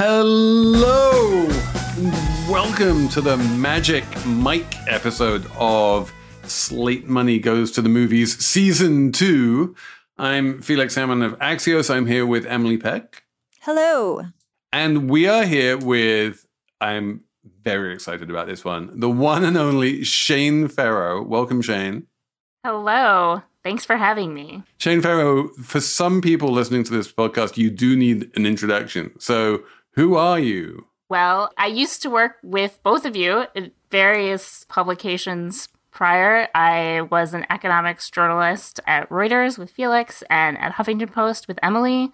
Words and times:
Hello! 0.00 1.48
Welcome 2.48 3.08
to 3.08 3.20
the 3.20 3.36
Magic 3.36 4.04
Mike 4.24 4.76
episode 4.86 5.44
of 5.58 6.14
Slate 6.44 7.08
Money 7.08 7.40
Goes 7.40 7.72
to 7.72 7.82
the 7.82 7.88
Movies 7.88 8.38
Season 8.38 9.10
2. 9.10 9.74
I'm 10.16 10.62
Felix 10.62 10.94
Salmon 10.94 11.22
of 11.22 11.36
Axios. 11.40 11.92
I'm 11.92 12.06
here 12.06 12.24
with 12.24 12.46
Emily 12.46 12.76
Peck. 12.76 13.24
Hello. 13.62 14.22
And 14.72 15.10
we 15.10 15.26
are 15.26 15.44
here 15.44 15.76
with, 15.76 16.46
I'm 16.80 17.24
very 17.64 17.92
excited 17.92 18.30
about 18.30 18.46
this 18.46 18.64
one, 18.64 19.00
the 19.00 19.10
one 19.10 19.42
and 19.42 19.56
only 19.56 20.04
Shane 20.04 20.68
Ferro. 20.68 21.24
Welcome, 21.24 21.60
Shane. 21.60 22.06
Hello. 22.64 23.42
Thanks 23.64 23.84
for 23.84 23.96
having 23.96 24.32
me. 24.32 24.62
Shane 24.78 25.02
Ferro, 25.02 25.48
for 25.48 25.80
some 25.80 26.20
people 26.20 26.52
listening 26.52 26.84
to 26.84 26.92
this 26.92 27.12
podcast, 27.12 27.56
you 27.56 27.68
do 27.68 27.96
need 27.96 28.30
an 28.36 28.46
introduction. 28.46 29.10
So, 29.18 29.64
who 29.98 30.14
are 30.14 30.38
you? 30.38 30.86
Well, 31.08 31.50
I 31.58 31.66
used 31.66 32.02
to 32.02 32.10
work 32.10 32.36
with 32.44 32.78
both 32.84 33.04
of 33.04 33.16
you 33.16 33.46
in 33.52 33.72
various 33.90 34.64
publications 34.68 35.68
prior. 35.90 36.46
I 36.54 37.00
was 37.10 37.34
an 37.34 37.44
economics 37.50 38.08
journalist 38.08 38.78
at 38.86 39.08
Reuters 39.10 39.58
with 39.58 39.72
Felix 39.72 40.22
and 40.30 40.56
at 40.58 40.74
Huffington 40.74 41.10
Post 41.12 41.48
with 41.48 41.58
Emily. 41.64 42.12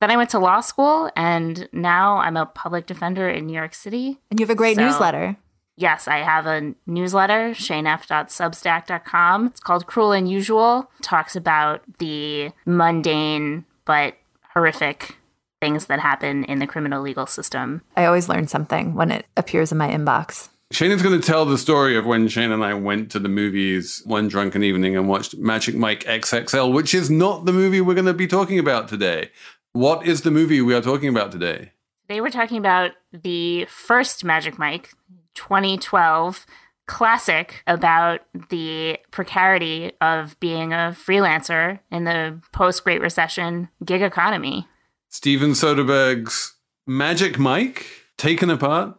Then 0.00 0.10
I 0.10 0.16
went 0.16 0.30
to 0.30 0.38
law 0.38 0.60
school 0.60 1.10
and 1.16 1.68
now 1.70 2.16
I'm 2.16 2.38
a 2.38 2.46
public 2.46 2.86
defender 2.86 3.28
in 3.28 3.44
New 3.46 3.52
York 3.52 3.74
City. 3.74 4.20
And 4.30 4.40
you 4.40 4.46
have 4.46 4.50
a 4.50 4.54
great 4.54 4.76
So- 4.76 4.86
newsletter. 4.86 5.36
Yes, 5.76 6.08
I 6.08 6.18
have 6.18 6.46
a 6.46 6.72
newsletter, 6.86 7.50
shanef.substack.com. 7.50 9.46
It's 9.46 9.60
called 9.60 9.86
Cruel 9.86 10.12
and 10.12 10.28
Usual. 10.30 10.90
It 10.98 11.02
talks 11.02 11.36
about 11.36 11.82
the 11.98 12.52
mundane 12.64 13.64
but 13.84 14.14
horrific 14.54 15.18
things 15.60 15.86
that 15.86 16.00
happen 16.00 16.44
in 16.44 16.58
the 16.58 16.66
criminal 16.66 17.02
legal 17.02 17.26
system. 17.26 17.82
I 17.96 18.04
always 18.04 18.28
learn 18.28 18.48
something 18.48 18.94
when 18.94 19.10
it 19.10 19.26
appears 19.36 19.72
in 19.72 19.78
my 19.78 19.88
inbox. 19.88 20.48
Shane 20.70 20.90
is 20.90 21.02
going 21.02 21.18
to 21.18 21.26
tell 21.26 21.46
the 21.46 21.56
story 21.56 21.96
of 21.96 22.04
when 22.04 22.28
Shane 22.28 22.52
and 22.52 22.62
I 22.62 22.74
went 22.74 23.10
to 23.12 23.18
the 23.18 23.28
movies 23.28 24.02
one 24.04 24.28
drunken 24.28 24.62
evening 24.62 24.96
and 24.96 25.08
watched 25.08 25.36
Magic 25.38 25.74
Mike 25.74 26.04
XXL, 26.04 26.72
which 26.72 26.94
is 26.94 27.08
not 27.10 27.46
the 27.46 27.52
movie 27.52 27.80
we're 27.80 27.94
going 27.94 28.04
to 28.04 28.12
be 28.12 28.26
talking 28.26 28.58
about 28.58 28.86
today. 28.86 29.30
What 29.72 30.06
is 30.06 30.22
the 30.22 30.30
movie 30.30 30.60
we 30.60 30.74
are 30.74 30.82
talking 30.82 31.08
about 31.08 31.32
today? 31.32 31.72
Today 32.06 32.20
we're 32.20 32.30
talking 32.30 32.58
about 32.58 32.92
the 33.12 33.64
first 33.66 34.24
Magic 34.24 34.58
Mike, 34.58 34.90
2012 35.34 36.44
classic 36.86 37.62
about 37.66 38.20
the 38.50 38.98
precarity 39.10 39.92
of 40.00 40.38
being 40.40 40.72
a 40.72 40.94
freelancer 40.96 41.78
in 41.90 42.04
the 42.04 42.40
post 42.52 42.82
Great 42.82 43.00
Recession 43.00 43.68
gig 43.84 44.02
economy. 44.02 44.66
Steven 45.10 45.52
Soderbergh's 45.52 46.54
Magic 46.86 47.38
Mike, 47.38 47.86
taken 48.16 48.50
apart 48.50 48.98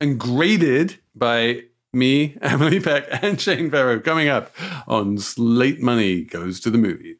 and 0.00 0.18
graded 0.18 0.98
by 1.14 1.62
me, 1.92 2.36
Emily 2.42 2.80
Peck, 2.80 3.04
and 3.22 3.40
Shane 3.40 3.70
Ferro, 3.70 4.00
coming 4.00 4.28
up 4.28 4.52
on 4.86 5.18
Slate 5.18 5.80
Money 5.80 6.22
Goes 6.22 6.60
to 6.60 6.70
the 6.70 6.78
Movies. 6.78 7.19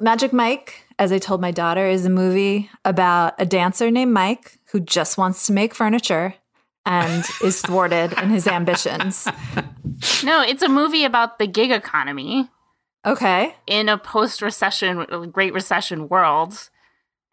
Magic 0.00 0.32
Mike, 0.32 0.86
as 0.98 1.12
I 1.12 1.18
told 1.18 1.40
my 1.40 1.50
daughter, 1.50 1.86
is 1.86 2.04
a 2.06 2.10
movie 2.10 2.70
about 2.84 3.34
a 3.38 3.44
dancer 3.46 3.90
named 3.90 4.12
Mike 4.12 4.58
who 4.72 4.80
just 4.80 5.18
wants 5.18 5.46
to 5.46 5.52
make 5.52 5.74
furniture 5.74 6.34
and 6.86 7.24
is 7.44 7.60
thwarted 7.62 8.12
in 8.14 8.30
his 8.30 8.46
ambitions. 8.46 9.26
No, 10.24 10.40
it's 10.42 10.62
a 10.62 10.68
movie 10.68 11.04
about 11.04 11.38
the 11.38 11.46
gig 11.46 11.70
economy. 11.70 12.48
Okay. 13.06 13.54
in 13.66 13.88
a 13.88 13.96
post-recession, 13.96 15.30
Great 15.32 15.54
Recession 15.54 16.08
world, 16.08 16.68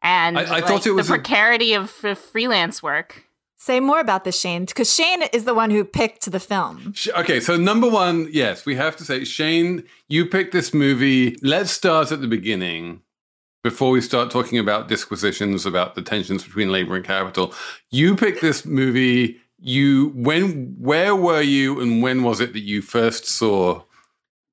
and 0.01 0.37
I- 0.37 0.57
I 0.57 0.61
thought 0.61 0.85
it 0.85 0.91
was 0.91 1.07
the 1.07 1.13
a- 1.15 1.17
precarity 1.17 1.73
of 1.73 1.89
freelance 1.89 2.81
work. 2.83 3.24
Say 3.57 3.79
more 3.79 3.99
about 3.99 4.25
this, 4.25 4.39
Shane, 4.39 4.65
because 4.65 4.93
Shane 4.93 5.23
is 5.33 5.45
the 5.45 5.53
one 5.53 5.71
who 5.71 5.85
picked 5.85 6.29
the 6.29 6.39
film. 6.39 6.93
Okay, 7.17 7.39
so 7.39 7.55
number 7.55 7.89
one, 7.89 8.27
yes, 8.31 8.65
we 8.65 8.75
have 8.75 8.97
to 8.97 9.05
say, 9.05 9.23
Shane, 9.23 9.83
you 10.09 10.25
picked 10.25 10.51
this 10.51 10.73
movie. 10.73 11.37
Let's 11.41 11.71
start 11.71 12.11
at 12.11 12.21
the 12.21 12.27
beginning 12.27 13.01
before 13.65 13.89
we 13.89 13.99
start 13.99 14.29
talking 14.29 14.59
about 14.59 14.87
disquisitions 14.87 15.65
about 15.65 15.95
the 15.95 16.01
tensions 16.03 16.43
between 16.43 16.71
labor 16.71 16.95
and 16.95 17.03
capital. 17.03 17.51
You 17.89 18.15
picked 18.15 18.41
this 18.41 18.63
movie. 18.63 19.39
You 19.57 20.09
when 20.09 20.75
where 20.77 21.15
were 21.15 21.41
you 21.41 21.81
and 21.81 22.03
when 22.03 22.21
was 22.21 22.41
it 22.41 22.53
that 22.53 22.59
you 22.59 22.83
first 22.83 23.25
saw 23.25 23.81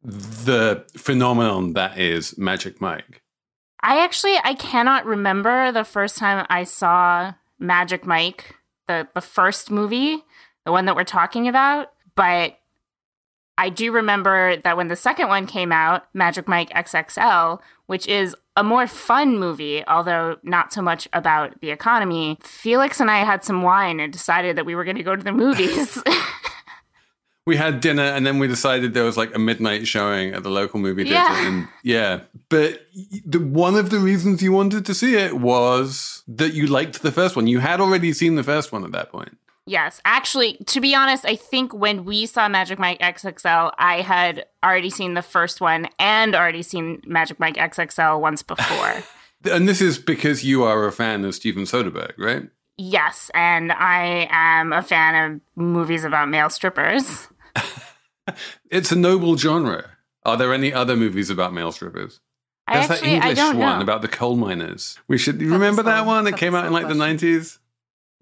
the 0.02 0.86
phenomenon 0.96 1.74
that 1.74 1.98
is 1.98 2.38
Magic 2.38 2.80
Mike? 2.80 3.20
I 3.82 4.02
actually 4.02 4.36
I 4.44 4.54
cannot 4.54 5.04
remember 5.04 5.72
the 5.72 5.84
first 5.84 6.16
time 6.16 6.46
I 6.48 6.64
saw 6.64 7.34
Magic 7.58 8.06
Mike, 8.06 8.54
the 8.92 9.08
the 9.14 9.20
first 9.20 9.70
movie, 9.70 10.22
the 10.64 10.72
one 10.72 10.84
that 10.86 10.96
we're 10.96 11.04
talking 11.04 11.48
about, 11.48 11.92
but 12.14 12.58
I 13.58 13.68
do 13.68 13.92
remember 13.92 14.56
that 14.56 14.76
when 14.76 14.88
the 14.88 14.96
second 14.96 15.28
one 15.28 15.46
came 15.46 15.72
out, 15.72 16.06
Magic 16.14 16.48
Mike 16.48 16.70
XXL, 16.70 17.60
which 17.86 18.06
is 18.08 18.34
a 18.56 18.64
more 18.64 18.86
fun 18.86 19.38
movie, 19.38 19.86
although 19.86 20.38
not 20.42 20.72
so 20.72 20.80
much 20.82 21.06
about 21.12 21.60
the 21.60 21.70
economy, 21.70 22.38
Felix 22.42 22.98
and 22.98 23.10
I 23.10 23.18
had 23.18 23.44
some 23.44 23.62
wine 23.62 24.00
and 24.00 24.12
decided 24.12 24.56
that 24.56 24.66
we 24.66 24.74
were 24.74 24.84
going 24.84 24.96
to 24.96 25.02
go 25.02 25.16
to 25.16 25.22
the 25.22 25.32
movies. 25.44 26.02
We 27.46 27.56
had 27.56 27.80
dinner 27.80 28.02
and 28.02 28.24
then 28.24 28.38
we 28.38 28.46
decided 28.46 28.94
there 28.94 29.04
was 29.04 29.16
like 29.16 29.34
a 29.34 29.38
midnight 29.38 29.88
showing 29.88 30.32
at 30.32 30.44
the 30.44 30.50
local 30.50 30.78
movie 30.78 31.04
theater. 31.04 31.16
Yeah. 31.16 31.46
And 31.48 31.68
yeah. 31.82 32.20
But 32.48 32.86
the, 33.24 33.40
one 33.40 33.74
of 33.74 33.90
the 33.90 33.98
reasons 33.98 34.42
you 34.42 34.52
wanted 34.52 34.86
to 34.86 34.94
see 34.94 35.16
it 35.16 35.38
was 35.38 36.22
that 36.28 36.54
you 36.54 36.66
liked 36.66 37.02
the 37.02 37.10
first 37.10 37.34
one. 37.34 37.48
You 37.48 37.58
had 37.58 37.80
already 37.80 38.12
seen 38.12 38.36
the 38.36 38.44
first 38.44 38.70
one 38.70 38.84
at 38.84 38.92
that 38.92 39.10
point. 39.10 39.36
Yes, 39.64 40.00
actually, 40.04 40.56
to 40.66 40.80
be 40.80 40.92
honest, 40.92 41.24
I 41.24 41.36
think 41.36 41.72
when 41.72 42.04
we 42.04 42.26
saw 42.26 42.48
Magic 42.48 42.80
Mike 42.80 42.98
XXL, 42.98 43.72
I 43.78 44.00
had 44.00 44.46
already 44.64 44.90
seen 44.90 45.14
the 45.14 45.22
first 45.22 45.60
one 45.60 45.88
and 46.00 46.34
already 46.34 46.62
seen 46.62 47.00
Magic 47.06 47.38
Mike 47.38 47.54
XXL 47.54 48.20
once 48.20 48.42
before. 48.42 49.02
And 49.44 49.68
this 49.68 49.80
is 49.80 49.98
because 49.98 50.44
you 50.44 50.62
are 50.62 50.86
a 50.86 50.92
fan 50.92 51.24
of 51.24 51.34
Steven 51.34 51.64
Soderbergh, 51.64 52.12
right? 52.16 52.48
yes, 52.82 53.30
and 53.34 53.72
I 53.72 54.28
am 54.30 54.72
a 54.72 54.82
fan 54.82 55.32
of 55.32 55.40
movies 55.56 56.04
about 56.04 56.28
male 56.28 56.50
strippers. 56.50 57.28
It's 58.70 58.92
a 58.92 58.96
noble 58.96 59.36
genre. 59.36 59.90
Are 60.24 60.36
there 60.36 60.54
any 60.54 60.72
other 60.72 60.96
movies 60.96 61.28
about 61.28 61.52
male 61.52 61.72
strippers? 61.72 62.20
I 62.68 62.78
There's 62.78 62.90
actually, 62.90 63.18
that 63.18 63.24
I 63.24 63.28
English 63.30 63.54
one 63.56 63.78
know. 63.78 63.82
about 63.82 64.02
the 64.02 64.08
coal 64.08 64.36
miners. 64.36 64.98
We 65.08 65.18
should 65.18 65.42
remember 65.42 65.82
that 65.82 66.06
one. 66.06 66.24
that 66.24 66.36
came 66.36 66.54
out 66.54 66.64
in 66.64 66.72
like 66.72 66.88
the 66.88 66.94
question. 66.94 67.18
90s, 67.18 67.58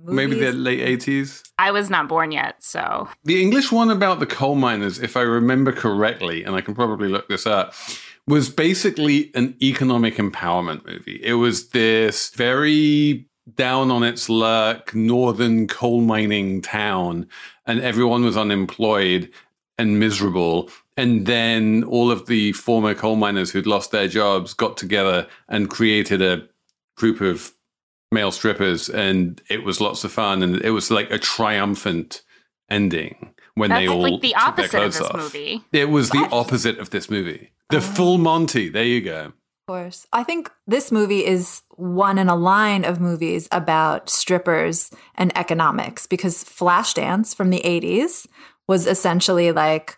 maybe 0.03 0.41
the 0.41 0.53
late 0.53 1.01
80s. 1.01 1.43
I 1.59 1.71
was 1.71 1.91
not 1.91 2.09
born 2.09 2.33
yet, 2.33 2.65
so 2.65 3.09
The 3.25 3.41
English 3.43 3.71
one 3.71 3.91
about 3.91 4.19
the 4.19 4.27
coal 4.27 4.55
miners, 4.55 4.99
if 4.99 5.17
I 5.17 5.21
remember 5.21 5.73
correctly, 5.73 6.43
and 6.43 6.57
I 6.57 6.63
can 6.63 6.75
probably 6.75 7.09
look 7.09 7.29
this 7.29 7.47
up, 7.47 7.75
was 8.27 8.49
basically 8.49 9.31
an 9.35 9.55
economic 9.63 10.17
empowerment 10.17 10.87
movie. 10.87 11.21
It 11.23 11.35
was 11.35 11.69
this 11.71 12.31
very 12.31 13.27
down 13.57 13.91
on 13.91 14.03
its 14.03 14.29
luck 14.29 14.95
northern 14.95 15.67
coal 15.67 16.01
mining 16.01 16.63
town, 16.63 17.27
and 17.67 17.81
everyone 17.81 18.25
was 18.25 18.37
unemployed 18.37 19.31
and 19.79 19.99
miserable. 19.99 20.71
And 20.97 21.27
then 21.27 21.85
all 21.85 22.11
of 22.11 22.27
the 22.27 22.53
former 22.53 22.95
coal 22.95 23.17
miners 23.17 23.51
who'd 23.51 23.67
lost 23.67 23.91
their 23.91 24.09
jobs 24.09 24.53
got 24.53 24.77
together 24.77 25.27
and 25.49 25.71
created 25.71 26.21
a 26.21 26.47
group 26.97 27.21
of 27.23 27.53
male 28.13 28.33
strippers, 28.33 28.89
and 28.91 29.41
it 29.49 29.65
was 29.65 29.81
lots 29.81 30.05
of 30.05 30.13
fun. 30.13 30.43
And 30.43 30.57
it 30.63 30.71
was 30.71 30.91
like 30.91 31.11
a 31.11 31.19
triumphant 31.19 32.23
ending 32.69 33.33
when 33.55 33.71
they 33.71 33.89
all 33.89 34.03
like 34.03 34.21
the 34.21 34.35
opposite 34.35 34.71
took 34.71 34.71
their 34.73 34.81
opposite 34.83 34.87
of 34.87 34.93
clothes 34.93 34.99
this 34.99 35.09
off. 35.09 35.17
movie. 35.35 35.65
It 35.73 35.89
was 35.91 36.11
the 36.11 36.29
opposite 36.31 36.79
of 36.79 36.91
this 36.91 37.09
movie. 37.11 37.51
The 37.71 37.79
Oh. 37.79 37.81
full 37.81 38.19
Monty. 38.19 38.69
There 38.69 38.85
you 38.85 39.01
go. 39.01 39.33
Course. 39.71 40.05
I 40.13 40.25
think 40.25 40.51
this 40.67 40.91
movie 40.91 41.25
is 41.25 41.63
one 41.77 42.19
in 42.19 42.29
a 42.29 42.35
line 42.35 42.85
of 42.85 42.99
movies 42.99 43.47
about 43.53 44.11
strippers 44.11 44.91
and 45.15 45.31
economics 45.39 46.09
because 46.09 46.43
Flashdance 46.43 47.37
from 47.37 47.51
the 47.51 47.61
80s 47.61 48.27
was 48.67 48.89
essentially 48.89 49.53
like 49.53 49.97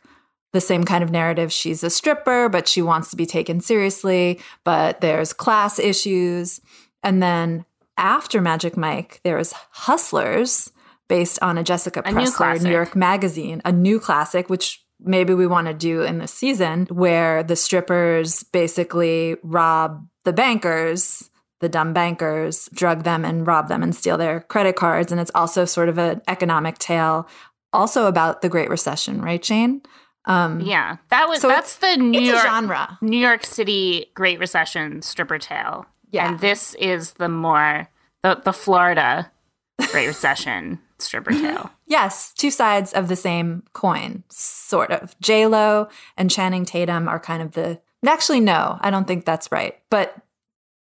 the 0.53 0.61
same 0.61 0.85
kind 0.85 1.03
of 1.03 1.11
narrative. 1.11 1.51
She's 1.51 1.83
a 1.83 1.89
stripper, 1.89 2.51
but 2.51 2.69
she 2.69 2.83
wants 2.83 3.09
to 3.13 3.17
be 3.17 3.25
taken 3.25 3.63
seriously, 3.63 4.41
but 4.63 5.01
there's 5.01 5.33
class 5.33 5.79
issues. 5.79 6.61
And 7.03 7.23
then 7.23 7.65
after 7.97 8.43
Magic 8.43 8.77
Mike, 8.77 9.23
there 9.25 9.39
was 9.39 9.55
Hustlers, 9.71 10.71
based 11.09 11.39
on 11.43 11.59
a 11.59 11.63
Jessica 11.63 12.03
new 12.07 12.13
Pressler 12.15 12.35
classic. 12.35 12.63
New 12.63 12.71
York 12.71 12.97
Magazine, 12.97 13.63
a 13.65 13.73
new 13.73 14.01
classic, 14.01 14.49
which 14.49 14.82
maybe 15.05 15.35
we 15.35 15.47
want 15.47 15.67
to 15.67 15.75
do 15.75 16.03
in 16.03 16.19
this 16.19 16.33
season, 16.33 16.87
where 16.87 17.43
the 17.43 17.57
strippers 17.57 18.43
basically 18.45 19.37
rob 19.43 20.07
the 20.25 20.33
bankers, 20.33 21.31
the 21.61 21.69
dumb 21.69 21.93
bankers, 21.93 22.69
drug 22.75 23.05
them 23.05 23.25
and 23.25 23.47
rob 23.47 23.69
them 23.69 23.83
and 23.83 23.95
steal 23.95 24.19
their 24.19 24.41
credit 24.41 24.77
cards. 24.77 25.13
And 25.13 25.21
it's 25.21 25.31
also 25.35 25.65
sort 25.65 25.89
of 25.89 25.99
an 25.99 26.21
economic 26.29 26.79
tale, 26.79 27.29
also 27.73 28.07
about 28.07 28.43
the 28.43 28.49
Great 28.49 28.69
Recession, 28.69 29.23
right, 29.23 29.43
Jane? 29.43 29.83
Um, 30.25 30.61
Yeah, 30.61 30.97
that 31.11 31.29
was 31.29 31.41
So 31.41 31.49
that's 31.49 31.79
the 31.79 31.97
New 31.97 32.21
York 32.21 32.43
genre. 32.43 32.99
New 33.01 33.19
York 33.19 33.45
City 33.45 34.07
Great 34.15 34.39
Recession 34.39 35.03
stripper 35.03 35.39
tale. 35.39 35.87
Yeah. 36.11 36.29
and 36.29 36.41
this 36.41 36.75
is 36.75 37.15
the 37.15 37.29
more 37.29 37.89
the 38.23 38.41
the 38.45 38.53
Florida 38.53 39.33
Great 39.91 40.07
Recession 40.07 40.79
stripper 41.03 41.33
tale. 41.33 41.41
Mm-hmm. 41.41 41.69
Yes, 41.87 42.33
two 42.35 42.51
sides 42.51 42.93
of 42.93 43.09
the 43.09 43.17
same 43.17 43.65
coin, 43.73 44.25
sort 44.31 44.91
of. 44.91 45.19
J 45.21 45.47
Lo 45.47 45.89
and 46.17 46.31
Channing 46.31 46.65
Tatum 46.65 47.09
are 47.09 47.21
kind 47.21 47.43
of 47.43 47.53
the. 47.53 47.81
Actually, 48.07 48.41
no, 48.41 48.79
I 48.81 48.91
don't 48.91 49.07
think 49.07 49.25
that's 49.25 49.53
right, 49.53 49.79
but 49.89 50.17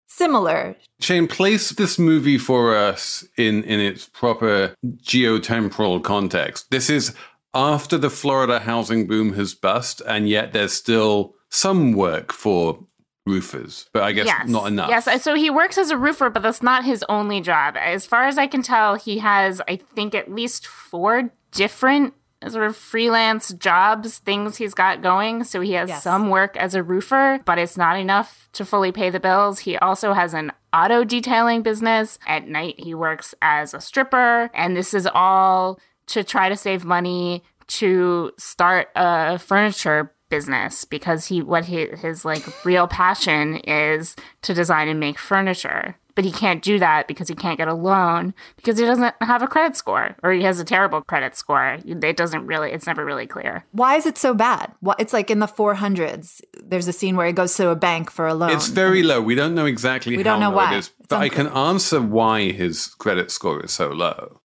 similar. 0.07 0.75
Shane, 0.99 1.27
place 1.27 1.71
this 1.71 1.97
movie 1.97 2.37
for 2.37 2.75
us 2.75 3.23
in, 3.37 3.63
in 3.63 3.79
its 3.79 4.07
proper 4.07 4.75
geotemporal 4.85 6.03
context. 6.03 6.69
This 6.71 6.89
is 6.89 7.15
after 7.53 7.97
the 7.97 8.09
Florida 8.09 8.59
housing 8.59 9.07
boom 9.07 9.33
has 9.33 9.53
bust, 9.53 10.01
and 10.07 10.27
yet 10.27 10.53
there's 10.53 10.73
still 10.73 11.35
some 11.49 11.93
work 11.93 12.31
for 12.31 12.85
roofers, 13.25 13.89
but 13.93 14.03
I 14.03 14.11
guess 14.11 14.25
yes, 14.25 14.47
not 14.47 14.67
enough. 14.67 14.89
Yes, 14.89 15.23
so 15.23 15.35
he 15.35 15.49
works 15.49 15.77
as 15.77 15.91
a 15.91 15.97
roofer, 15.97 16.29
but 16.29 16.43
that's 16.43 16.63
not 16.63 16.83
his 16.85 17.03
only 17.07 17.41
job. 17.41 17.75
As 17.77 18.05
far 18.05 18.25
as 18.25 18.37
I 18.37 18.47
can 18.47 18.61
tell, 18.61 18.95
he 18.95 19.19
has 19.19 19.61
I 19.67 19.75
think 19.77 20.15
at 20.15 20.31
least 20.31 20.65
four 20.67 21.31
different 21.51 22.13
sort 22.47 22.65
of 22.65 22.75
freelance 22.75 23.53
jobs, 23.53 24.17
things 24.17 24.57
he's 24.57 24.73
got 24.73 25.01
going. 25.03 25.43
So 25.43 25.61
he 25.61 25.73
has 25.73 25.89
Yes. 25.89 26.03
some 26.03 26.29
work 26.29 26.57
as 26.57 26.73
a 26.73 26.81
roofer, 26.81 27.39
but 27.45 27.59
it's 27.59 27.77
not 27.77 27.99
enough 27.99 28.49
to 28.53 28.65
fully 28.65 28.91
pay 28.91 29.11
the 29.11 29.19
bills. 29.19 29.59
He 29.59 29.77
also 29.77 30.13
has 30.13 30.33
an 30.33 30.51
auto 30.73 31.03
detailing 31.03 31.61
business. 31.61 32.17
At 32.25 32.47
night, 32.47 32.79
he 32.79 32.95
works 32.95 33.35
as 33.43 33.75
a 33.75 33.79
stripper. 33.81 34.49
And 34.55 34.75
this 34.75 34.95
is 34.95 35.07
all 35.13 35.79
to 36.07 36.23
try 36.23 36.49
to 36.49 36.55
save 36.57 36.83
money 36.83 37.43
to 37.67 38.31
start 38.39 38.89
a 38.95 39.37
furniture 39.37 40.11
business 40.31 40.83
because 40.85 41.27
he 41.27 41.43
what 41.43 41.65
he, 41.65 41.85
his 42.01 42.25
like 42.25 42.41
real 42.65 42.87
passion 42.87 43.57
is 43.57 44.15
to 44.41 44.55
design 44.55 44.87
and 44.87 44.99
make 44.99 45.19
furniture 45.19 45.95
but 46.13 46.25
he 46.25 46.31
can't 46.31 46.61
do 46.61 46.77
that 46.77 47.07
because 47.07 47.29
he 47.29 47.35
can't 47.35 47.57
get 47.57 47.69
a 47.69 47.73
loan 47.73 48.33
because 48.57 48.77
he 48.77 48.83
doesn't 48.85 49.13
have 49.21 49.41
a 49.41 49.47
credit 49.47 49.77
score 49.77 50.15
or 50.23 50.31
he 50.33 50.41
has 50.43 50.59
a 50.59 50.65
terrible 50.65 51.01
credit 51.01 51.37
score 51.37 51.77
it 51.85 52.17
doesn't 52.17 52.45
really 52.47 52.71
it's 52.71 52.85
never 52.87 53.05
really 53.05 53.25
clear 53.27 53.63
Why 53.71 53.95
is 53.95 54.05
it 54.05 54.17
so 54.17 54.33
bad? 54.33 54.73
Why- 54.81 54.95
It's 54.99 55.13
like 55.13 55.29
in 55.31 55.39
the 55.39 55.47
400s. 55.47 56.41
There's 56.63 56.87
a 56.87 56.93
scene 56.93 57.15
where 57.15 57.27
he 57.27 57.33
goes 57.33 57.55
to 57.55 57.69
a 57.69 57.75
bank 57.75 58.11
for 58.11 58.27
a 58.27 58.33
loan. 58.33 58.51
It's 58.51 58.67
very 58.67 59.03
low. 59.03 59.21
We 59.21 59.35
don't 59.35 59.55
know 59.55 59.65
exactly 59.65 60.17
We 60.17 60.23
how 60.23 60.31
don't 60.31 60.39
know 60.41 60.49
low 60.49 60.57
why. 60.57 60.73
it 60.75 60.79
is, 60.79 60.87
It's 60.99 61.07
but 61.09 61.19
I 61.19 61.29
can 61.29 61.47
answer 61.47 62.01
why 62.01 62.51
his 62.51 62.87
credit 62.87 63.31
score 63.31 63.63
is 63.63 63.71
so 63.71 63.87
low. 63.89 64.41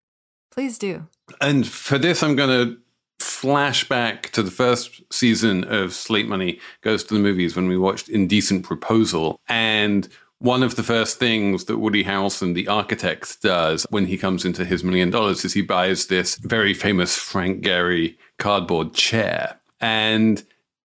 Please 0.51 0.77
do. 0.77 1.07
And 1.41 1.65
for 1.65 1.97
this, 1.97 2.21
I'm 2.21 2.35
going 2.35 2.49
to 2.49 2.77
flash 3.43 3.89
back 3.89 4.29
to 4.29 4.41
the 4.41 4.49
first 4.49 5.01
season 5.11 5.65
of 5.65 5.91
Slate 5.91 6.29
Money 6.29 6.61
Goes 6.79 7.03
to 7.03 7.13
the 7.13 7.19
Movies 7.19 7.57
when 7.57 7.67
we 7.67 7.77
watched 7.77 8.07
Indecent 8.07 8.63
Proposal. 8.63 9.37
And 9.49 10.07
one 10.39 10.63
of 10.63 10.77
the 10.77 10.81
first 10.81 11.19
things 11.19 11.65
that 11.65 11.77
Woody 11.77 12.05
Harrelson, 12.05 12.53
the 12.53 12.69
architect, 12.69 13.41
does 13.41 13.85
when 13.89 14.05
he 14.05 14.17
comes 14.17 14.45
into 14.45 14.63
his 14.63 14.81
million 14.81 15.09
dollars 15.09 15.43
is 15.43 15.51
he 15.51 15.61
buys 15.61 16.07
this 16.07 16.37
very 16.37 16.73
famous 16.73 17.17
Frank 17.17 17.65
Gehry 17.65 18.15
cardboard 18.39 18.93
chair. 18.93 19.59
And 19.81 20.41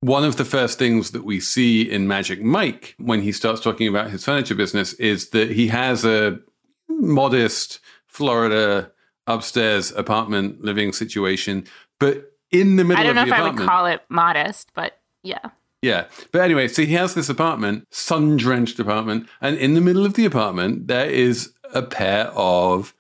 one 0.01 0.23
of 0.25 0.37
the 0.37 0.45
first 0.45 0.79
things 0.79 1.13
that 1.13 1.25
we 1.25 1.41
see 1.41 1.91
in 1.91 2.07
Magic 2.07 2.43
Mike 2.43 2.95
when 2.99 3.23
he 3.23 3.33
starts 3.33 3.63
talking 3.63 3.89
about 3.89 4.11
his 4.11 4.23
furniture 4.23 4.55
business 4.55 4.93
is 4.95 5.31
that 5.31 5.51
he 5.51 5.69
has 5.69 6.05
a 6.05 6.39
modest 6.91 7.81
Florida 8.07 8.93
upstairs 9.27 9.93
apartment 9.93 10.63
living 10.63 10.93
situation, 10.93 11.65
but 11.99 12.33
in 12.61 12.77
the 12.77 12.85
middle 12.85 13.01
i 13.01 13.05
don't 13.05 13.15
know 13.15 13.23
if 13.23 13.29
the 13.29 13.35
i 13.35 13.43
would 13.43 13.59
call 13.59 13.87
it 13.87 14.03
modest 14.09 14.71
but 14.75 15.01
yeah 15.23 15.51
yeah. 15.85 16.07
But 16.33 16.41
anyway, 16.41 16.69
so 16.69 16.81
he 16.81 16.95
has 16.95 17.13
this 17.13 17.29
apartment, 17.29 17.87
sun 17.91 18.39
drenched 18.39 18.79
apartment, 18.79 19.29
and 19.43 19.59
in 19.59 19.75
the 19.75 19.83
middle 19.83 20.07
of 20.07 20.15
the 20.15 20.25
apartment 20.25 20.89
there 20.89 21.05
is 21.11 21.53
a 21.75 21.83
pair 21.83 22.29
of 22.29 22.95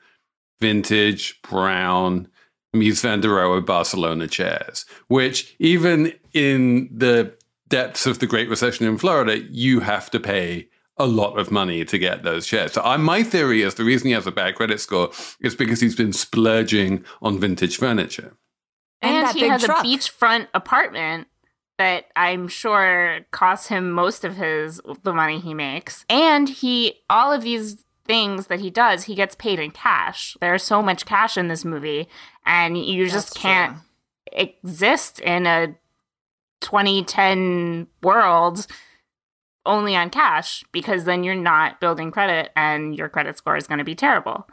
vintage 0.60 1.40
brown 1.40 2.28
Mies 2.74 3.00
van 3.00 3.20
der 3.20 3.28
Rohe 3.28 3.64
Barcelona 3.64 4.26
chairs, 4.26 4.84
which 5.08 5.56
even 5.58 6.12
in 6.34 6.90
the 6.92 7.32
depths 7.68 8.04
of 8.04 8.18
the 8.18 8.26
Great 8.26 8.50
Recession 8.50 8.86
in 8.86 8.98
Florida, 8.98 9.38
you 9.50 9.80
have 9.80 10.10
to 10.10 10.20
pay 10.20 10.68
a 10.96 11.06
lot 11.06 11.38
of 11.38 11.50
money 11.50 11.84
to 11.84 11.98
get 11.98 12.22
those 12.22 12.46
chairs. 12.46 12.72
So 12.72 12.82
I, 12.82 12.96
my 12.98 13.22
theory 13.22 13.62
is 13.62 13.74
the 13.74 13.84
reason 13.84 14.08
he 14.08 14.12
has 14.12 14.26
a 14.26 14.32
bad 14.32 14.56
credit 14.56 14.80
score 14.80 15.10
is 15.40 15.54
because 15.54 15.80
he's 15.80 15.96
been 15.96 16.12
splurging 16.12 17.04
on 17.22 17.38
vintage 17.38 17.78
furniture. 17.78 18.36
And 19.02 19.16
and, 19.16 19.26
that 19.26 19.34
he 19.34 19.40
big 19.42 19.50
has 19.50 19.62
truck. 19.64 19.84
a 19.84 19.86
beachfront 19.86 20.48
apartment 20.54 21.28
that 21.78 22.04
i'm 22.14 22.46
sure 22.46 23.20
costs 23.32 23.66
him 23.66 23.90
most 23.90 24.24
of 24.24 24.36
his 24.36 24.80
the 25.02 25.12
money 25.12 25.40
he 25.40 25.54
makes 25.54 26.04
and 26.08 26.48
he 26.48 27.00
all 27.10 27.32
of 27.32 27.42
these 27.42 27.84
things 28.06 28.46
that 28.46 28.60
he 28.60 28.70
does 28.70 29.04
he 29.04 29.14
gets 29.14 29.34
paid 29.34 29.58
in 29.58 29.70
cash 29.70 30.36
there's 30.40 30.62
so 30.62 30.80
much 30.82 31.04
cash 31.04 31.36
in 31.36 31.48
this 31.48 31.64
movie 31.64 32.08
and 32.46 32.78
you 32.78 33.08
just 33.08 33.34
can't 33.34 33.76
true. 34.32 34.46
exist 34.62 35.18
in 35.20 35.46
a 35.46 35.74
2010 36.60 37.86
world 38.02 38.66
only 39.66 39.96
on 39.96 40.10
cash 40.10 40.64
because 40.72 41.04
then 41.04 41.24
you're 41.24 41.34
not 41.34 41.80
building 41.80 42.10
credit 42.10 42.50
and 42.56 42.96
your 42.96 43.08
credit 43.08 43.36
score 43.38 43.56
is 43.56 43.66
going 43.66 43.78
to 43.78 43.84
be 43.84 43.94
terrible. 43.94 44.46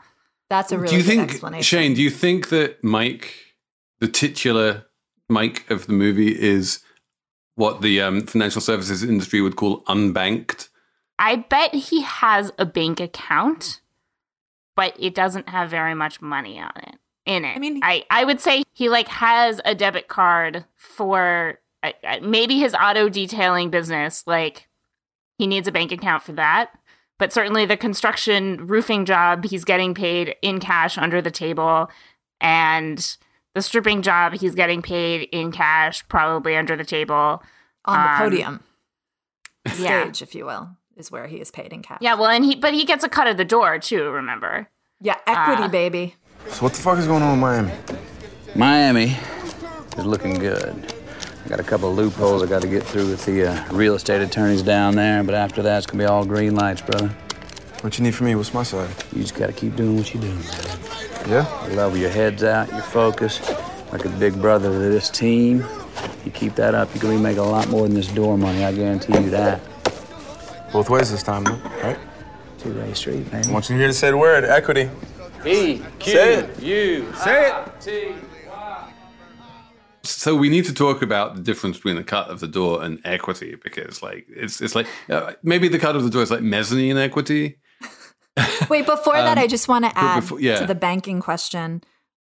That's 0.50 0.72
a 0.72 0.78
really 0.78 0.90
do 0.90 0.98
you 0.98 1.04
good 1.04 1.10
think, 1.10 1.30
explanation. 1.30 1.64
Shane, 1.64 1.94
do 1.94 2.02
you 2.02 2.10
think 2.10 2.50
that 2.50 2.84
Mike, 2.84 3.34
the 4.02 4.10
titular 4.10 4.86
Mike 5.30 5.70
of 5.72 5.88
the 5.88 5.94
movie, 5.94 6.38
is 6.38 6.84
what 7.56 7.82
the 7.82 8.02
um, 8.02 8.26
financial 8.28 8.60
services 8.60 9.04
industry 9.04 9.40
would 9.40 9.56
call 9.56 9.84
unbanked? 9.86 10.68
I 11.18 11.38
bet 11.38 11.74
he 11.74 12.02
has 12.02 12.52
a 12.58 12.66
bank 12.66 13.00
account, 13.00 13.80
but 14.76 14.94
it 15.00 15.16
doesn't 15.16 15.48
have 15.48 15.70
very 15.70 15.94
much 15.94 16.22
money 16.22 16.60
on 16.60 16.72
it 16.76 16.96
in 17.26 17.46
it. 17.46 17.56
I 17.56 17.60
mean- 17.60 17.80
I, 17.84 18.04
I 18.10 18.26
would 18.26 18.42
say 18.42 18.64
he 18.74 18.90
like 18.90 19.08
has 19.08 19.62
a 19.66 19.76
debit 19.76 20.08
card 20.08 20.66
for 20.76 21.60
uh, 21.84 21.92
uh, 22.04 22.20
maybe 22.22 22.60
his 22.60 22.74
auto 22.74 23.10
detailing 23.10 23.70
business. 23.70 24.24
Like 24.26 24.68
he 25.38 25.48
needs 25.48 25.68
a 25.68 25.72
bank 25.72 25.92
account 25.92 26.24
for 26.24 26.34
that. 26.34 26.72
But 27.20 27.32
certainly 27.32 27.66
the 27.66 27.78
construction 27.78 28.66
roofing 28.66 29.06
job, 29.06 29.46
he's 29.46 29.64
getting 29.64 29.94
paid 29.94 30.36
in 30.42 30.60
cash 30.60 30.98
under 30.98 31.22
the 31.22 31.30
table. 31.30 31.90
And 32.40 33.18
the 33.54 33.62
stripping 33.62 34.02
job, 34.02 34.34
he's 34.34 34.56
getting 34.56 34.82
paid 34.82 35.28
in 35.32 35.52
cash, 35.52 36.08
probably 36.08 36.56
under 36.56 36.76
the 36.76 36.86
table. 36.86 37.42
on 37.86 37.98
the 37.98 38.12
um, 38.12 38.18
podium, 38.18 38.64
Yeah. 39.80 40.04
stage, 40.04 40.22
if 40.22 40.36
you 40.36 40.46
will, 40.46 40.70
is 40.96 41.10
where 41.12 41.26
he 41.28 41.38
is 41.42 41.50
paid 41.52 41.74
in 41.74 41.82
cash. 41.82 41.98
Yeah, 42.02 42.14
well, 42.14 42.30
and 42.30 42.46
he, 42.46 42.56
but 42.56 42.74
he 42.76 42.86
gets 42.86 43.04
a 43.04 43.10
cut 43.10 43.26
of 43.28 43.38
the 43.38 43.46
door 43.46 43.80
too, 43.80 44.10
remember? 44.12 44.68
yeah, 45.00 45.16
equity, 45.26 45.64
Ah. 45.64 45.68
baby. 45.68 46.16
So 46.50 46.62
what 46.64 46.74
the 46.74 46.82
fuck 46.82 47.00
is 47.00 47.08
going 47.08 47.24
on 47.24 47.34
in 47.34 47.40
Miami? 47.40 47.72
Miami 48.56 49.18
is 49.98 50.06
looking 50.06 50.36
good. 50.36 50.94
I 51.46 51.50
got 51.50 51.60
a 51.60 51.64
couple 51.64 51.90
of 51.90 51.96
loopholes 51.98 52.44
I 52.44 52.46
got 52.46 52.62
to 52.62 52.68
get 52.68 52.84
through 52.84 53.10
with 53.10 53.26
the 53.26 53.48
uh, 53.48 53.74
real 53.74 53.96
estate 53.96 54.22
attorneys 54.22 54.62
down 54.62 54.96
there, 54.96 55.24
but 55.24 55.34
after 55.34 55.64
that, 55.64 55.80
it's 55.80 55.88
gonna 55.88 56.04
be 56.04 56.08
all 56.08 56.24
green 56.24 56.54
lights, 56.56 56.82
brother. 56.82 57.08
What 57.82 57.98
you 57.98 58.04
need 58.04 58.14
from 58.14 58.28
me? 58.28 58.36
What's 58.36 58.54
my 58.54 58.62
side? 58.64 58.90
You 59.16 59.24
just 59.24 59.34
gotta 59.36 59.54
keep 59.54 59.76
doing 59.76 59.98
what 59.98 60.14
you're 60.14 60.22
doing. 60.22 60.38
Man. 61.28 61.30
Yeah? 61.30 61.76
Level 61.76 61.98
your 61.98 62.10
heads 62.10 62.44
out, 62.44 62.70
your 62.70 62.82
focus, 62.82 63.42
like 63.92 64.06
a 64.06 64.10
big 64.10 64.40
brother 64.42 64.72
to 64.72 64.78
this 64.78 65.10
team. 65.10 65.66
You 66.26 66.32
keep 66.32 66.56
that 66.56 66.76
up, 66.76 66.94
you're 66.94 67.02
gonna 67.02 67.16
be 67.16 67.22
making 67.22 67.40
a 67.40 67.50
lot 67.50 67.70
more 67.70 67.84
than 67.88 67.96
this 67.96 68.08
door 68.08 68.38
money. 68.38 68.64
I 68.64 68.72
guarantee 68.74 69.14
you 69.14 69.30
that. 69.32 69.62
Both 70.72 70.90
ways 70.90 71.12
this 71.12 71.24
time, 71.24 71.44
though, 71.44 71.60
right? 71.84 71.98
Two-way 72.60 72.94
street, 72.94 73.32
man. 73.32 73.46
I 73.48 73.52
want 73.52 73.70
you 73.70 73.76
to 73.76 73.80
hear 73.80 73.88
to 73.88 73.94
say 73.94 74.12
the 74.12 74.18
word 74.18 74.46
equity. 74.46 74.90
E 75.46 75.82
Say 76.00 76.36
it. 76.36 76.60
U. 76.62 77.14
Say 77.16 77.52
it. 77.52 78.16
So 80.04 80.36
we 80.36 80.50
need 80.50 80.66
to 80.66 80.74
talk 80.74 81.02
about 81.02 81.36
the 81.36 81.42
difference 81.42 81.78
between 81.78 81.96
the 81.96 82.04
cut 82.04 82.30
of 82.30 82.40
the 82.40 82.48
door 82.48 82.84
and 82.84 83.00
equity 83.04 83.56
because, 83.62 84.02
like, 84.02 84.26
it's 84.30 84.62
it's 84.62 84.76
like 84.76 84.88
uh, 85.10 85.34
maybe 85.44 85.68
the 85.68 85.80
cut 85.80 85.96
of 85.96 86.04
the 86.04 86.10
door 86.10 86.22
is 86.22 86.32
like 86.32 86.42
mezzanine 86.42 86.98
equity. 86.98 87.58
Wait, 88.70 88.86
before 88.86 89.14
that, 89.16 89.38
I 89.38 89.48
just 89.48 89.68
want 89.68 89.86
to 89.86 89.98
add 89.98 90.16
Um, 90.16 90.20
before- 90.22 90.40
yeah. 90.40 90.60
to 90.60 90.66
the 90.66 90.76
banking 90.76 91.20
question. 91.20 91.84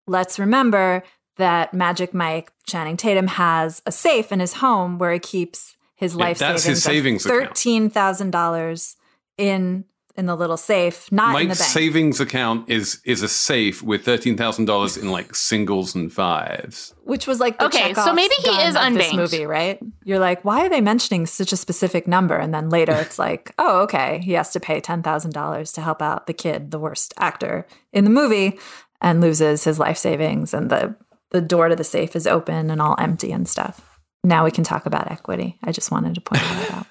Let's 0.07 0.37
remember 0.37 1.03
that 1.37 1.73
Magic 1.73 2.13
Mike 2.13 2.51
Channing 2.67 2.97
Tatum 2.97 3.27
has 3.27 3.81
a 3.85 3.91
safe 3.91 4.31
in 4.31 4.39
his 4.39 4.53
home 4.55 4.97
where 4.99 5.13
he 5.13 5.19
keeps 5.19 5.75
his 5.95 6.13
Yeah, 6.15 6.19
life 6.25 6.39
that's 6.39 6.63
savings, 6.63 6.77
his 6.77 6.83
savings 6.83 7.23
thirteen 7.25 7.89
thousand 7.89 8.31
dollars 8.31 8.97
in 9.37 9.85
in 10.15 10.27
the 10.27 10.35
little 10.35 10.57
safe, 10.57 11.11
not 11.11 11.29
in 11.29 11.43
the 11.43 11.47
Mike's 11.49 11.59
bank. 11.59 11.71
savings 11.71 12.19
account 12.19 12.69
is 12.69 13.01
is 13.03 13.23
a 13.23 13.27
safe 13.27 13.81
with 13.81 14.05
thirteen 14.05 14.37
thousand 14.37 14.65
dollars 14.65 14.95
in 14.97 15.09
like 15.09 15.33
singles 15.35 15.95
and 15.95 16.13
fives. 16.13 16.93
which 17.03 17.25
was 17.25 17.39
like 17.39 17.57
the 17.57 17.65
Okay, 17.65 17.93
so 17.95 18.13
maybe 18.13 18.35
he 18.43 18.51
is 18.61 18.75
of 18.75 18.93
this 18.93 19.07
unbanked. 19.11 19.15
movie, 19.15 19.45
right? 19.45 19.79
You're 20.03 20.19
like, 20.19 20.45
why 20.45 20.63
are 20.65 20.69
they 20.69 20.81
mentioning 20.81 21.25
such 21.25 21.51
a 21.51 21.57
specific 21.57 22.07
number? 22.07 22.35
And 22.35 22.53
then 22.53 22.69
later 22.69 22.93
it's 22.93 23.17
like, 23.17 23.53
oh, 23.57 23.81
okay, 23.83 24.19
he 24.23 24.33
has 24.33 24.51
to 24.51 24.59
pay 24.59 24.79
ten 24.79 25.01
thousand 25.01 25.31
dollars 25.33 25.71
to 25.73 25.81
help 25.81 26.01
out 26.01 26.27
the 26.27 26.33
kid, 26.33 26.69
the 26.71 26.79
worst 26.79 27.13
actor 27.17 27.65
in 27.91 28.03
the 28.03 28.11
movie, 28.11 28.59
and 29.01 29.19
loses 29.19 29.63
his 29.63 29.79
life 29.79 29.97
savings, 29.97 30.53
and 30.53 30.69
the 30.69 30.95
the 31.31 31.41
door 31.41 31.69
to 31.69 31.75
the 31.75 31.83
safe 31.83 32.15
is 32.15 32.27
open 32.27 32.69
and 32.69 32.79
all 32.79 32.95
empty 32.99 33.31
and 33.31 33.49
stuff. 33.49 33.89
Now 34.23 34.45
we 34.45 34.51
can 34.51 34.63
talk 34.63 34.85
about 34.85 35.11
equity. 35.11 35.57
I 35.63 35.71
just 35.71 35.89
wanted 35.89 36.13
to 36.15 36.21
point 36.21 36.41
that 36.43 36.71
out. 36.71 36.87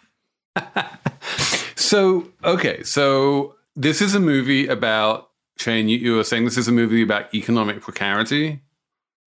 So 1.83 2.29
okay, 2.45 2.83
so 2.85 3.57
this 3.75 4.01
is 4.01 4.15
a 4.15 4.21
movie 4.21 4.69
about 4.69 5.31
Shane. 5.59 5.89
You, 5.89 5.99
you 5.99 6.17
were 6.17 6.25
saying 6.25 6.45
this 6.45 6.57
is 6.57 6.69
a 6.69 6.73
movie 6.73 7.03
about 7.03 7.35
economic 7.35 7.81
precarity. 7.81 8.61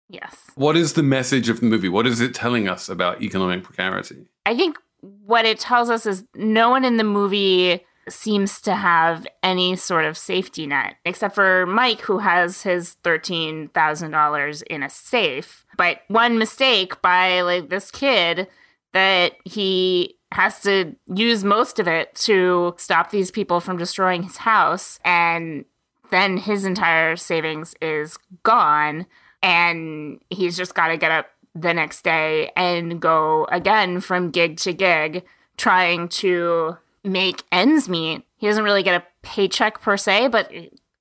Yes. 0.09 0.51
What 0.55 0.77
is 0.77 0.93
the 0.93 1.03
message 1.03 1.49
of 1.49 1.59
the 1.59 1.65
movie? 1.65 1.89
What 1.89 2.07
is 2.07 2.21
it 2.21 2.33
telling 2.33 2.67
us 2.69 2.87
about 2.87 3.21
economic 3.21 3.63
precarity? 3.63 4.27
I 4.45 4.55
think 4.55 4.77
what 5.01 5.45
it 5.45 5.59
tells 5.59 5.89
us 5.89 6.05
is 6.05 6.23
no 6.35 6.69
one 6.69 6.85
in 6.85 6.97
the 6.97 7.03
movie 7.03 7.83
seems 8.07 8.61
to 8.61 8.75
have 8.75 9.27
any 9.43 9.75
sort 9.75 10.05
of 10.05 10.17
safety 10.17 10.67
net 10.67 10.95
except 11.05 11.33
for 11.35 11.65
Mike 11.65 12.01
who 12.01 12.19
has 12.19 12.61
his 12.61 12.97
$13,000 13.03 14.63
in 14.63 14.83
a 14.83 14.89
safe. 14.89 15.65
But 15.75 16.01
one 16.07 16.37
mistake 16.37 17.01
by 17.01 17.41
like 17.41 17.69
this 17.69 17.91
kid 17.91 18.47
that 18.93 19.33
he 19.43 20.15
has 20.35 20.59
to 20.59 20.93
use 21.07 21.45
most 21.45 21.79
of 21.79 21.87
it 21.87 22.13
to 22.13 22.75
stop 22.77 23.09
these 23.09 23.31
people 23.31 23.61
from 23.61 23.77
destroying 23.77 24.23
his 24.23 24.35
house 24.35 24.99
and 25.05 25.63
then 26.11 26.35
his 26.35 26.65
entire 26.65 27.15
savings 27.15 27.73
is 27.81 28.17
gone 28.43 29.05
and 29.41 30.19
he's 30.29 30.57
just 30.57 30.75
got 30.75 30.89
to 30.89 30.97
get 30.97 31.09
up 31.09 31.27
the 31.55 31.73
next 31.73 32.03
day 32.03 32.51
and 32.57 32.99
go 32.99 33.47
again 33.49 34.01
from 34.01 34.29
gig 34.29 34.57
to 34.57 34.73
gig 34.73 35.23
trying 35.55 36.09
to 36.09 36.75
make 37.05 37.43
ends 37.49 37.87
meet. 37.87 38.25
He 38.35 38.47
doesn't 38.47 38.65
really 38.65 38.83
get 38.83 39.01
a 39.01 39.07
paycheck 39.21 39.79
per 39.79 39.95
se, 39.95 40.27
but 40.27 40.51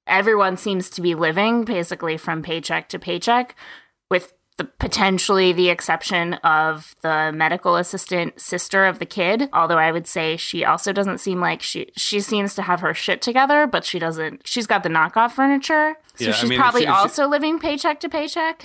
everyone 0.07 0.57
seems 0.57 0.89
to 0.91 1.03
be 1.03 1.17
living 1.17 1.65
basically 1.65 2.17
from 2.17 2.41
paycheck 2.41 2.89
to 2.91 3.01
paycheck 3.01 3.57
with 4.09 4.33
the 4.57 4.65
potentially 4.65 5.53
the 5.53 5.69
exception 5.69 6.35
of 6.35 6.95
the 7.03 7.33
medical 7.35 7.77
assistant 7.77 8.41
sister 8.41 8.85
of 8.87 8.99
the 9.01 9.07
kid 9.07 9.49
although 9.53 9.79
i 9.79 9.91
would 9.91 10.07
say 10.07 10.37
she 10.37 10.65
also 10.65 10.93
doesn't 10.93 11.19
seem 11.19 11.41
like 11.41 11.61
she 11.61 11.91
she 11.97 12.21
seems 12.21 12.55
to 12.55 12.63
have 12.63 12.81
her 12.81 12.95
shit 12.95 13.21
together 13.21 13.67
but 13.67 13.85
she 13.85 13.99
doesn't 13.99 14.47
she's 14.47 14.67
got 14.67 14.83
the 14.85 14.89
knockoff 14.89 15.33
furniture 15.33 15.95
so 16.15 16.25
Yeah, 16.27 16.31
I 16.31 16.35
she's 16.35 16.51
mean, 16.51 16.59
probably 16.61 16.83
she- 16.83 16.87
she- 16.87 16.91
also 16.93 17.27
living 17.27 17.59
paycheck 17.59 17.99
to 18.01 18.09
paycheck 18.09 18.65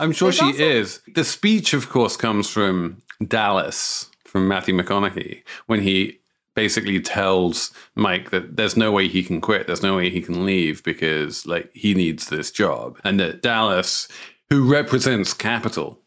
I'm 0.00 0.10
sure 0.10 0.26
There's 0.32 0.38
she 0.38 0.44
also- 0.46 0.64
is. 0.64 1.00
The 1.14 1.22
speech, 1.22 1.72
of 1.72 1.88
course, 1.88 2.16
comes 2.16 2.50
from 2.50 3.00
Dallas, 3.28 4.10
from 4.24 4.48
Matthew 4.48 4.74
McConaughey, 4.74 5.44
when 5.66 5.82
he 5.82 6.18
basically 6.56 7.00
tells 7.00 7.72
Mike 7.94 8.30
that 8.30 8.56
there's 8.56 8.76
no 8.76 8.90
way 8.90 9.06
he 9.06 9.22
can 9.22 9.40
quit, 9.40 9.68
there's 9.68 9.84
no 9.84 9.94
way 9.96 10.10
he 10.10 10.20
can 10.20 10.44
leave 10.44 10.82
because 10.82 11.46
like 11.46 11.70
he 11.74 11.94
needs 11.94 12.28
this 12.28 12.50
job, 12.50 12.98
and 13.04 13.20
that 13.20 13.40
Dallas, 13.40 14.08
who 14.54 14.70
represents 14.70 15.34
capital 15.34 15.98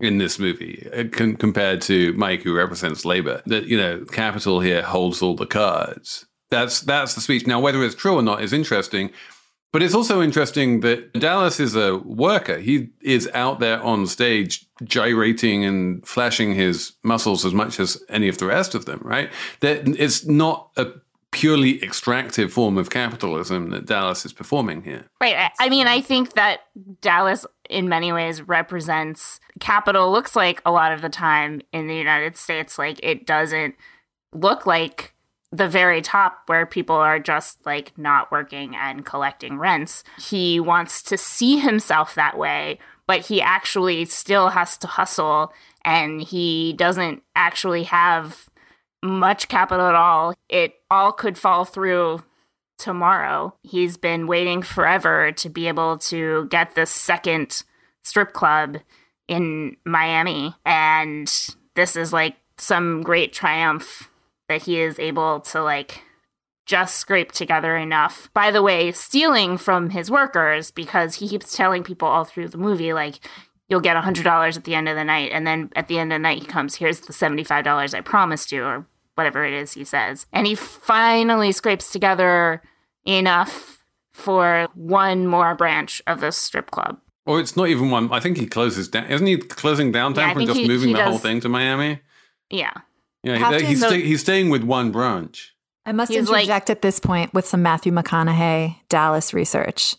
in 0.00 0.18
this 0.18 0.38
movie, 0.38 0.88
uh, 0.92 1.04
con- 1.12 1.36
compared 1.36 1.80
to 1.82 2.12
Mike, 2.14 2.42
who 2.42 2.52
represents 2.54 3.04
labor, 3.04 3.40
that 3.46 3.66
you 3.66 3.76
know 3.76 4.04
capital 4.10 4.58
here 4.60 4.82
holds 4.82 5.22
all 5.22 5.36
the 5.36 5.46
cards. 5.46 6.26
That's 6.50 6.80
that's 6.80 7.14
the 7.14 7.20
speech. 7.20 7.46
Now, 7.46 7.60
whether 7.60 7.82
it's 7.84 7.94
true 7.94 8.16
or 8.16 8.22
not 8.22 8.42
is 8.42 8.52
interesting. 8.52 9.10
But 9.72 9.82
it's 9.82 9.94
also 9.94 10.20
interesting 10.20 10.80
that 10.80 11.14
Dallas 11.14 11.58
is 11.58 11.74
a 11.74 11.96
worker. 11.96 12.58
He 12.58 12.90
is 13.00 13.26
out 13.32 13.58
there 13.58 13.82
on 13.82 14.06
stage 14.06 14.66
gyrating 14.84 15.64
and 15.64 16.06
flashing 16.06 16.54
his 16.54 16.92
muscles 17.02 17.46
as 17.46 17.54
much 17.54 17.80
as 17.80 17.96
any 18.10 18.28
of 18.28 18.36
the 18.36 18.44
rest 18.44 18.74
of 18.74 18.84
them, 18.84 19.00
right? 19.02 19.30
That 19.60 19.88
it's 19.88 20.26
not 20.26 20.68
a 20.76 20.88
purely 21.30 21.82
extractive 21.82 22.52
form 22.52 22.76
of 22.76 22.90
capitalism 22.90 23.70
that 23.70 23.86
Dallas 23.86 24.26
is 24.26 24.34
performing 24.34 24.82
here. 24.82 25.06
Right. 25.22 25.36
I- 25.36 25.52
I 25.58 25.68
mean, 25.70 25.86
I 25.86 26.02
think 26.02 26.34
that 26.34 26.60
Dallas, 27.00 27.46
in 27.68 27.88
many 27.88 28.12
ways, 28.12 28.42
represents 28.42 29.40
capital. 29.60 30.10
Looks 30.10 30.36
like 30.36 30.60
a 30.64 30.72
lot 30.72 30.92
of 30.92 31.02
the 31.02 31.08
time 31.08 31.62
in 31.72 31.86
the 31.86 31.96
United 31.96 32.36
States, 32.36 32.78
like 32.78 33.00
it 33.02 33.26
doesn't 33.26 33.74
look 34.32 34.66
like 34.66 35.14
the 35.52 35.68
very 35.68 36.00
top 36.00 36.42
where 36.46 36.64
people 36.64 36.96
are 36.96 37.18
just 37.18 37.64
like 37.66 37.92
not 37.98 38.32
working 38.32 38.74
and 38.74 39.04
collecting 39.04 39.58
rents. 39.58 40.02
He 40.18 40.58
wants 40.58 41.02
to 41.04 41.18
see 41.18 41.58
himself 41.58 42.14
that 42.14 42.38
way, 42.38 42.78
but 43.06 43.26
he 43.26 43.42
actually 43.42 44.06
still 44.06 44.48
has 44.48 44.78
to 44.78 44.86
hustle 44.86 45.52
and 45.84 46.22
he 46.22 46.72
doesn't 46.72 47.22
actually 47.36 47.82
have 47.84 48.48
much 49.02 49.48
capital 49.48 49.86
at 49.86 49.94
all. 49.94 50.34
It 50.48 50.74
all 50.90 51.12
could 51.12 51.36
fall 51.36 51.66
through 51.66 52.22
tomorrow. 52.82 53.54
He's 53.62 53.96
been 53.96 54.26
waiting 54.26 54.62
forever 54.62 55.32
to 55.32 55.48
be 55.48 55.68
able 55.68 55.98
to 55.98 56.46
get 56.50 56.74
this 56.74 56.90
second 56.90 57.62
strip 58.02 58.32
club 58.32 58.78
in 59.28 59.76
Miami. 59.84 60.54
And 60.66 61.32
this 61.74 61.96
is 61.96 62.12
like 62.12 62.36
some 62.58 63.02
great 63.02 63.32
triumph 63.32 64.10
that 64.48 64.62
he 64.62 64.80
is 64.80 64.98
able 64.98 65.40
to 65.40 65.62
like 65.62 66.02
just 66.66 66.96
scrape 66.96 67.32
together 67.32 67.76
enough. 67.76 68.30
By 68.34 68.50
the 68.50 68.62
way, 68.62 68.92
stealing 68.92 69.58
from 69.58 69.90
his 69.90 70.10
workers 70.10 70.70
because 70.70 71.16
he 71.16 71.28
keeps 71.28 71.56
telling 71.56 71.82
people 71.82 72.08
all 72.08 72.24
through 72.24 72.48
the 72.48 72.58
movie, 72.58 72.92
like, 72.92 73.18
you'll 73.68 73.80
get 73.80 73.96
$100 73.96 74.56
at 74.56 74.64
the 74.64 74.74
end 74.74 74.88
of 74.88 74.96
the 74.96 75.04
night. 75.04 75.32
And 75.32 75.46
then 75.46 75.70
at 75.74 75.88
the 75.88 75.98
end 75.98 76.12
of 76.12 76.16
the 76.16 76.22
night, 76.22 76.40
he 76.40 76.46
comes, 76.46 76.76
here's 76.76 77.00
the 77.00 77.12
$75 77.12 77.94
I 77.94 78.00
promised 78.00 78.52
you, 78.52 78.64
or 78.64 78.86
whatever 79.14 79.44
it 79.44 79.54
is 79.54 79.72
he 79.72 79.84
says. 79.84 80.26
And 80.32 80.46
he 80.46 80.54
finally 80.54 81.52
scrapes 81.52 81.90
together 81.90 82.62
enough 83.04 83.82
for 84.12 84.68
one 84.74 85.26
more 85.26 85.54
branch 85.54 86.02
of 86.06 86.20
this 86.20 86.36
strip 86.36 86.70
club. 86.70 86.98
Or 87.24 87.40
it's 87.40 87.56
not 87.56 87.68
even 87.68 87.90
one. 87.90 88.12
I 88.12 88.20
think 88.20 88.36
he 88.36 88.46
closes 88.46 88.88
down. 88.88 89.06
Isn't 89.06 89.26
he 89.26 89.36
closing 89.38 89.92
downtown 89.92 90.28
Yeah, 90.28 90.34
from 90.34 90.46
just 90.46 90.58
he- 90.60 90.68
moving 90.68 90.88
he 90.88 90.94
the 90.94 91.04
whole 91.04 91.18
thing 91.18 91.40
to 91.40 91.48
Miami? 91.48 92.00
Yeah. 92.50 92.72
Yeah, 93.22 93.58
he- 93.58 93.66
he's, 93.66 93.80
so- 93.80 93.88
stay, 93.88 94.02
he's 94.02 94.20
staying 94.20 94.50
with 94.50 94.64
one 94.64 94.90
branch. 94.90 95.54
I 95.86 95.92
must 95.92 96.12
He's 96.12 96.28
like- 96.28 96.42
interject 96.42 96.70
at 96.70 96.82
this 96.82 97.00
point 97.00 97.32
with 97.34 97.46
some 97.46 97.62
Matthew 97.62 97.92
McConaughey 97.92 98.76
Dallas 98.88 99.32
research. 99.34 99.96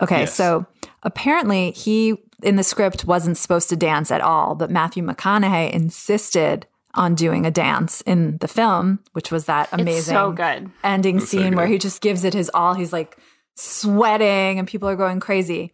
Okay, 0.00 0.20
Yes. 0.20 0.34
so 0.34 0.66
apparently 1.02 1.70
he 1.72 2.16
in 2.42 2.56
the 2.56 2.62
script 2.64 3.04
wasn't 3.04 3.38
supposed 3.38 3.68
to 3.70 3.76
dance 3.76 4.10
at 4.10 4.20
all, 4.20 4.54
but 4.54 4.70
Matthew 4.70 5.02
McConaughey 5.04 5.70
insisted 5.72 6.66
on 6.94 7.14
doing 7.14 7.46
a 7.46 7.50
dance 7.50 8.00
in 8.02 8.38
the 8.38 8.48
film, 8.48 9.00
which 9.12 9.30
was 9.30 9.46
that 9.46 9.68
amazing 9.72 9.98
It's 9.98 10.06
so 10.06 10.32
good. 10.32 10.70
ending 10.82 11.18
That's 11.18 11.30
so 11.30 11.38
scene 11.38 11.56
where 11.56 11.66
he 11.66 11.78
just 11.78 12.00
gives 12.00 12.24
it 12.24 12.34
his 12.34 12.50
all. 12.54 12.74
He's 12.74 12.92
like 12.92 13.16
sweating 13.56 14.58
and 14.58 14.66
people 14.66 14.88
are 14.88 14.96
going 14.96 15.20
crazy. 15.20 15.72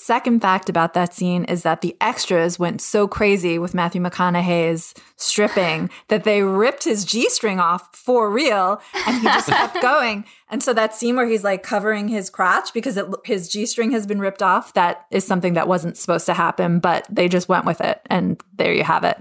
Second 0.00 0.40
fact 0.40 0.68
about 0.68 0.94
that 0.94 1.12
scene 1.12 1.44
is 1.46 1.64
that 1.64 1.80
the 1.80 1.96
extras 2.00 2.56
went 2.56 2.80
so 2.80 3.08
crazy 3.08 3.58
with 3.58 3.74
Matthew 3.74 4.00
McConaughey's 4.00 4.94
stripping 5.16 5.90
that 6.08 6.22
they 6.22 6.40
ripped 6.40 6.84
his 6.84 7.04
G 7.04 7.28
string 7.28 7.58
off 7.58 7.88
for 7.96 8.30
real 8.30 8.80
and 9.06 9.16
he 9.16 9.24
just 9.24 9.48
kept 9.48 9.74
going. 9.82 10.24
And 10.50 10.62
so 10.62 10.72
that 10.72 10.94
scene 10.94 11.16
where 11.16 11.26
he's 11.26 11.42
like 11.42 11.64
covering 11.64 12.06
his 12.06 12.30
crotch 12.30 12.72
because 12.72 12.96
it, 12.96 13.06
his 13.24 13.48
G 13.48 13.66
string 13.66 13.90
has 13.90 14.06
been 14.06 14.20
ripped 14.20 14.40
off, 14.40 14.72
that 14.74 15.04
is 15.10 15.26
something 15.26 15.54
that 15.54 15.66
wasn't 15.66 15.96
supposed 15.96 16.26
to 16.26 16.34
happen, 16.34 16.78
but 16.78 17.04
they 17.10 17.28
just 17.28 17.48
went 17.48 17.64
with 17.64 17.80
it. 17.80 18.00
And 18.06 18.40
there 18.56 18.72
you 18.72 18.84
have 18.84 19.02
it. 19.02 19.20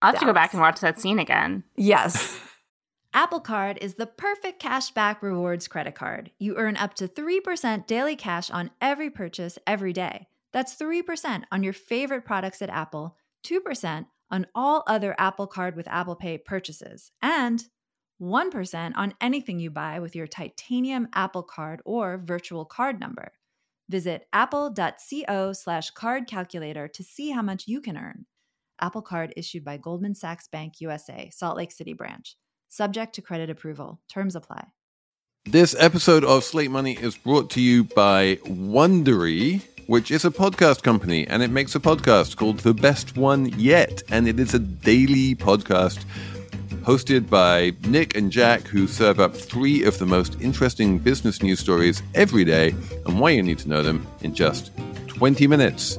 I'll 0.00 0.12
have 0.12 0.20
to 0.20 0.26
go 0.26 0.32
back 0.32 0.52
and 0.52 0.62
watch 0.62 0.80
that 0.80 1.00
scene 1.00 1.18
again. 1.18 1.64
Yes. 1.76 2.38
Apple 3.14 3.40
Card 3.40 3.78
is 3.80 3.94
the 3.94 4.06
perfect 4.06 4.62
cashback 4.62 5.22
rewards 5.22 5.66
credit 5.66 5.94
card. 5.94 6.30
You 6.38 6.56
earn 6.56 6.76
up 6.76 6.94
to 6.94 7.08
3% 7.08 7.86
daily 7.86 8.16
cash 8.16 8.50
on 8.50 8.70
every 8.80 9.10
purchase 9.10 9.58
every 9.66 9.92
day. 9.92 10.28
That's 10.52 10.76
3% 10.76 11.44
on 11.50 11.62
your 11.62 11.72
favorite 11.72 12.24
products 12.24 12.62
at 12.62 12.70
Apple, 12.70 13.16
2% 13.44 14.06
on 14.30 14.46
all 14.54 14.84
other 14.86 15.14
Apple 15.18 15.46
Card 15.46 15.74
with 15.74 15.88
Apple 15.88 16.16
Pay 16.16 16.38
purchases, 16.38 17.10
and 17.22 17.64
1% 18.20 18.92
on 18.96 19.14
anything 19.20 19.58
you 19.58 19.70
buy 19.70 20.00
with 20.00 20.14
your 20.14 20.26
titanium 20.26 21.08
Apple 21.14 21.42
Card 21.42 21.80
or 21.84 22.18
virtual 22.18 22.64
card 22.64 23.00
number. 23.00 23.32
Visit 23.88 24.26
apple.co 24.32 25.52
slash 25.54 25.90
card 25.90 26.26
calculator 26.26 26.88
to 26.88 27.02
see 27.02 27.30
how 27.30 27.42
much 27.42 27.66
you 27.66 27.80
can 27.80 27.96
earn. 27.96 28.26
Apple 28.80 29.02
Card 29.02 29.32
issued 29.36 29.64
by 29.64 29.76
Goldman 29.76 30.14
Sachs 30.14 30.48
Bank 30.48 30.80
USA, 30.80 31.30
Salt 31.32 31.56
Lake 31.56 31.72
City 31.72 31.92
branch. 31.92 32.36
Subject 32.68 33.14
to 33.14 33.22
credit 33.22 33.50
approval. 33.50 34.00
Terms 34.08 34.36
apply. 34.36 34.68
This 35.46 35.74
episode 35.78 36.24
of 36.24 36.44
Slate 36.44 36.70
Money 36.70 36.92
is 37.00 37.16
brought 37.16 37.48
to 37.50 37.60
you 37.60 37.84
by 37.84 38.36
Wondery, 38.44 39.62
which 39.86 40.10
is 40.10 40.24
a 40.24 40.30
podcast 40.30 40.82
company, 40.82 41.26
and 41.26 41.42
it 41.42 41.50
makes 41.50 41.74
a 41.74 41.80
podcast 41.80 42.36
called 42.36 42.58
The 42.58 42.74
Best 42.74 43.16
One 43.16 43.46
Yet, 43.58 44.02
and 44.10 44.28
it 44.28 44.38
is 44.38 44.52
a 44.52 44.58
daily 44.58 45.34
podcast 45.34 46.04
hosted 46.82 47.28
by 47.28 47.72
Nick 47.86 48.16
and 48.16 48.30
Jack, 48.30 48.62
who 48.62 48.86
serve 48.86 49.20
up 49.20 49.34
three 49.34 49.84
of 49.84 49.98
the 49.98 50.06
most 50.06 50.40
interesting 50.40 50.98
business 50.98 51.42
news 51.42 51.60
stories 51.60 52.02
every 52.14 52.44
day 52.44 52.70
and 53.06 53.18
why 53.18 53.30
you 53.30 53.42
need 53.42 53.58
to 53.58 53.68
know 53.68 53.82
them 53.82 54.06
in 54.22 54.34
just 54.34 54.70
20 55.06 55.46
minutes. 55.46 55.98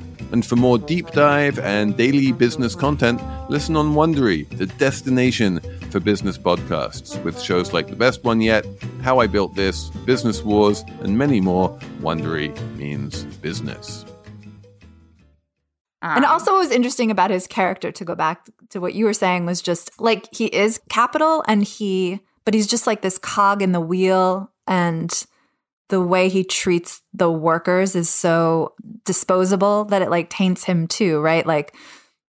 And 0.31 0.45
for 0.45 0.55
more 0.55 0.77
deep 0.77 1.11
dive 1.11 1.59
and 1.59 1.97
daily 1.97 2.31
business 2.31 2.73
content, 2.73 3.21
listen 3.49 3.75
on 3.75 3.93
Wondery, 3.95 4.47
the 4.57 4.65
destination 4.65 5.59
for 5.89 5.99
business 5.99 6.37
podcasts, 6.37 7.21
with 7.23 7.39
shows 7.39 7.73
like 7.73 7.87
The 7.89 7.97
Best 7.97 8.23
One 8.23 8.39
Yet, 8.39 8.65
How 9.01 9.19
I 9.19 9.27
Built 9.27 9.55
This, 9.55 9.89
Business 10.05 10.41
Wars, 10.41 10.85
and 11.01 11.17
many 11.17 11.41
more. 11.41 11.77
Wondery 11.99 12.57
means 12.77 13.25
business. 13.41 14.05
And 16.01 16.25
Um, 16.25 16.31
also, 16.31 16.53
what 16.53 16.59
was 16.59 16.71
interesting 16.71 17.11
about 17.11 17.29
his 17.29 17.45
character, 17.45 17.91
to 17.91 18.05
go 18.05 18.15
back 18.15 18.49
to 18.69 18.79
what 18.79 18.93
you 18.93 19.05
were 19.05 19.13
saying, 19.13 19.45
was 19.45 19.61
just 19.61 19.91
like 19.99 20.33
he 20.33 20.45
is 20.45 20.79
capital 20.89 21.43
and 21.47 21.61
he, 21.63 22.21
but 22.45 22.53
he's 22.53 22.67
just 22.67 22.87
like 22.87 23.01
this 23.01 23.17
cog 23.17 23.61
in 23.61 23.71
the 23.71 23.81
wheel. 23.81 24.51
And 24.65 25.11
the 25.91 26.01
way 26.01 26.29
he 26.29 26.43
treats 26.45 27.01
the 27.13 27.29
workers 27.29 27.97
is 27.97 28.09
so 28.09 28.73
disposable 29.03 29.83
that 29.85 30.01
it 30.01 30.09
like 30.09 30.29
taints 30.29 30.63
him 30.63 30.87
too, 30.87 31.19
right? 31.19 31.45
Like 31.45 31.75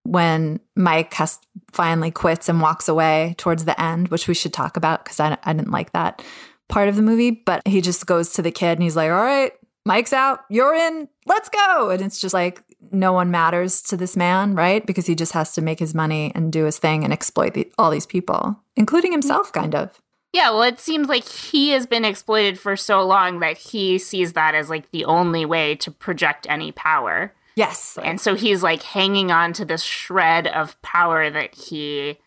when 0.03 0.59
Mike 0.75 1.13
has 1.13 1.39
finally 1.71 2.11
quits 2.11 2.49
and 2.49 2.59
walks 2.59 2.89
away 2.89 3.35
towards 3.37 3.63
the 3.63 3.81
end, 3.81 4.09
which 4.09 4.27
we 4.27 4.33
should 4.33 4.51
talk 4.51 4.75
about 4.75 5.05
because 5.05 5.21
I, 5.21 5.37
I 5.43 5.53
didn't 5.53 5.71
like 5.71 5.93
that 5.93 6.21
part 6.67 6.89
of 6.89 6.97
the 6.97 7.01
movie, 7.01 7.31
but 7.31 7.65
he 7.65 7.79
just 7.79 8.05
goes 8.05 8.33
to 8.33 8.41
the 8.41 8.51
kid 8.51 8.73
and 8.73 8.83
he's 8.83 8.97
like, 8.97 9.11
all 9.11 9.23
right, 9.23 9.53
Mike's 9.85 10.11
out, 10.11 10.41
you're 10.49 10.75
in, 10.75 11.07
let's 11.25 11.47
go. 11.47 11.89
And 11.89 12.01
it's 12.01 12.19
just 12.19 12.33
like, 12.33 12.61
no 12.91 13.13
one 13.13 13.31
matters 13.31 13.81
to 13.83 13.95
this 13.95 14.17
man, 14.17 14.55
right? 14.55 14.85
Because 14.85 15.05
he 15.05 15.15
just 15.15 15.31
has 15.31 15.53
to 15.53 15.61
make 15.61 15.79
his 15.79 15.95
money 15.95 16.33
and 16.35 16.51
do 16.51 16.65
his 16.65 16.79
thing 16.79 17.05
and 17.05 17.13
exploit 17.13 17.53
the, 17.53 17.71
all 17.77 17.91
these 17.91 18.05
people, 18.05 18.59
including 18.75 19.13
himself, 19.13 19.53
kind 19.53 19.73
of. 19.73 20.01
Yeah, 20.33 20.49
well, 20.49 20.63
it 20.63 20.79
seems 20.79 21.07
like 21.07 21.27
he 21.27 21.69
has 21.69 21.85
been 21.85 22.03
exploited 22.03 22.59
for 22.59 22.75
so 22.75 23.05
long 23.05 23.39
that 23.39 23.57
he 23.57 23.99
sees 23.99 24.33
that 24.33 24.55
as 24.55 24.67
like 24.69 24.89
the 24.89 25.05
only 25.05 25.45
way 25.45 25.75
to 25.75 25.91
project 25.91 26.47
any 26.49 26.71
power. 26.71 27.31
Yes. 27.55 27.99
And 28.03 28.19
so 28.19 28.33
he's 28.33 28.63
like 28.63 28.81
hanging 28.81 29.31
on 29.31 29.53
to 29.53 29.63
this 29.63 29.83
shred 29.83 30.47
of 30.47 30.81
power 30.81 31.29
that 31.29 31.53
he 31.53 32.17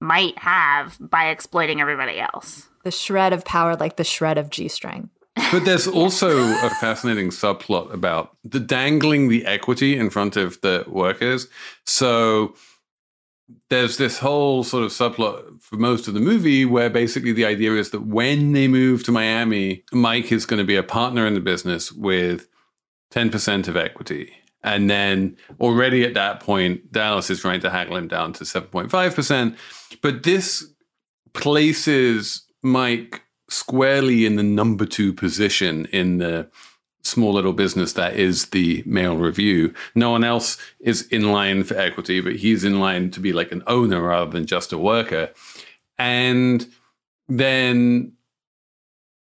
might 0.00 0.38
have 0.38 0.96
by 1.00 1.30
exploiting 1.30 1.80
everybody 1.80 2.20
else. 2.20 2.68
The 2.84 2.92
shred 2.92 3.32
of 3.32 3.44
power, 3.44 3.74
like 3.74 3.96
the 3.96 4.04
shred 4.04 4.38
of 4.38 4.50
G 4.50 4.68
string. 4.68 5.10
But 5.50 5.64
there's 5.64 5.88
also 5.88 6.38
a 6.38 6.70
fascinating 6.80 7.30
subplot 7.30 7.92
about 7.92 8.36
the 8.44 8.60
dangling 8.60 9.28
the 9.28 9.44
equity 9.46 9.96
in 9.96 10.10
front 10.10 10.36
of 10.36 10.60
the 10.60 10.84
workers. 10.86 11.48
So 11.84 12.54
there's 13.70 13.96
this 13.96 14.18
whole 14.18 14.64
sort 14.64 14.84
of 14.84 14.90
subplot 14.90 15.60
for 15.60 15.76
most 15.76 16.08
of 16.08 16.14
the 16.14 16.20
movie 16.20 16.64
where 16.64 16.90
basically 16.90 17.32
the 17.32 17.44
idea 17.44 17.74
is 17.74 17.90
that 17.90 18.06
when 18.06 18.52
they 18.52 18.68
move 18.68 19.04
to 19.04 19.12
Miami, 19.12 19.84
Mike 19.92 20.32
is 20.32 20.46
going 20.46 20.58
to 20.58 20.64
be 20.64 20.76
a 20.76 20.82
partner 20.82 21.26
in 21.26 21.34
the 21.34 21.40
business 21.40 21.92
with 21.92 22.48
10% 23.12 23.68
of 23.68 23.76
equity. 23.76 24.32
And 24.62 24.90
then 24.90 25.36
already 25.60 26.04
at 26.04 26.14
that 26.14 26.40
point, 26.40 26.92
Dallas 26.92 27.30
is 27.30 27.40
trying 27.40 27.60
to 27.60 27.70
haggle 27.70 27.96
him 27.96 28.08
down 28.08 28.32
to 28.34 28.44
7.5%. 28.44 29.56
But 30.02 30.24
this 30.24 30.66
places 31.32 32.44
Mike 32.62 33.22
squarely 33.48 34.26
in 34.26 34.36
the 34.36 34.42
number 34.42 34.84
two 34.84 35.12
position 35.12 35.86
in 35.86 36.18
the 36.18 36.50
small 37.02 37.32
little 37.32 37.52
business 37.52 37.92
that 37.94 38.16
is 38.16 38.46
the 38.46 38.82
Male 38.86 39.16
Revue. 39.16 39.72
No 39.94 40.10
one 40.10 40.24
else 40.24 40.58
is 40.80 41.06
in 41.08 41.32
line 41.32 41.64
for 41.64 41.76
equity, 41.76 42.20
but 42.20 42.36
he's 42.36 42.64
in 42.64 42.80
line 42.80 43.10
to 43.12 43.20
be 43.20 43.32
like 43.32 43.52
an 43.52 43.62
owner 43.66 44.02
rather 44.02 44.30
than 44.30 44.46
just 44.46 44.72
a 44.72 44.78
worker. 44.78 45.30
And 45.98 46.66
then 47.28 48.12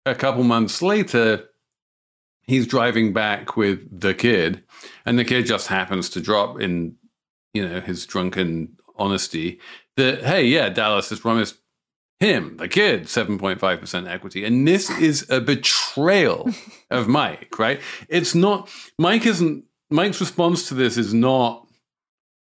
a 0.05 0.15
couple 0.15 0.45
months 0.45 0.83
later, 0.83 1.49
he's 2.43 2.67
driving 2.67 3.13
back 3.13 3.57
with 3.57 4.01
the 4.01 4.15
kid, 4.15 4.63
and 5.05 5.19
the 5.19 5.25
kid 5.25 5.47
just 5.47 5.69
happens 5.69 6.09
to 6.11 6.21
drop 6.21 6.61
in, 6.61 6.97
you 7.55 7.67
know, 7.67 7.81
his 7.81 8.07
drunken 8.07 8.77
honesty 8.97 9.61
that, 9.97 10.23
hey, 10.23 10.45
yeah, 10.45 10.69
Dallas 10.69 11.11
has 11.11 11.21
promised 11.21 11.57
him, 12.21 12.57
the 12.57 12.69
kid, 12.69 13.05
7.5% 13.05 14.09
equity. 14.09 14.45
And 14.45 14.67
this 14.67 14.91
is 14.91 15.29
a 15.31 15.41
betrayal 15.41 16.51
of 16.91 17.09
Mike, 17.09 17.59
right? 17.59 17.81
It's 18.09 18.35
not, 18.35 18.71
Mike 18.99 19.27
isn't, 19.27 19.65
Mike's 19.91 20.21
response 20.21 20.69
to 20.69 20.75
this 20.75 20.97
is 20.97 21.13
not, 21.13 21.67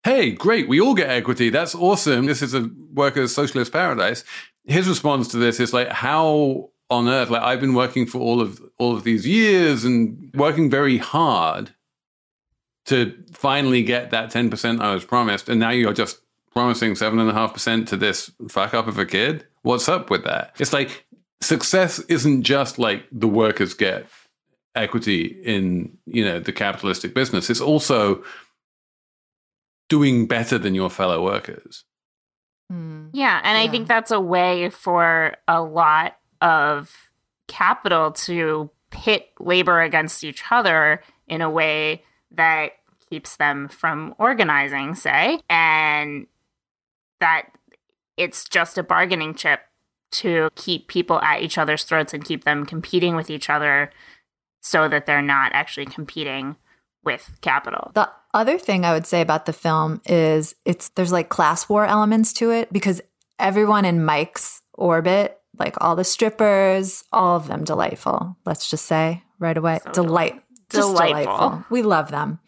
hey, 0.04 0.32
great, 0.32 0.70
we 0.70 0.80
all 0.80 0.94
get 0.94 1.10
equity. 1.10 1.50
That's 1.50 1.76
awesome. 1.76 2.26
This 2.26 2.42
is 2.42 2.54
a 2.54 2.70
workers' 2.94 3.34
socialist 3.34 3.72
paradise. 3.72 4.24
His 4.66 4.88
response 4.88 5.28
to 5.30 5.38
this 5.38 5.60
is 5.60 5.74
like, 5.74 5.90
how 5.90 6.70
on 6.90 7.10
earth? 7.10 7.30
Like, 7.30 7.42
I've 7.42 7.60
been 7.60 7.74
working 7.74 8.06
for 8.06 8.20
all 8.20 8.40
of 8.40 8.62
all 8.78 8.96
of 8.96 9.04
these 9.04 9.28
years 9.28 9.84
and 9.84 10.32
working 10.34 10.70
very 10.70 10.98
hard 10.98 11.72
to 12.86 13.22
finally 13.34 13.84
get 13.84 14.12
that 14.12 14.32
10% 14.32 14.80
I 14.80 14.94
was 14.94 15.04
promised. 15.04 15.50
And 15.50 15.60
now 15.60 15.72
you're 15.72 15.94
just 15.94 16.20
promising 16.58 16.96
seven 16.96 17.20
and 17.20 17.30
a 17.30 17.34
half 17.34 17.54
percent 17.54 17.88
to 17.88 17.96
this 17.96 18.32
fuck 18.50 18.74
up 18.74 18.88
of 18.88 18.98
a 18.98 19.06
kid. 19.06 19.46
What's 19.62 19.88
up 19.88 20.10
with 20.10 20.24
that? 20.24 20.56
It's 20.58 20.74
like 20.74 21.06
success 21.40 22.00
isn't 22.10 22.42
just 22.42 22.80
like 22.80 23.06
the 23.12 23.28
workers 23.28 23.76
get 23.76 24.08
equity 24.74 25.40
in 25.44 25.96
you 26.08 26.26
know 26.26 26.40
the 26.40 26.52
capitalistic 26.52 27.14
business. 27.14 27.52
It's 27.52 27.62
also 27.62 28.24
doing 29.88 30.26
better 30.26 30.58
than 30.58 30.74
your 30.74 30.90
fellow 30.90 31.24
workers. 31.24 31.84
Hmm. 32.72 33.10
Yeah, 33.14 33.40
and 33.44 33.56
I 33.56 33.68
think 33.68 33.88
that's 33.88 34.10
a 34.10 34.20
way 34.20 34.72
for 34.72 35.36
a 35.48 35.62
lot 35.62 36.18
of 36.42 36.92
capital 37.48 38.14
to 38.14 38.72
pit 38.90 39.30
labor 39.40 39.80
against 39.82 40.24
each 40.24 40.44
other 40.50 41.04
in 41.28 41.42
a 41.42 41.52
way 41.52 42.04
that 42.32 42.72
keeps 43.12 43.36
them 43.36 43.68
from 43.68 44.16
organizing, 44.18 44.96
say, 44.96 45.40
and 45.52 46.26
that 47.20 47.50
it's 48.18 48.48
just 48.48 48.78
a 48.78 48.84
bargaining 48.84 49.36
chip 49.36 49.62
to 50.12 50.50
keep 50.56 50.88
people 50.88 51.20
at 51.22 51.42
each 51.42 51.58
other's 51.58 51.84
throats 51.84 52.14
and 52.14 52.24
keep 52.24 52.44
them 52.44 52.66
competing 52.66 53.16
with 53.16 53.30
each 53.30 53.50
other 53.50 53.92
so 54.62 54.88
that 54.88 55.06
they're 55.06 55.22
not 55.22 55.52
actually 55.54 55.86
competing 55.86 56.56
with 57.04 57.38
capital. 57.42 57.92
The 57.94 58.10
other 58.34 58.58
thing 58.58 58.86
I 58.86 58.94
would 58.94 59.06
say 59.06 59.22
about 59.22 59.46
the 59.46 59.54
film 59.54 60.02
is 60.06 60.56
it's 60.66 60.90
there's 60.90 61.12
like 61.12 61.30
class 61.30 61.70
war 61.70 61.86
elements 61.86 62.34
to 62.34 62.52
it 62.52 62.72
because 62.72 63.02
everyone 63.40 63.86
in 63.86 64.04
Mike's 64.04 64.62
orbit, 64.74 65.40
like 65.58 65.76
all 65.82 65.96
the 65.96 66.04
strippers, 66.04 67.04
all 67.12 67.36
of 67.38 67.48
them 67.48 67.64
delightful. 67.64 68.36
Let's 68.46 68.70
just 68.70 68.86
say 68.86 69.24
right 69.40 69.58
away, 69.58 69.80
So 69.86 69.92
delight, 69.92 70.42
delightful. 70.70 70.94
delightful. 71.24 71.66
We 71.70 71.82
love 71.82 72.12
them. 72.12 72.40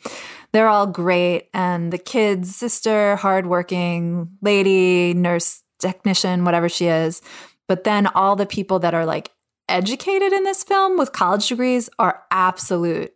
They're 0.51 0.67
all 0.67 0.87
great, 0.87 1.49
and 1.53 1.93
the 1.93 1.97
kid's 1.97 2.55
sister, 2.55 3.15
hardworking 3.17 4.29
lady, 4.41 5.13
nurse, 5.13 5.63
technician, 5.79 6.45
whatever 6.45 6.69
she 6.69 6.87
is. 6.87 7.21
But 7.67 7.83
then 7.83 8.07
all 8.07 8.35
the 8.35 8.47
people 8.47 8.79
that 8.79 8.93
are 8.93 9.05
like 9.05 9.31
educated 9.67 10.33
in 10.33 10.43
this 10.43 10.63
film 10.63 10.97
with 10.97 11.11
college 11.11 11.47
degrees 11.47 11.89
are 11.99 12.23
absolute 12.31 13.13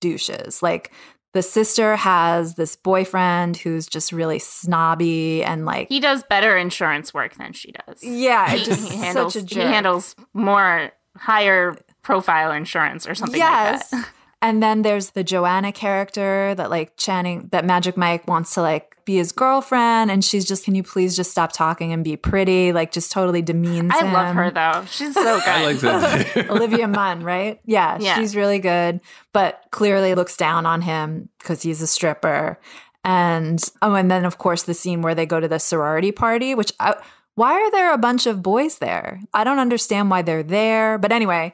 douches. 0.00 0.62
Like 0.62 0.92
the 1.32 1.42
sister 1.42 1.96
has 1.96 2.56
this 2.56 2.76
boyfriend 2.76 3.56
who's 3.56 3.86
just 3.86 4.12
really 4.12 4.38
snobby 4.38 5.42
and 5.42 5.64
like 5.64 5.88
He 5.88 6.00
does 6.00 6.22
better 6.24 6.56
insurance 6.56 7.14
work 7.14 7.36
than 7.36 7.52
she 7.52 7.72
does. 7.72 8.02
yeah, 8.02 8.54
just 8.56 8.90
he 8.90 8.98
handles 8.98 9.34
such 9.34 9.52
a 9.52 9.54
he 9.54 9.60
handles 9.60 10.14
more 10.34 10.92
higher 11.16 11.76
profile 12.02 12.52
insurance 12.52 13.06
or 13.06 13.14
something 13.14 13.38
yes. 13.38 13.92
like 13.92 14.02
that. 14.02 14.10
And 14.42 14.60
then 14.60 14.82
there's 14.82 15.10
the 15.10 15.22
Joanna 15.22 15.70
character 15.70 16.52
that 16.56 16.68
like 16.68 16.96
Channing 16.96 17.48
that 17.52 17.64
Magic 17.64 17.96
Mike 17.96 18.26
wants 18.26 18.52
to 18.54 18.60
like 18.62 18.96
be 19.04 19.16
his 19.16 19.32
girlfriend 19.32 20.10
and 20.10 20.24
she's 20.24 20.44
just 20.44 20.64
can 20.64 20.74
you 20.76 20.82
please 20.82 21.16
just 21.16 21.30
stop 21.30 21.52
talking 21.52 21.92
and 21.92 22.04
be 22.04 22.16
pretty 22.16 22.72
like 22.72 22.92
just 22.92 23.10
totally 23.10 23.42
demeans 23.42 23.90
I 23.94 24.12
love 24.12 24.34
her 24.34 24.50
though. 24.50 24.84
She's 24.90 25.14
so 25.14 25.38
good. 25.38 25.42
I 25.48 25.64
like 25.64 25.78
that. 25.78 26.36
Olivia 26.50 26.86
Munn, 26.88 27.22
right? 27.22 27.60
Yeah, 27.64 27.98
Yeah. 28.00 28.16
she's 28.16 28.36
really 28.36 28.58
good, 28.58 29.00
but 29.32 29.64
clearly 29.70 30.14
looks 30.14 30.36
down 30.36 30.66
on 30.66 30.82
him 30.82 31.28
because 31.38 31.62
he's 31.62 31.80
a 31.80 31.86
stripper. 31.86 32.58
And 33.04 33.62
oh, 33.80 33.94
and 33.94 34.10
then 34.10 34.24
of 34.24 34.38
course 34.38 34.62
the 34.64 34.74
scene 34.74 35.02
where 35.02 35.14
they 35.14 35.26
go 35.26 35.40
to 35.40 35.48
the 35.48 35.58
sorority 35.58 36.12
party, 36.12 36.54
which 36.54 36.72
I, 36.78 36.94
why 37.34 37.52
are 37.54 37.70
there 37.70 37.92
a 37.92 37.98
bunch 37.98 38.26
of 38.26 38.42
boys 38.42 38.78
there? 38.78 39.20
I 39.32 39.42
don't 39.44 39.58
understand 39.58 40.10
why 40.10 40.22
they're 40.22 40.42
there. 40.44 40.98
But 40.98 41.10
anyway, 41.12 41.52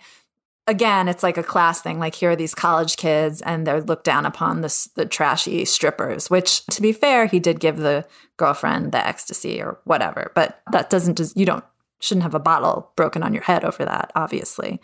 again, 0.69 1.09
it's 1.09 1.25
like 1.25 1.37
a 1.37 1.43
class 1.43 1.81
thing. 1.83 1.99
Like 1.99 2.15
here 2.15 2.31
are 2.31 2.37
these 2.37 2.55
college 2.55 2.97
kids, 2.97 3.43
and 3.43 3.67
they're 3.67 3.83
looked 3.83 4.05
down 4.05 4.25
upon 4.27 4.61
this 4.61 4.85
the 4.95 5.07
trashy 5.07 5.65
strippers. 5.65 6.31
Which, 6.31 6.65
to 6.67 6.81
be 6.81 6.93
fair, 6.93 7.27
he 7.27 7.41
did 7.41 7.59
give 7.59 7.79
the 7.79 8.07
girlfriend 8.37 8.93
the 8.93 9.05
ecstasy 9.05 9.61
or 9.61 9.81
whatever. 9.85 10.31
But 10.37 10.61
that 10.71 10.91
doesn't 10.91 11.17
just 11.17 11.37
you 11.37 11.47
don't 11.47 11.65
shouldn't 12.01 12.23
have 12.23 12.35
a 12.35 12.41
bottle 12.41 12.93
broken 12.95 13.25
on 13.25 13.35
your 13.35 13.43
head 13.43 13.65
over 13.65 13.85
that, 13.85 14.13
obviously. 14.15 14.81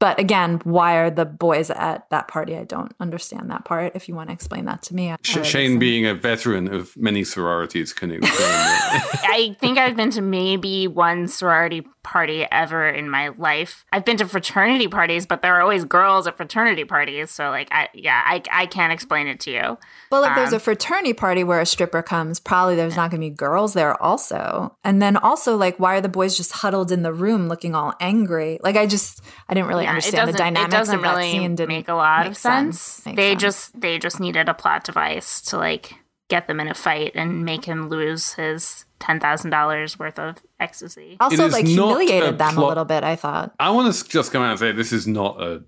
But 0.00 0.18
again, 0.18 0.60
why 0.64 0.96
are 0.96 1.10
the 1.10 1.24
boys 1.24 1.70
at 1.70 2.08
that 2.10 2.26
party? 2.28 2.56
I 2.56 2.64
don't 2.64 2.92
understand 3.00 3.50
that 3.50 3.64
part. 3.64 3.92
If 3.94 4.08
you 4.08 4.14
want 4.14 4.28
to 4.28 4.32
explain 4.34 4.64
that 4.64 4.82
to 4.82 4.94
me, 4.94 5.10
I 5.12 5.16
Sh- 5.22 5.36
would 5.36 5.46
Shane, 5.46 5.62
listen. 5.66 5.78
being 5.78 6.04
a 6.06 6.14
veteran 6.14 6.72
of 6.74 6.96
many 6.96 7.22
sororities, 7.24 7.92
can 7.92 8.10
explain. 8.10 8.48
I 8.50 9.56
think 9.60 9.78
I've 9.78 9.96
been 9.96 10.10
to 10.10 10.20
maybe 10.20 10.88
one 10.88 11.28
sorority 11.28 11.86
party 12.04 12.46
ever 12.52 12.86
in 12.88 13.10
my 13.10 13.28
life. 13.28 13.84
I've 13.92 14.04
been 14.04 14.16
to 14.18 14.28
fraternity 14.28 14.86
parties, 14.86 15.26
but 15.26 15.42
there 15.42 15.56
are 15.56 15.62
always 15.62 15.84
girls 15.84 16.28
at 16.28 16.36
fraternity 16.36 16.84
parties. 16.84 17.32
So, 17.32 17.50
like, 17.50 17.68
I 17.72 17.88
yeah, 17.92 18.22
I, 18.24 18.42
I 18.52 18.66
can't 18.66 18.92
explain 18.92 19.26
it 19.26 19.40
to 19.40 19.50
you. 19.50 19.78
Well, 20.12 20.22
if 20.22 20.36
there's 20.36 20.50
Um, 20.52 20.56
a 20.56 20.60
fraternity 20.60 21.14
party 21.14 21.42
where 21.42 21.60
a 21.60 21.66
stripper 21.66 22.02
comes, 22.02 22.38
probably 22.38 22.76
there's 22.76 22.94
not 22.94 23.10
going 23.10 23.20
to 23.20 23.30
be 23.30 23.34
girls 23.34 23.74
there 23.74 24.00
also. 24.00 24.76
And 24.84 25.02
then 25.02 25.16
also, 25.16 25.56
like, 25.56 25.80
why 25.80 25.96
are 25.96 26.00
the 26.00 26.08
boys 26.08 26.36
just 26.36 26.52
huddled 26.52 26.92
in 26.92 27.02
the 27.02 27.12
room 27.12 27.48
looking 27.48 27.74
all 27.74 27.94
angry? 27.98 28.60
Like, 28.62 28.76
I 28.76 28.86
just, 28.86 29.22
I 29.48 29.54
didn't 29.54 29.68
really 29.68 29.84
Yeah, 29.84 29.90
understand 29.90 30.28
the 30.28 30.32
dynamics 30.32 30.72
It 30.72 30.78
doesn't 30.78 30.94
of 30.96 31.02
that 31.02 31.16
really 31.16 31.30
scene. 31.30 31.56
Didn't 31.56 31.68
make 31.68 31.88
a 31.88 31.94
lot 31.94 32.26
of 32.26 32.32
make 32.32 32.38
sense. 32.38 32.96
They 32.98 33.30
sense. 33.30 33.42
just 33.42 33.80
they 33.80 33.98
just 33.98 34.20
needed 34.20 34.48
a 34.48 34.54
plot 34.54 34.84
device 34.84 35.40
to 35.42 35.56
like 35.56 35.94
get 36.34 36.48
them 36.48 36.58
in 36.58 36.66
a 36.66 36.74
fight 36.74 37.12
and 37.14 37.44
make 37.44 37.64
him 37.64 37.88
lose 37.88 38.32
his 38.32 38.84
ten 38.98 39.20
thousand 39.20 39.50
dollars 39.50 39.98
worth 39.98 40.18
of 40.18 40.36
ecstasy. 40.58 41.16
also 41.20 41.48
like 41.48 41.64
not 41.64 42.00
humiliated 42.00 42.34
a 42.34 42.36
them 42.36 42.58
a 42.58 42.66
little 42.66 42.84
bit. 42.84 43.04
I 43.04 43.14
thought. 43.14 43.54
I 43.60 43.70
want 43.70 43.94
to 43.94 44.08
just 44.08 44.32
come 44.32 44.42
out 44.42 44.50
and 44.50 44.58
say 44.58 44.72
this 44.72 44.92
is 44.92 45.06
not 45.06 45.40
a 45.40 45.62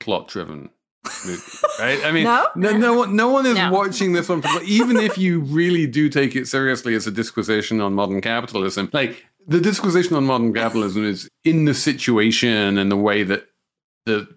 plot 0.00 0.28
driven 0.28 0.68
movie, 1.26 1.42
right? 1.78 2.04
I 2.04 2.12
mean, 2.12 2.24
No? 2.30 2.46
no, 2.56 2.76
no, 2.76 2.92
one, 2.94 3.16
no 3.16 3.28
one 3.30 3.46
is 3.46 3.54
No. 3.54 3.70
watching 3.72 4.12
this 4.12 4.28
one. 4.28 4.42
For, 4.42 4.62
even 4.64 4.98
if 4.98 5.16
you 5.16 5.40
really 5.40 5.86
do 5.86 6.08
take 6.10 6.36
it 6.36 6.46
seriously 6.46 6.94
as 6.94 7.06
a 7.06 7.10
disquisition 7.10 7.80
on 7.80 7.94
modern 7.94 8.20
capitalism, 8.20 8.90
like 8.92 9.24
the 9.46 9.60
disquisition 9.60 10.14
on 10.16 10.24
modern 10.24 10.52
capitalism 10.52 11.04
is 11.04 11.26
in 11.44 11.64
the 11.64 11.72
situation 11.74 12.76
and 12.76 12.90
the 12.92 12.96
way 12.96 13.22
that 13.22 13.46
the 14.04 14.28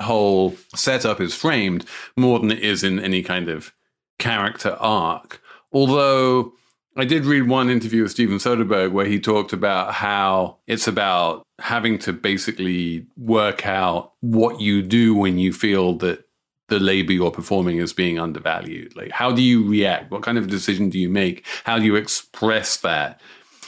whole 0.00 0.56
setup 0.76 1.20
is 1.20 1.34
framed 1.34 1.84
more 2.16 2.38
than 2.38 2.50
it 2.52 2.60
is 2.60 2.84
in 2.84 3.00
any 3.00 3.22
kind 3.22 3.48
of 3.48 3.72
character 4.22 4.76
arc. 4.78 5.42
Although 5.72 6.52
I 6.96 7.04
did 7.04 7.24
read 7.24 7.48
one 7.48 7.68
interview 7.68 8.02
with 8.02 8.12
Steven 8.12 8.38
Soderbergh 8.38 8.92
where 8.92 9.06
he 9.06 9.18
talked 9.18 9.52
about 9.52 9.94
how 9.94 10.58
it's 10.68 10.86
about 10.86 11.42
having 11.58 11.98
to 11.98 12.12
basically 12.12 13.06
work 13.16 13.66
out 13.66 14.12
what 14.20 14.60
you 14.60 14.80
do 14.80 15.14
when 15.14 15.38
you 15.38 15.52
feel 15.52 15.94
that 15.98 16.24
the 16.68 16.78
labor 16.78 17.12
you're 17.12 17.32
performing 17.32 17.78
is 17.78 17.92
being 17.92 18.20
undervalued. 18.20 18.94
Like, 18.94 19.10
how 19.10 19.32
do 19.32 19.42
you 19.42 19.68
react? 19.68 20.12
What 20.12 20.22
kind 20.22 20.38
of 20.38 20.48
decision 20.48 20.88
do 20.88 20.98
you 21.00 21.08
make? 21.08 21.44
How 21.64 21.78
do 21.78 21.84
you 21.84 21.96
express 21.96 22.76
that 22.78 23.20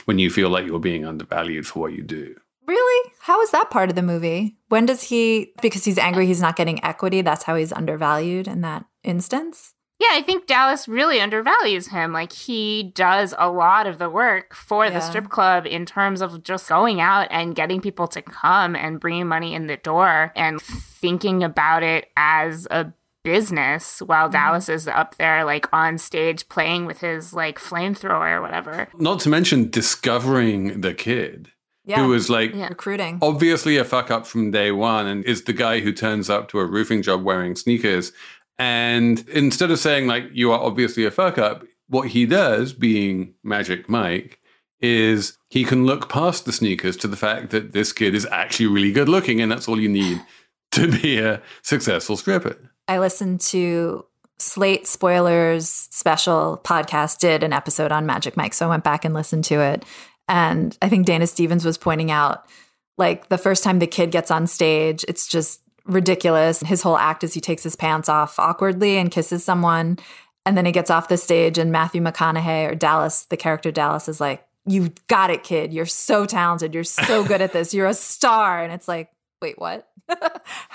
when 0.05 0.19
you 0.19 0.29
feel 0.29 0.49
like 0.49 0.65
you're 0.65 0.79
being 0.79 1.05
undervalued 1.05 1.67
for 1.67 1.79
what 1.79 1.93
you 1.93 2.01
do? 2.01 2.33
Really? 2.65 3.11
How 3.19 3.41
is 3.41 3.51
that 3.51 3.69
part 3.69 3.89
of 3.89 3.95
the 3.95 4.01
movie? 4.01 4.57
When 4.69 4.85
does 4.85 5.03
he, 5.03 5.51
because 5.61 5.83
he's 5.83 5.97
angry, 5.97 6.25
he's 6.25 6.41
not 6.41 6.55
getting 6.55 6.83
equity? 6.83 7.21
That's 7.21 7.43
how 7.43 7.55
he's 7.55 7.73
undervalued 7.73 8.47
in 8.47 8.61
that 8.61 8.85
instance? 9.03 9.74
Yeah, 9.97 10.09
I 10.11 10.21
think 10.21 10.45
Dallas 10.45 10.89
really 10.89 11.21
undervalues 11.21 11.87
him. 11.87 12.11
Like 12.11 12.33
he 12.33 12.91
does 12.95 13.33
a 13.39 13.49
lot 13.49 13.87
of 13.87 13.97
the 13.97 14.09
work 14.09 14.53
for 14.53 14.89
the 14.89 14.99
strip 14.99 15.29
club 15.29 15.65
in 15.65 15.85
terms 15.85 16.21
of 16.21 16.43
just 16.43 16.67
going 16.67 16.99
out 16.99 17.27
and 17.31 17.55
getting 17.55 17.79
people 17.79 18.07
to 18.09 18.21
come 18.21 18.75
and 18.75 18.99
bringing 18.99 19.27
money 19.27 19.53
in 19.53 19.67
the 19.67 19.77
door 19.77 20.33
and 20.35 20.61
thinking 20.61 21.43
about 21.43 21.81
it 21.81 22.09
as 22.17 22.67
a 22.71 22.91
business 23.23 24.01
while 24.01 24.25
mm-hmm. 24.25 24.33
Dallas 24.33 24.69
is 24.69 24.87
up 24.87 25.15
there 25.15 25.45
like 25.45 25.67
on 25.73 25.97
stage 25.97 26.47
playing 26.49 26.85
with 26.85 26.99
his 26.99 27.33
like 27.33 27.57
flamethrower 27.57 28.37
or 28.37 28.41
whatever. 28.41 28.89
Not 28.99 29.21
to 29.21 29.29
mention 29.29 29.69
discovering 29.69 30.81
the 30.81 30.93
kid 30.93 31.51
Yeah. 31.85 32.03
who 32.03 32.09
was 32.09 32.29
like 32.29 32.53
Yeah. 32.53 32.67
recruiting. 32.67 33.17
obviously 33.21 33.77
a 33.77 33.85
fuck 33.85 34.11
up 34.11 34.27
from 34.27 34.51
day 34.51 34.71
one 34.71 35.07
and 35.07 35.23
is 35.25 35.45
the 35.45 35.53
guy 35.53 35.79
who 35.79 35.91
turns 35.91 36.29
up 36.29 36.49
to 36.49 36.59
a 36.59 36.65
roofing 36.65 37.01
job 37.01 37.23
wearing 37.23 37.55
sneakers. 37.55 38.11
And 38.57 39.27
instead 39.29 39.71
of 39.71 39.79
saying, 39.79 40.07
like, 40.07 40.25
you 40.31 40.51
are 40.51 40.59
obviously 40.59 41.05
a 41.05 41.11
fuck 41.11 41.37
up, 41.37 41.63
what 41.87 42.09
he 42.09 42.25
does, 42.25 42.73
being 42.73 43.33
Magic 43.43 43.89
Mike, 43.89 44.39
is 44.79 45.37
he 45.49 45.63
can 45.63 45.85
look 45.85 46.09
past 46.09 46.45
the 46.45 46.51
sneakers 46.51 46.97
to 46.97 47.07
the 47.07 47.17
fact 47.17 47.49
that 47.51 47.73
this 47.73 47.91
kid 47.91 48.15
is 48.15 48.27
actually 48.31 48.67
really 48.67 48.91
good 48.91 49.09
looking. 49.09 49.41
And 49.41 49.51
that's 49.51 49.67
all 49.67 49.79
you 49.79 49.89
need 49.89 50.21
to 50.71 50.91
be 50.91 51.19
a 51.19 51.41
successful 51.61 52.17
stripper. 52.17 52.57
I 52.87 52.99
listened 52.99 53.41
to 53.41 54.05
Slate 54.37 54.85
Spoilers 54.85 55.69
special 55.69 56.61
podcast 56.63 57.19
did 57.19 57.43
an 57.43 57.53
episode 57.53 57.91
on 57.91 58.05
Magic 58.05 58.35
Mike. 58.35 58.53
So 58.53 58.65
I 58.65 58.69
went 58.69 58.83
back 58.83 59.05
and 59.05 59.13
listened 59.13 59.45
to 59.45 59.61
it. 59.61 59.85
And 60.27 60.77
I 60.81 60.89
think 60.89 61.05
Dana 61.05 61.27
Stevens 61.27 61.63
was 61.63 61.77
pointing 61.77 62.11
out 62.11 62.45
like 62.97 63.29
the 63.29 63.37
first 63.37 63.63
time 63.63 63.79
the 63.79 63.87
kid 63.87 64.11
gets 64.11 64.31
on 64.31 64.47
stage, 64.47 65.05
it's 65.07 65.27
just 65.27 65.61
ridiculous. 65.85 66.59
His 66.61 66.81
whole 66.81 66.97
act 66.97 67.23
is 67.23 67.33
he 67.33 67.41
takes 67.41 67.63
his 67.63 67.75
pants 67.75 68.09
off 68.09 68.37
awkwardly 68.39 68.97
and 68.97 69.11
kisses 69.11 69.43
someone. 69.43 69.97
And 70.45 70.55
then 70.55 70.65
he 70.65 70.71
gets 70.71 70.91
off 70.91 71.07
the 71.07 71.17
stage, 71.17 71.57
and 71.57 71.71
Matthew 71.71 72.01
McConaughey 72.03 72.69
or 72.69 72.75
Dallas, 72.75 73.25
the 73.25 73.37
character 73.37 73.71
Dallas, 73.71 74.07
is 74.07 74.21
like, 74.21 74.45
You 74.67 74.91
got 75.07 75.31
it, 75.31 75.43
kid. 75.43 75.73
You're 75.73 75.87
so 75.87 76.25
talented. 76.27 76.73
You're 76.75 76.83
so 76.83 77.23
good 77.23 77.41
at 77.41 77.51
this. 77.51 77.73
You're 77.73 77.87
a 77.87 77.93
star. 77.95 78.63
And 78.63 78.71
it's 78.71 78.87
like, 78.87 79.09
Wait, 79.41 79.57
what? 79.59 79.87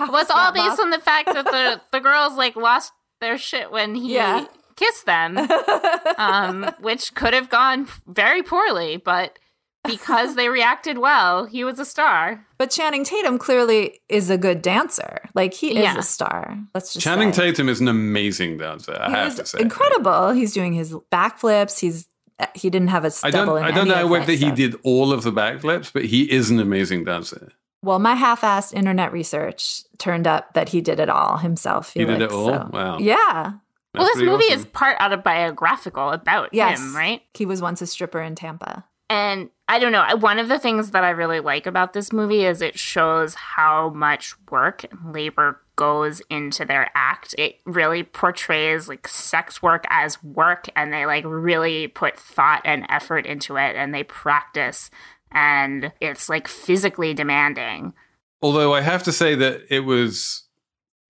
Well, 0.01 0.17
it's 0.17 0.31
all 0.31 0.51
based 0.53 0.65
possible? 0.71 0.85
on 0.87 0.91
the 0.91 0.99
fact 0.99 1.27
that 1.33 1.45
the, 1.45 1.81
the 1.93 2.01
girls 2.01 2.37
like 2.37 2.57
lost 2.57 2.93
their 3.21 3.39
shit 3.39 3.71
when 3.71 3.95
he 3.95 4.15
Yeah. 4.15 4.47
kissed 4.75 5.07
them. 5.07 5.39
um, 6.19 6.69
which 6.81 7.15
could 7.15 7.33
have 7.35 7.49
gone 7.49 7.87
very 8.09 8.43
poorly, 8.43 8.97
but 8.97 9.39
because 9.85 10.35
they 10.37 10.49
reacted 10.49 10.99
well, 10.99 11.45
he 11.47 11.65
was 11.65 11.79
a 11.79 11.85
star. 11.85 12.45
But 12.59 12.71
Channing 12.71 13.05
Tatum 13.05 13.39
clearly 13.39 14.01
is 14.09 14.31
a 14.31 14.37
good 14.39 14.63
dancer. 14.63 15.21
Like 15.35 15.55
he 15.55 15.71
is 15.71 15.83
Yeah. 15.85 15.97
a 15.99 16.03
star. 16.03 16.59
Let's 16.75 16.93
just 16.93 17.03
Channing 17.05 17.33
say. 17.33 17.47
Tatum 17.51 17.69
is 17.69 17.81
an 17.81 17.89
amazing 17.89 18.59
dancer, 18.59 18.97
I 19.01 19.07
He 19.09 19.13
have 19.15 19.37
to 19.37 19.47
say. 19.47 19.61
incredible. 19.61 20.31
He's 20.33 20.53
doing 20.53 20.73
his 20.75 20.93
backflips. 21.13 21.81
He's 21.81 22.07
he 22.55 22.71
didn't 22.71 22.89
have 22.89 23.05
a 23.05 23.09
I 23.09 23.11
stubble 23.11 23.55
don't, 23.55 23.59
in 23.59 23.63
I 23.65 23.71
don't 23.71 23.91
any 23.91 24.01
know 24.01 24.07
whether 24.07 24.33
he 24.33 24.51
did 24.51 24.75
all 24.83 25.13
of 25.13 25.25
the 25.25 25.31
backflips, 25.33 25.93
but 25.93 26.07
he 26.07 26.23
is 26.31 26.51
an 26.51 26.59
amazing 26.59 27.05
dancer. 27.05 27.53
Well, 27.83 27.99
my 27.99 28.15
half-assed 28.15 28.73
internet 28.75 29.13
research 29.13 29.83
turned 29.99 30.27
up 30.27 30.55
that 30.55 30.71
he 30.71 30.81
did 30.81 31.01
it 31.01 31.09
all 31.11 31.37
himself. 31.39 31.93
He 31.93 32.05
did 32.05 32.23
it 32.23 32.33
all? 32.33 32.47
so- 32.47 32.71
Wow. 32.73 32.99
Yeah. 32.99 33.53
well, 33.95 34.07
this 34.07 34.19
movie 34.23 34.45
awesome. 34.45 34.59
is 34.59 34.65
part 34.67 34.97
autobiographical 35.01 36.11
about 36.11 36.51
Yes. 36.53 36.79
him, 36.81 36.97
right? 36.97 37.23
He 37.35 37.47
was 37.47 37.61
once 37.63 37.83
a 37.83 37.87
stripper 37.87 38.21
in 38.21 38.35
Tampa. 38.35 38.85
And 39.11 39.51
I 39.67 39.81
don't 39.81 39.91
know. 39.91 40.07
One 40.17 40.39
of 40.39 40.49
the 40.49 40.59
things 40.61 40.93
that 40.93 41.03
I 41.03 41.11
really 41.11 41.41
like 41.41 41.67
about 41.67 41.93
this 41.93 42.13
movie 42.13 42.45
is 42.45 42.63
it 42.63 42.79
shows 42.79 43.35
how 43.35 43.91
much 43.91 44.35
work 44.51 44.85
and 44.85 45.13
labor 45.13 45.61
goes 45.75 46.23
into 46.31 46.65
their 46.65 46.91
act. 46.95 47.35
It 47.37 47.57
really 47.67 48.05
portrays 48.05 48.89
like 48.89 49.09
sex 49.09 49.61
work 49.61 49.85
as 49.91 50.23
work 50.23 50.69
and 50.77 50.93
they 50.93 51.07
like 51.07 51.25
really 51.27 51.89
put 51.89 52.17
thought 52.17 52.63
and 52.65 52.87
effort 52.89 53.27
into 53.27 53.57
it 53.57 53.75
and 53.75 53.93
they 53.93 54.05
practice 54.05 54.91
and 55.33 55.93
it's 56.01 56.29
like 56.29 56.47
physically 56.47 57.13
demanding. 57.13 57.95
Although 58.43 58.75
I 58.75 58.81
have 58.81 59.03
to 59.05 59.13
say 59.13 59.35
that 59.35 59.63
it 59.71 59.81
was 59.81 60.45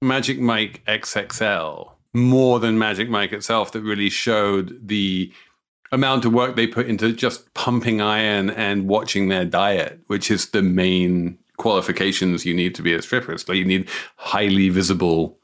Magic 0.00 0.40
Mike 0.40 0.82
XXL 0.86 1.92
more 2.14 2.58
than 2.60 2.78
Magic 2.78 3.10
Mike 3.10 3.32
itself 3.32 3.72
that 3.72 3.82
really 3.82 4.10
showed 4.10 4.88
the 4.88 5.32
amount 5.92 6.24
of 6.24 6.32
work 6.32 6.56
they 6.56 6.66
put 6.66 6.86
into 6.86 7.12
just 7.12 7.52
pumping 7.54 8.00
iron 8.00 8.50
and 8.50 8.88
watching 8.88 9.28
their 9.28 9.44
diet, 9.44 10.00
which 10.06 10.30
is 10.30 10.50
the 10.50 10.62
main 10.62 11.38
qualifications 11.56 12.46
you 12.46 12.54
need 12.54 12.74
to 12.74 12.82
be 12.82 12.94
a 12.94 13.02
stripper. 13.02 13.36
So 13.38 13.52
you 13.52 13.64
need 13.64 13.88
highly 14.16 14.68
visible 14.68 15.38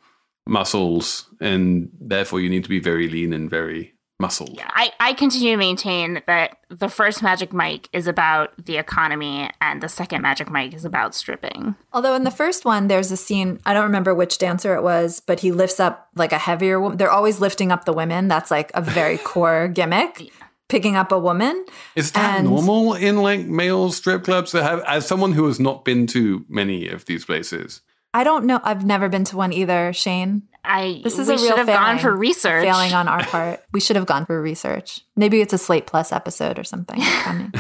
muscles, 0.47 1.29
and 1.41 1.91
therefore 2.01 2.41
you 2.41 2.49
need 2.49 2.63
to 2.63 2.71
be 2.71 2.79
very 2.79 3.09
lean 3.09 3.33
and 3.33 3.51
very 3.51 3.93
muscled. 4.19 4.51
Yeah, 4.55 4.71
I, 4.73 4.93
I 4.99 5.13
continue 5.13 5.53
to 5.53 5.57
maintain 5.57 6.23
that 6.27 6.59
the 6.71 6.89
first 6.89 7.23
Magic 7.23 7.53
Mike 7.53 7.89
is 7.93 8.07
about 8.07 8.53
the 8.65 8.77
economy 8.79 9.51
and 9.61 9.83
the 9.83 9.89
second 9.89 10.23
Magic 10.23 10.49
Mike 10.51 10.73
is 10.75 10.85
about 10.85 11.15
stripping. 11.15 11.77
Although 11.93 12.15
in 12.15 12.25
the 12.25 12.31
first 12.31 12.65
one, 12.65 12.89
there's 12.89 13.11
a 13.13 13.17
scene, 13.17 13.61
I 13.67 13.75
don't 13.75 13.85
remember 13.85 14.15
which 14.15 14.39
dancer 14.39 14.75
it 14.75 14.83
was, 14.83 15.21
but 15.21 15.41
he 15.41 15.53
lifts 15.53 15.81
up 15.81 16.09
like 16.15 16.33
a 16.33 16.39
heavier 16.39 16.81
woman. 16.81 16.97
They're 16.99 17.11
always 17.11 17.41
lifting 17.41 17.71
up 17.71 17.85
the 17.85 17.93
women. 17.93 18.29
That's 18.29 18.51
like 18.51 18.71
a 18.75 18.81
very 18.81 19.19
core 19.25 19.69
gimmick, 19.69 20.31
picking 20.69 20.97
up 20.97 21.13
a 21.13 21.19
woman. 21.19 21.65
Is 21.95 22.13
that 22.13 22.39
And- 22.39 22.49
normal 22.49 22.95
in 22.95 23.19
like 23.23 23.41
male 23.47 23.93
strip 23.93 24.25
clubs 24.25 24.53
that 24.53 24.63
have 24.63 24.81
as 24.87 25.07
someone 25.07 25.33
who 25.33 25.47
has 25.47 25.61
not 25.61 25.85
been 25.85 26.07
to 26.09 26.45
many 26.49 26.89
of 26.89 27.05
these 27.05 27.25
places? 27.27 27.83
I 28.17 28.25
don't 28.25 28.47
know. 28.47 28.59
I've 28.65 28.83
never 28.83 29.11
been 29.11 29.25
to 29.25 29.37
one 29.37 29.53
either, 29.53 29.93
Shane. 29.93 30.45
I 30.65 31.03
This 31.05 31.19
is 31.19 31.29
we 31.29 31.35
a 31.35 31.37
real 31.37 31.49
should 31.49 31.59
have 31.59 31.67
failing, 31.67 31.83
gone 31.83 31.99
for 31.99 32.17
research. 32.17 32.65
Failing 32.65 32.95
on 32.95 33.09
our 33.09 33.23
part. 33.27 33.63
We 33.73 33.81
should 33.81 33.97
have 33.97 34.07
gone 34.07 34.25
for 34.25 34.41
research. 34.41 35.03
Maybe 35.17 35.43
it's 35.43 35.53
a 35.53 35.59
Slate 35.59 35.87
Plus 35.87 36.13
episode 36.13 36.59
or 36.59 36.65
something 36.65 36.99
coming. 37.23 37.53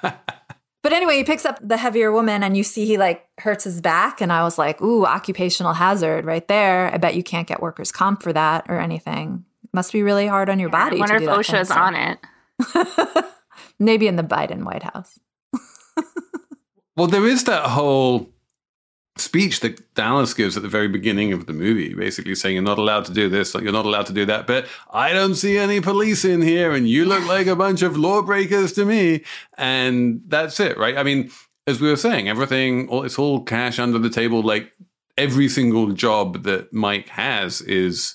But 0.00 0.92
anyway, 0.94 1.18
he 1.18 1.24
picks 1.24 1.44
up 1.44 1.58
the 1.60 1.76
heavier 1.76 2.10
woman 2.10 2.42
and 2.42 2.56
you 2.56 2.64
see 2.64 2.86
he 2.86 2.96
like 2.96 3.26
hurts 3.36 3.64
his 3.64 3.82
back. 3.82 4.22
And 4.22 4.32
I 4.32 4.44
was 4.44 4.56
like, 4.56 4.80
ooh, 4.80 5.04
occupational 5.04 5.74
hazard 5.74 6.24
right 6.24 6.48
there. 6.48 6.90
I 6.90 6.96
bet 6.96 7.14
you 7.14 7.22
can't 7.22 7.46
get 7.46 7.60
workers' 7.60 7.92
comp 7.92 8.22
for 8.22 8.32
that 8.32 8.64
or 8.70 8.80
anything. 8.80 9.44
Must 9.74 9.92
be 9.92 10.02
really 10.02 10.26
hard 10.26 10.48
on 10.48 10.58
your 10.58 10.70
body. 10.70 10.96
I 10.96 11.00
wonder 11.00 11.18
to 11.18 11.24
if 11.24 11.30
do 11.30 11.36
that 11.36 11.44
kind 11.44 11.58
of 11.58 11.66
OSHA's 11.66 12.80
on 12.80 13.14
it. 13.14 13.24
Maybe 13.78 14.08
in 14.08 14.16
the 14.16 14.22
Biden 14.22 14.64
White 14.64 14.84
House. 14.84 15.18
Well, 16.96 17.08
there 17.08 17.26
is 17.26 17.44
that 17.44 17.66
whole 17.66 18.32
speech 19.20 19.60
that 19.60 19.94
Dallas 19.94 20.34
gives 20.34 20.56
at 20.56 20.62
the 20.62 20.68
very 20.68 20.88
beginning 20.88 21.32
of 21.32 21.46
the 21.46 21.52
movie, 21.52 21.94
basically 21.94 22.34
saying 22.34 22.54
you're 22.54 22.62
not 22.62 22.78
allowed 22.78 23.04
to 23.06 23.12
do 23.12 23.28
this, 23.28 23.54
you're 23.54 23.72
not 23.72 23.86
allowed 23.86 24.06
to 24.06 24.12
do 24.12 24.24
that, 24.26 24.46
but 24.46 24.66
I 24.90 25.12
don't 25.12 25.34
see 25.34 25.58
any 25.58 25.80
police 25.80 26.24
in 26.24 26.42
here, 26.42 26.72
and 26.72 26.88
you 26.88 27.04
look 27.04 27.26
like 27.26 27.46
a 27.46 27.56
bunch 27.56 27.82
of 27.82 27.96
lawbreakers 27.96 28.72
to 28.74 28.84
me, 28.84 29.24
and 29.56 30.22
that's 30.26 30.60
it, 30.60 30.78
right? 30.78 30.96
I 30.96 31.02
mean, 31.02 31.30
as 31.66 31.80
we 31.80 31.88
were 31.88 31.96
saying, 31.96 32.28
everything, 32.28 32.88
all- 32.88 33.04
it's 33.04 33.18
all 33.18 33.42
cash 33.42 33.78
under 33.78 33.98
the 33.98 34.10
table. 34.10 34.42
Like 34.42 34.72
every 35.16 35.48
single 35.48 35.92
job 35.92 36.44
that 36.44 36.72
Mike 36.72 37.08
has 37.10 37.60
is, 37.62 38.14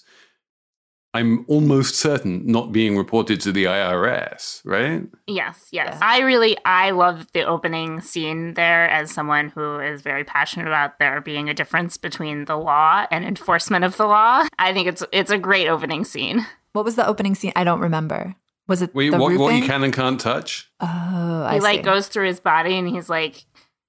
I'm 1.15 1.45
almost 1.47 1.95
certain, 1.95 2.41
not 2.47 2.71
being 2.71 2.97
reported 2.97 3.39
to 3.41 3.51
the 3.51 3.65
IRS, 3.65 4.61
right? 4.65 5.03
Yes, 5.27 5.67
yes. 5.71 5.97
I 6.01 6.21
really 6.21 6.57
I 6.65 6.89
love 6.89 7.27
the 7.33 7.43
opening 7.43 8.01
scene 8.01 8.55
there 8.55 8.89
as 8.89 9.11
someone 9.11 9.49
who 9.49 9.79
is 9.79 10.01
very 10.01 10.23
passionate 10.23 10.67
about 10.67 10.97
there 10.97 11.21
being 11.21 11.49
a 11.49 11.53
difference 11.53 11.97
between 11.97 12.45
the 12.45 12.57
law 12.57 13.05
and 13.11 13.23
enforcement 13.23 13.85
of 13.85 13.95
the 13.97 14.07
law. 14.07 14.47
I 14.57 14.73
think 14.73 14.87
it's 14.87 15.03
it's 15.11 15.29
a 15.29 15.37
great 15.37 15.67
opening 15.67 16.03
scene. 16.03 16.47
What 16.71 16.83
was 16.83 16.95
the 16.95 17.05
opening 17.05 17.35
scene? 17.35 17.53
I 17.55 17.63
don't 17.63 17.79
remember. 17.79 18.35
Was 18.67 18.81
it 18.81 18.95
Wait, 18.95 19.11
the 19.11 19.17
what, 19.17 19.29
roofing? 19.29 19.43
what 19.43 19.55
you 19.55 19.63
can 19.63 19.83
and 19.83 19.93
can't 19.93 20.19
touch? 20.19 20.71
Oh, 20.79 20.87
I 20.87 21.55
he 21.55 21.59
like 21.59 21.83
goes 21.83 22.07
through 22.07 22.27
his 22.27 22.39
body 22.39 22.75
and 22.75 22.87
he's 22.87 23.09
like, 23.09 23.45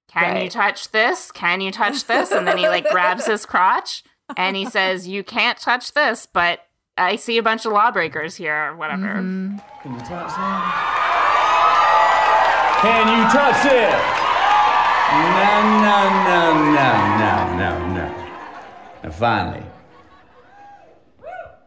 "Can 0.09 0.43
you 0.43 0.49
touch 0.49 0.91
this? 0.91 1.31
Can 1.31 1.59
you 1.61 1.71
touch 1.71 2.05
this?" 2.05 2.31
And 2.31 2.45
then 2.47 2.59
he 2.59 2.67
like 2.67 2.87
grabs 2.89 3.25
his 3.25 3.47
crotch 3.47 4.03
and 4.37 4.55
he 4.55 4.65
says, 4.65 5.07
"You 5.07 5.23
can't 5.23 5.57
touch 5.57 5.93
this, 5.93 6.27
but 6.31 6.59
I 6.97 7.17
see 7.17 7.37
a 7.37 7.43
bunch 7.43 7.65
of 7.65 7.73
lawbreakers 7.73 8.35
here 8.35 8.71
or 8.71 8.75
whatever." 8.75 9.15
Mm-hmm. 9.15 9.57
Can 9.83 9.93
you 9.93 9.99
touch 9.99 10.31
it? 10.31 10.95
Can 12.81 13.07
you 13.07 13.23
touch 13.29 13.65
it? 13.65 13.95
No, 15.15 15.61
no, 15.85 16.09
no, 16.25 16.41
no, 16.73 16.89
no, 17.17 17.33
no, 17.57 17.71
no. 17.93 18.07
And 19.03 19.13
finally, 19.13 19.63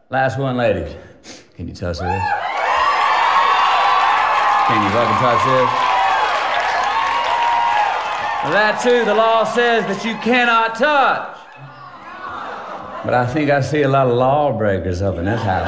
last 0.09 0.37
one, 0.37 0.57
ladies. 0.57 0.95
Can 1.55 1.67
you 1.67 1.73
touch 1.73 1.99
this? 1.99 2.23
Can 4.67 4.83
you 4.83 4.89
fucking 4.91 5.19
touch 5.19 5.43
this? 5.45 5.69
Well, 8.43 8.53
that 8.53 8.79
too, 8.83 9.03
the 9.03 9.15
law 9.15 9.43
says 9.43 9.85
that 9.87 10.05
you 10.05 10.15
cannot 10.21 10.75
touch. 10.75 11.38
But 13.09 13.17
I 13.17 13.25
think 13.25 13.49
I 13.49 13.61
see 13.61 13.81
a 13.81 13.87
lot 13.87 14.05
of 14.05 14.15
lawbreakers 14.15 15.01
up 15.01 15.17
in 15.17 15.25
this 15.25 15.41
house. 15.41 15.67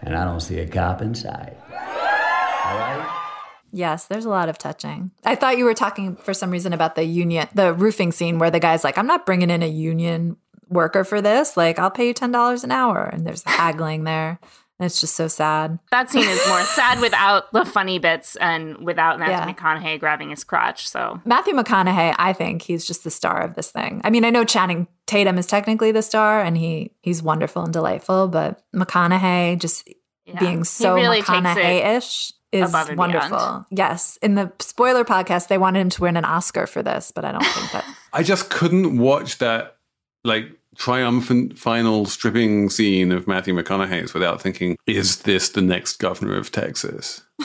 And 0.00 0.16
I 0.16 0.24
don't 0.24 0.40
see 0.40 0.58
a 0.58 0.66
cop 0.66 1.02
in 1.02 1.14
sight. 1.14 1.58
All 1.70 2.78
right? 2.78 3.24
Yes, 3.72 4.06
there's 4.06 4.24
a 4.24 4.30
lot 4.30 4.48
of 4.48 4.56
touching. 4.56 5.10
I 5.22 5.34
thought 5.34 5.58
you 5.58 5.66
were 5.66 5.74
talking 5.74 6.16
for 6.16 6.32
some 6.32 6.50
reason 6.50 6.72
about 6.72 6.94
the 6.94 7.04
union, 7.04 7.46
the 7.54 7.74
roofing 7.74 8.10
scene 8.10 8.38
where 8.38 8.50
the 8.50 8.58
guy's 8.58 8.84
like, 8.84 8.96
I'm 8.96 9.06
not 9.06 9.26
bringing 9.26 9.50
in 9.50 9.62
a 9.62 9.68
union 9.68 10.38
worker 10.70 11.04
for 11.04 11.20
this. 11.20 11.54
Like, 11.58 11.78
I'll 11.78 11.90
pay 11.90 12.08
you 12.08 12.14
$10 12.14 12.64
an 12.64 12.70
hour. 12.70 13.02
And 13.12 13.26
there's 13.26 13.42
haggling 13.44 14.04
there. 14.04 14.40
And 14.82 14.86
it's 14.88 15.00
just 15.00 15.14
so 15.14 15.28
sad. 15.28 15.78
That 15.92 16.10
scene 16.10 16.28
is 16.28 16.44
more 16.48 16.60
sad 16.62 16.98
without 16.98 17.52
the 17.52 17.64
funny 17.64 18.00
bits 18.00 18.34
and 18.34 18.84
without 18.84 19.20
Matthew 19.20 19.34
Yeah. 19.36 19.54
McConaughey 19.54 20.00
grabbing 20.00 20.30
his 20.30 20.42
crotch. 20.42 20.88
So 20.88 21.20
Matthew 21.24 21.54
McConaughey, 21.54 22.16
I 22.18 22.32
think 22.32 22.62
he's 22.62 22.84
just 22.84 23.04
the 23.04 23.10
star 23.12 23.42
of 23.42 23.54
this 23.54 23.70
thing. 23.70 24.00
I 24.02 24.10
mean, 24.10 24.24
I 24.24 24.30
know 24.30 24.42
Channing 24.44 24.88
Tatum 25.06 25.38
is 25.38 25.46
technically 25.46 25.92
the 25.92 26.02
star 26.02 26.40
and 26.40 26.58
he 26.58 26.90
he's 27.00 27.22
wonderful 27.22 27.62
and 27.62 27.72
delightful, 27.72 28.26
but 28.26 28.60
McConaughey 28.74 29.60
just 29.60 29.88
yeah. 30.24 30.40
being 30.40 30.58
He 30.58 30.64
so 30.64 30.96
really 30.96 31.18
takes 31.18 31.28
McConaughey-ish 31.30 32.32
is 32.50 32.72
wonderful. 32.96 33.28
beyond. 33.30 33.64
Yes. 33.70 34.18
In 34.20 34.34
the 34.34 34.50
spoiler 34.58 35.04
podcast, 35.04 35.46
they 35.46 35.58
wanted 35.58 35.78
him 35.78 35.90
to 35.90 36.02
win 36.02 36.16
an 36.16 36.24
Oscar 36.24 36.66
for 36.66 36.82
this, 36.82 37.12
but 37.14 37.24
I 37.24 37.30
don't 37.30 37.46
think 37.46 37.70
that 37.70 37.84
I 38.12 38.24
just 38.24 38.50
couldn't 38.50 38.98
watch 38.98 39.38
that 39.38 39.76
like 40.24 40.46
triumphant 40.76 41.58
final 41.58 42.06
stripping 42.06 42.70
scene 42.70 43.12
of 43.12 43.26
Matthew 43.26 43.54
McConaughey's 43.54 44.14
without 44.14 44.40
thinking, 44.40 44.76
is 44.86 45.22
this 45.22 45.50
the 45.50 45.62
next 45.62 45.98
governor 45.98 46.36
of 46.36 46.50
Texas? 46.50 47.22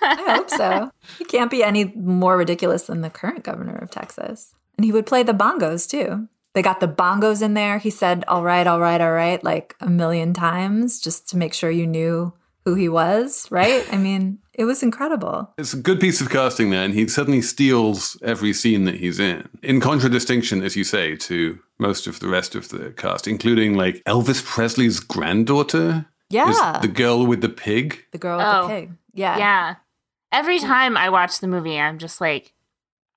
I 0.00 0.14
hope 0.26 0.50
so. 0.50 0.90
He 1.18 1.24
can't 1.24 1.50
be 1.50 1.62
any 1.62 1.84
more 1.96 2.36
ridiculous 2.36 2.84
than 2.84 3.00
the 3.00 3.10
current 3.10 3.44
governor 3.44 3.76
of 3.76 3.90
Texas. 3.90 4.54
And 4.76 4.84
he 4.84 4.92
would 4.92 5.06
play 5.06 5.22
the 5.22 5.32
bongos 5.32 5.88
too. 5.88 6.28
They 6.54 6.62
got 6.62 6.80
the 6.80 6.88
bongos 6.88 7.42
in 7.42 7.54
there. 7.54 7.78
He 7.78 7.90
said, 7.90 8.24
all 8.26 8.42
right, 8.42 8.66
all 8.66 8.80
right, 8.80 9.00
all 9.00 9.12
right, 9.12 9.42
like 9.44 9.76
a 9.80 9.90
million 9.90 10.32
times 10.32 11.00
just 11.00 11.28
to 11.30 11.36
make 11.36 11.52
sure 11.52 11.70
you 11.70 11.86
knew 11.86 12.32
who 12.68 12.74
he 12.74 12.88
was, 12.88 13.46
right? 13.50 13.82
I 13.90 13.96
mean, 13.96 14.38
it 14.52 14.64
was 14.66 14.82
incredible. 14.82 15.50
It's 15.56 15.72
a 15.72 15.78
good 15.78 16.00
piece 16.00 16.20
of 16.20 16.28
casting 16.28 16.68
there, 16.68 16.84
and 16.84 16.92
he 16.92 17.08
suddenly 17.08 17.40
steals 17.40 18.18
every 18.22 18.52
scene 18.52 18.84
that 18.84 18.96
he's 18.96 19.18
in. 19.18 19.48
In 19.62 19.80
contradistinction, 19.80 20.62
as 20.62 20.76
you 20.76 20.84
say, 20.84 21.16
to 21.16 21.58
most 21.78 22.06
of 22.06 22.20
the 22.20 22.28
rest 22.28 22.54
of 22.54 22.68
the 22.68 22.90
cast, 22.90 23.26
including 23.26 23.74
like 23.74 24.02
Elvis 24.04 24.44
Presley's 24.44 25.00
granddaughter. 25.00 26.04
Yeah. 26.28 26.50
Is 26.76 26.82
the 26.82 26.88
girl 26.88 27.24
with 27.26 27.40
the 27.40 27.48
pig. 27.48 28.04
The 28.12 28.18
girl 28.18 28.36
with 28.36 28.46
Oh, 28.46 28.62
the 28.62 28.68
pig. 28.68 28.90
Yeah. 29.14 29.38
yeah. 29.38 29.74
Every 30.30 30.58
time 30.58 30.94
I 30.98 31.08
watch 31.08 31.40
the 31.40 31.46
movie, 31.48 31.78
I'm 31.78 31.96
just 31.98 32.20
like, 32.20 32.52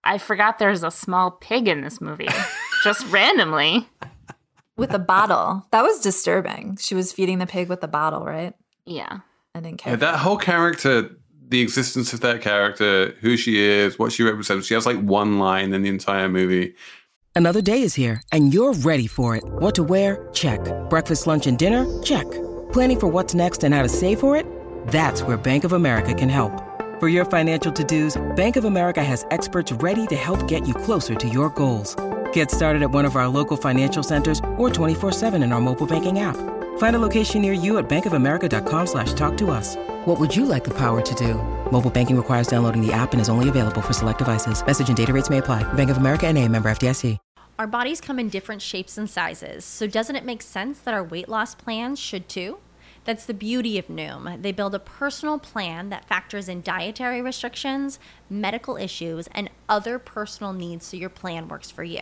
I 0.01 0.17
forgot 0.17 0.59
there's 0.59 0.83
a 0.83 0.91
small 0.91 1.31
pig 1.31 1.67
in 1.67 1.81
this 1.81 1.99
movie, 1.99 2.29
just 2.85 3.05
randomly. 3.07 3.89
With 4.77 4.93
a 4.93 4.99
bottle. 4.99 5.67
That 5.71 5.83
was 5.83 5.99
disturbing. 5.99 6.77
She 6.79 6.95
was 6.95 7.11
feeding 7.11 7.39
the 7.39 7.45
pig 7.45 7.67
with 7.67 7.83
a 7.83 7.87
bottle, 7.87 8.23
right? 8.23 8.53
Yeah. 8.85 9.19
I 9.53 9.59
didn't 9.59 9.79
care. 9.79 9.93
Yeah, 9.93 9.97
that 9.97 10.19
whole 10.19 10.37
character, 10.37 11.09
the 11.47 11.61
existence 11.61 12.13
of 12.13 12.21
that 12.21 12.41
character, 12.41 13.15
who 13.21 13.35
she 13.37 13.59
is, 13.59 13.99
what 13.99 14.11
she 14.11 14.23
represents. 14.23 14.67
She 14.67 14.73
has 14.73 14.85
like 14.85 14.99
one 14.99 15.39
line 15.39 15.73
in 15.73 15.81
the 15.81 15.89
entire 15.89 16.29
movie. 16.29 16.75
Another 17.35 17.61
day 17.61 17.81
is 17.81 17.93
here, 17.93 18.21
and 18.31 18.53
you're 18.53 18.73
ready 18.73 19.07
for 19.07 19.35
it. 19.35 19.43
What 19.45 19.75
to 19.75 19.83
wear? 19.83 20.29
Check. 20.33 20.59
Breakfast, 20.89 21.27
lunch, 21.27 21.47
and 21.47 21.57
dinner? 21.57 21.85
Check. 22.03 22.29
Planning 22.71 22.99
for 22.99 23.07
what's 23.07 23.33
next 23.33 23.63
and 23.63 23.73
how 23.73 23.83
to 23.83 23.89
save 23.89 24.19
for 24.19 24.35
it? 24.35 24.45
That's 24.87 25.23
where 25.23 25.37
Bank 25.37 25.63
of 25.63 25.73
America 25.73 26.13
can 26.13 26.29
help. 26.29 26.51
For 26.99 27.07
your 27.07 27.25
financial 27.25 27.71
to 27.71 27.83
dos, 27.83 28.21
Bank 28.35 28.57
of 28.57 28.65
America 28.65 29.03
has 29.03 29.25
experts 29.31 29.71
ready 29.73 30.07
to 30.07 30.15
help 30.15 30.47
get 30.47 30.67
you 30.67 30.73
closer 30.73 31.15
to 31.15 31.27
your 31.27 31.49
goals. 31.49 31.95
Get 32.33 32.51
started 32.51 32.83
at 32.83 32.91
one 32.91 33.05
of 33.05 33.15
our 33.15 33.27
local 33.27 33.57
financial 33.57 34.03
centers 34.03 34.39
or 34.57 34.69
24-7 34.69 35.43
in 35.43 35.51
our 35.51 35.61
mobile 35.61 35.87
banking 35.87 36.19
app. 36.19 36.37
Find 36.77 36.95
a 36.95 36.99
location 36.99 37.41
near 37.41 37.53
you 37.53 37.77
at 37.77 37.87
bankofamerica.com 37.87 38.87
slash 38.87 39.13
talk 39.13 39.37
to 39.37 39.49
us. 39.49 39.77
What 40.05 40.19
would 40.19 40.35
you 40.35 40.45
like 40.45 40.63
the 40.63 40.77
power 40.77 41.01
to 41.01 41.15
do? 41.15 41.35
Mobile 41.71 41.89
banking 41.89 42.17
requires 42.17 42.47
downloading 42.47 42.85
the 42.85 42.91
app 42.91 43.13
and 43.13 43.21
is 43.21 43.29
only 43.29 43.47
available 43.47 43.81
for 43.81 43.93
select 43.93 44.17
devices. 44.17 44.65
Message 44.65 44.89
and 44.89 44.97
data 44.97 45.13
rates 45.13 45.29
may 45.29 45.37
apply. 45.37 45.63
Bank 45.73 45.89
of 45.89 45.97
America 45.97 46.27
and 46.27 46.37
a 46.37 46.47
member 46.47 46.69
FDIC. 46.69 47.17
Our 47.59 47.67
bodies 47.67 48.01
come 48.01 48.17
in 48.17 48.29
different 48.29 48.63
shapes 48.63 48.97
and 48.97 49.07
sizes, 49.07 49.65
so 49.65 49.85
doesn't 49.85 50.15
it 50.15 50.25
make 50.25 50.41
sense 50.41 50.79
that 50.79 50.95
our 50.95 51.03
weight 51.03 51.29
loss 51.29 51.53
plans 51.53 51.99
should 51.99 52.27
too? 52.27 52.57
That's 53.05 53.25
the 53.25 53.35
beauty 53.35 53.77
of 53.77 53.87
Noom. 53.87 54.41
They 54.41 54.51
build 54.51 54.73
a 54.73 54.79
personal 54.79 55.37
plan 55.37 55.89
that 55.89 56.07
factors 56.07 56.49
in 56.49 56.63
dietary 56.63 57.21
restrictions, 57.21 57.99
medical 58.31 58.77
issues, 58.77 59.27
and 59.33 59.51
other 59.69 59.99
personal 59.99 60.53
needs 60.53 60.87
so 60.87 60.97
your 60.97 61.09
plan 61.09 61.47
works 61.47 61.69
for 61.69 61.83
you. 61.83 62.01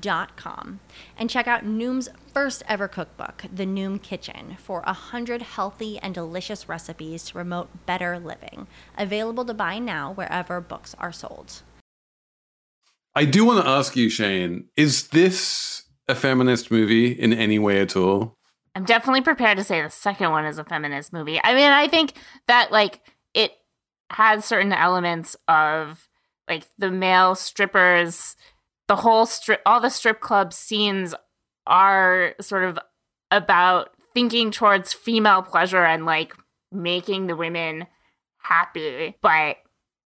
dot 0.00 0.36
com 0.36 0.80
and 1.16 1.28
check 1.28 1.46
out 1.46 1.64
Noom's 1.64 2.08
first 2.32 2.62
ever 2.68 2.88
cookbook, 2.88 3.44
The 3.52 3.66
Noom 3.66 4.02
Kitchen, 4.02 4.56
for 4.58 4.82
a 4.86 4.92
hundred 4.92 5.42
healthy 5.42 5.98
and 5.98 6.14
delicious 6.14 6.68
recipes 6.68 7.24
to 7.24 7.34
promote 7.34 7.86
better 7.86 8.18
living. 8.18 8.66
Available 8.96 9.44
to 9.44 9.54
buy 9.54 9.78
now 9.78 10.12
wherever 10.12 10.60
books 10.60 10.94
are 10.98 11.12
sold. 11.12 11.62
I 13.14 13.26
do 13.26 13.44
want 13.44 13.62
to 13.62 13.70
ask 13.70 13.94
you, 13.94 14.08
Shane, 14.08 14.68
is 14.76 15.08
this 15.08 15.82
a 16.08 16.14
feminist 16.14 16.70
movie 16.70 17.12
in 17.12 17.32
any 17.32 17.58
way 17.58 17.80
at 17.80 17.94
all? 17.94 18.38
I'm 18.74 18.84
definitely 18.84 19.20
prepared 19.20 19.58
to 19.58 19.64
say 19.64 19.82
the 19.82 19.90
second 19.90 20.30
one 20.30 20.46
is 20.46 20.58
a 20.58 20.64
feminist 20.64 21.12
movie. 21.12 21.38
I 21.44 21.54
mean, 21.54 21.70
I 21.70 21.88
think 21.88 22.14
that 22.48 22.72
like 22.72 23.00
it 23.34 23.52
has 24.10 24.46
certain 24.46 24.72
elements 24.72 25.36
of 25.46 26.08
like 26.48 26.64
the 26.78 26.90
male 26.90 27.34
strippers, 27.34 28.34
the 28.92 28.96
whole 28.96 29.24
strip, 29.24 29.62
all 29.64 29.80
the 29.80 29.88
strip 29.88 30.20
club 30.20 30.52
scenes 30.52 31.14
are 31.66 32.34
sort 32.42 32.62
of 32.62 32.78
about 33.30 33.88
thinking 34.12 34.50
towards 34.50 34.92
female 34.92 35.40
pleasure 35.40 35.82
and 35.82 36.04
like 36.04 36.34
making 36.70 37.26
the 37.26 37.34
women 37.34 37.86
happy. 38.36 39.16
But 39.22 39.56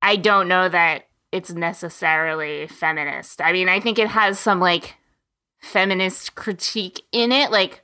I 0.03 0.17
don't 0.17 0.49
know 0.49 0.69
that 0.69 1.05
it's 1.33 1.51
necessarily 1.51 2.67
feminist. 2.67 3.41
I 3.41 3.55
mean, 3.55 3.71
I 3.71 3.81
think 3.81 3.99
it 3.99 4.09
has 4.09 4.39
some 4.39 4.61
like 4.61 4.97
feminist 5.63 6.35
critique 6.35 7.01
in 7.11 7.33
it, 7.33 7.51
like 7.51 7.83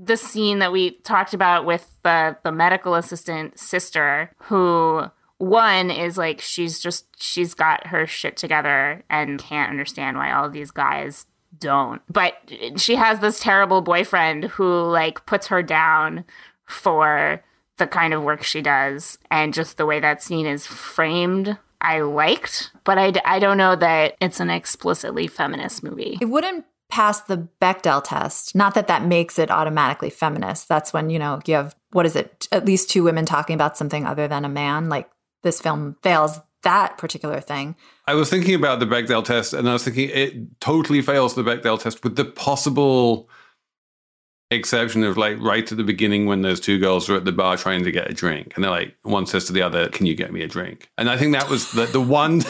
the 0.00 0.16
scene 0.16 0.60
that 0.60 0.70
we 0.70 0.92
talked 0.98 1.34
about 1.34 1.66
with 1.66 1.90
the 2.04 2.36
the 2.44 2.52
medical 2.52 2.94
assistant 2.94 3.58
sister 3.58 4.30
who 4.42 5.06
one 5.40 5.90
is 5.90 6.18
like 6.18 6.40
she's 6.40 6.80
just 6.80 7.06
she's 7.20 7.54
got 7.54 7.86
her 7.88 8.06
shit 8.06 8.36
together 8.36 9.02
and 9.08 9.38
can't 9.38 9.70
understand 9.70 10.16
why 10.16 10.32
all 10.32 10.50
these 10.50 10.70
guys 10.70 11.26
don't. 11.58 12.02
But 12.08 12.34
she 12.76 12.94
has 12.94 13.20
this 13.20 13.40
terrible 13.40 13.80
boyfriend 13.80 14.44
who 14.44 14.82
like 14.82 15.24
puts 15.26 15.46
her 15.48 15.62
down 15.62 16.24
for 16.66 17.42
the 17.78 17.86
kind 17.86 18.12
of 18.12 18.22
work 18.22 18.42
she 18.42 18.60
does 18.60 19.18
and 19.30 19.54
just 19.54 19.78
the 19.78 19.86
way 19.86 19.98
that 19.98 20.22
scene 20.22 20.46
is 20.46 20.66
framed 20.66 21.56
I 21.80 22.00
liked, 22.00 22.72
but 22.84 22.98
I, 22.98 23.12
I 23.24 23.38
don't 23.38 23.56
know 23.56 23.74
that 23.74 24.14
it's 24.20 24.38
an 24.38 24.50
explicitly 24.50 25.26
feminist 25.26 25.82
movie. 25.82 26.18
It 26.20 26.26
wouldn't 26.26 26.66
pass 26.90 27.22
the 27.22 27.48
Bechdel 27.60 28.02
test. 28.04 28.54
Not 28.54 28.74
that 28.74 28.86
that 28.88 29.04
makes 29.04 29.38
it 29.38 29.50
automatically 29.50 30.10
feminist. 30.10 30.68
That's 30.68 30.92
when, 30.92 31.08
you 31.08 31.18
know, 31.18 31.40
you 31.46 31.54
have, 31.54 31.74
what 31.92 32.04
is 32.04 32.16
it, 32.16 32.48
at 32.52 32.66
least 32.66 32.90
two 32.90 33.02
women 33.02 33.24
talking 33.24 33.54
about 33.54 33.78
something 33.78 34.04
other 34.04 34.28
than 34.28 34.44
a 34.44 34.48
man. 34.48 34.90
Like 34.90 35.08
this 35.42 35.60
film 35.60 35.96
fails 36.02 36.40
that 36.62 36.98
particular 36.98 37.40
thing. 37.40 37.76
I 38.06 38.14
was 38.14 38.28
thinking 38.28 38.54
about 38.54 38.80
the 38.80 38.86
Bechdel 38.86 39.24
test 39.24 39.52
and 39.52 39.68
I 39.68 39.72
was 39.72 39.84
thinking 39.84 40.10
it 40.10 40.60
totally 40.60 41.02
fails 41.02 41.34
the 41.34 41.42
Bechdel 41.42 41.80
test 41.80 42.04
with 42.04 42.16
the 42.16 42.24
possible 42.24 43.28
exception 44.50 45.04
of 45.04 45.16
like 45.16 45.38
right 45.40 45.70
at 45.70 45.78
the 45.78 45.84
beginning 45.84 46.26
when 46.26 46.42
those 46.42 46.58
two 46.58 46.78
girls 46.78 47.08
are 47.08 47.16
at 47.16 47.24
the 47.24 47.32
bar 47.32 47.56
trying 47.56 47.84
to 47.84 47.92
get 47.92 48.10
a 48.10 48.14
drink 48.14 48.52
and 48.54 48.64
they're 48.64 48.70
like 48.70 48.96
one 49.02 49.24
says 49.24 49.44
to 49.44 49.52
the 49.52 49.62
other 49.62 49.88
can 49.90 50.06
you 50.06 50.14
get 50.14 50.32
me 50.32 50.42
a 50.42 50.48
drink 50.48 50.90
and 50.98 51.08
i 51.08 51.16
think 51.16 51.32
that 51.32 51.48
was 51.48 51.70
the, 51.70 51.86
the 51.86 52.00
one 52.00 52.42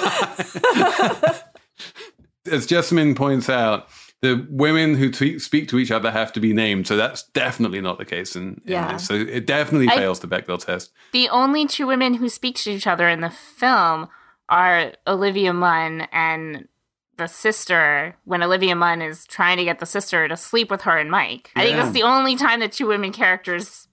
as 2.50 2.64
jessamine 2.64 3.14
points 3.14 3.50
out 3.50 3.86
the 4.22 4.46
women 4.50 4.96
who 4.96 5.10
t- 5.10 5.38
speak 5.38 5.68
to 5.68 5.78
each 5.78 5.90
other 5.90 6.10
have 6.10 6.32
to 6.34 6.40
be 6.40 6.52
named 6.52 6.86
so 6.86 6.96
that's 6.96 7.22
definitely 7.22 7.80
not 7.80 7.98
the 7.98 8.04
case 8.04 8.36
in, 8.36 8.60
in 8.64 8.72
Yeah. 8.72 8.92
this 8.92 9.06
so 9.06 9.14
it 9.14 9.46
definitely 9.46 9.88
I- 9.88 9.96
fails 9.96 10.20
the 10.20 10.28
bechdel 10.28 10.64
test 10.64 10.92
The 11.12 11.28
only 11.30 11.66
two 11.66 11.86
women 11.86 12.14
who 12.14 12.28
speak 12.28 12.56
to 12.56 12.70
each 12.70 12.86
other 12.86 13.08
in 13.08 13.20
the 13.20 13.30
film 13.30 14.08
are 14.48 14.92
Olivia 15.06 15.52
Munn 15.52 16.08
and 16.12 16.68
the 17.16 17.26
sister 17.28 18.16
when 18.24 18.42
Olivia 18.42 18.74
Munn 18.74 19.02
is 19.02 19.26
trying 19.26 19.58
to 19.58 19.64
get 19.64 19.78
the 19.78 19.86
sister 19.86 20.26
to 20.26 20.36
sleep 20.36 20.70
with 20.70 20.82
her 20.82 20.96
and 20.98 21.10
Mike. 21.10 21.50
I 21.54 21.60
think 21.64 21.76
Yeah. 21.76 21.82
that's 21.82 21.92
the 21.94 22.02
only 22.02 22.34
time 22.36 22.60
that 22.60 22.72
two 22.72 22.86
women 22.86 23.12
characters 23.12 23.88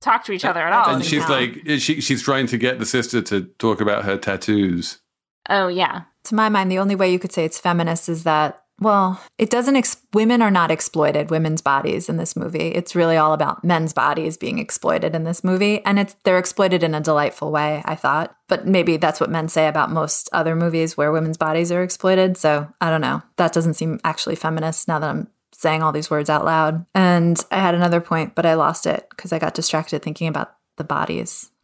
talk 0.00 0.22
to 0.24 0.32
each 0.32 0.44
other 0.44 0.60
at 0.60 0.72
all. 0.72 0.94
and 0.94 1.04
she's 1.04 1.28
like 1.28 1.60
she, 1.78 2.00
she's 2.00 2.22
trying 2.22 2.46
to 2.46 2.56
get 2.58 2.78
the 2.78 2.86
sister 2.86 3.20
to 3.22 3.42
talk 3.58 3.80
about 3.80 4.04
her 4.04 4.16
tattoos 4.16 5.00
oh 5.50 5.68
yeah. 5.68 6.02
To 6.24 6.34
my 6.34 6.48
mind, 6.50 6.70
the 6.70 6.78
only 6.78 6.94
way 6.94 7.10
you 7.10 7.18
could 7.18 7.32
say 7.32 7.44
it's 7.46 7.58
feminist 7.58 8.08
is 8.10 8.24
that, 8.24 8.62
well, 8.80 9.20
it 9.38 9.50
doesn't, 9.50 9.76
ex- 9.76 10.02
women 10.12 10.40
are 10.40 10.50
not 10.50 10.70
exploited, 10.70 11.30
women's 11.30 11.60
bodies 11.60 12.08
in 12.08 12.16
this 12.16 12.36
movie. 12.36 12.68
It's 12.68 12.94
really 12.94 13.16
all 13.16 13.32
about 13.32 13.64
men's 13.64 13.92
bodies 13.92 14.36
being 14.36 14.58
exploited 14.58 15.14
in 15.14 15.24
this 15.24 15.42
movie. 15.42 15.84
And 15.84 15.98
it's, 15.98 16.14
they're 16.24 16.38
exploited 16.38 16.82
in 16.82 16.94
a 16.94 17.00
delightful 17.00 17.50
way, 17.50 17.82
I 17.84 17.96
thought. 17.96 18.36
But 18.46 18.66
maybe 18.66 18.96
that's 18.96 19.20
what 19.20 19.30
men 19.30 19.48
say 19.48 19.66
about 19.66 19.90
most 19.90 20.28
other 20.32 20.54
movies 20.54 20.96
where 20.96 21.12
women's 21.12 21.36
bodies 21.36 21.72
are 21.72 21.82
exploited. 21.82 22.36
So 22.36 22.72
I 22.80 22.90
don't 22.90 23.00
know. 23.00 23.22
That 23.36 23.52
doesn't 23.52 23.74
seem 23.74 23.98
actually 24.04 24.36
feminist 24.36 24.86
now 24.86 24.98
that 25.00 25.10
I'm 25.10 25.28
saying 25.52 25.82
all 25.82 25.92
these 25.92 26.10
words 26.10 26.30
out 26.30 26.44
loud. 26.44 26.86
And 26.94 27.44
I 27.50 27.58
had 27.58 27.74
another 27.74 28.00
point, 28.00 28.36
but 28.36 28.46
I 28.46 28.54
lost 28.54 28.86
it 28.86 29.06
because 29.10 29.32
I 29.32 29.40
got 29.40 29.54
distracted 29.54 30.02
thinking 30.02 30.28
about 30.28 30.54
the 30.76 30.84
bodies. 30.84 31.50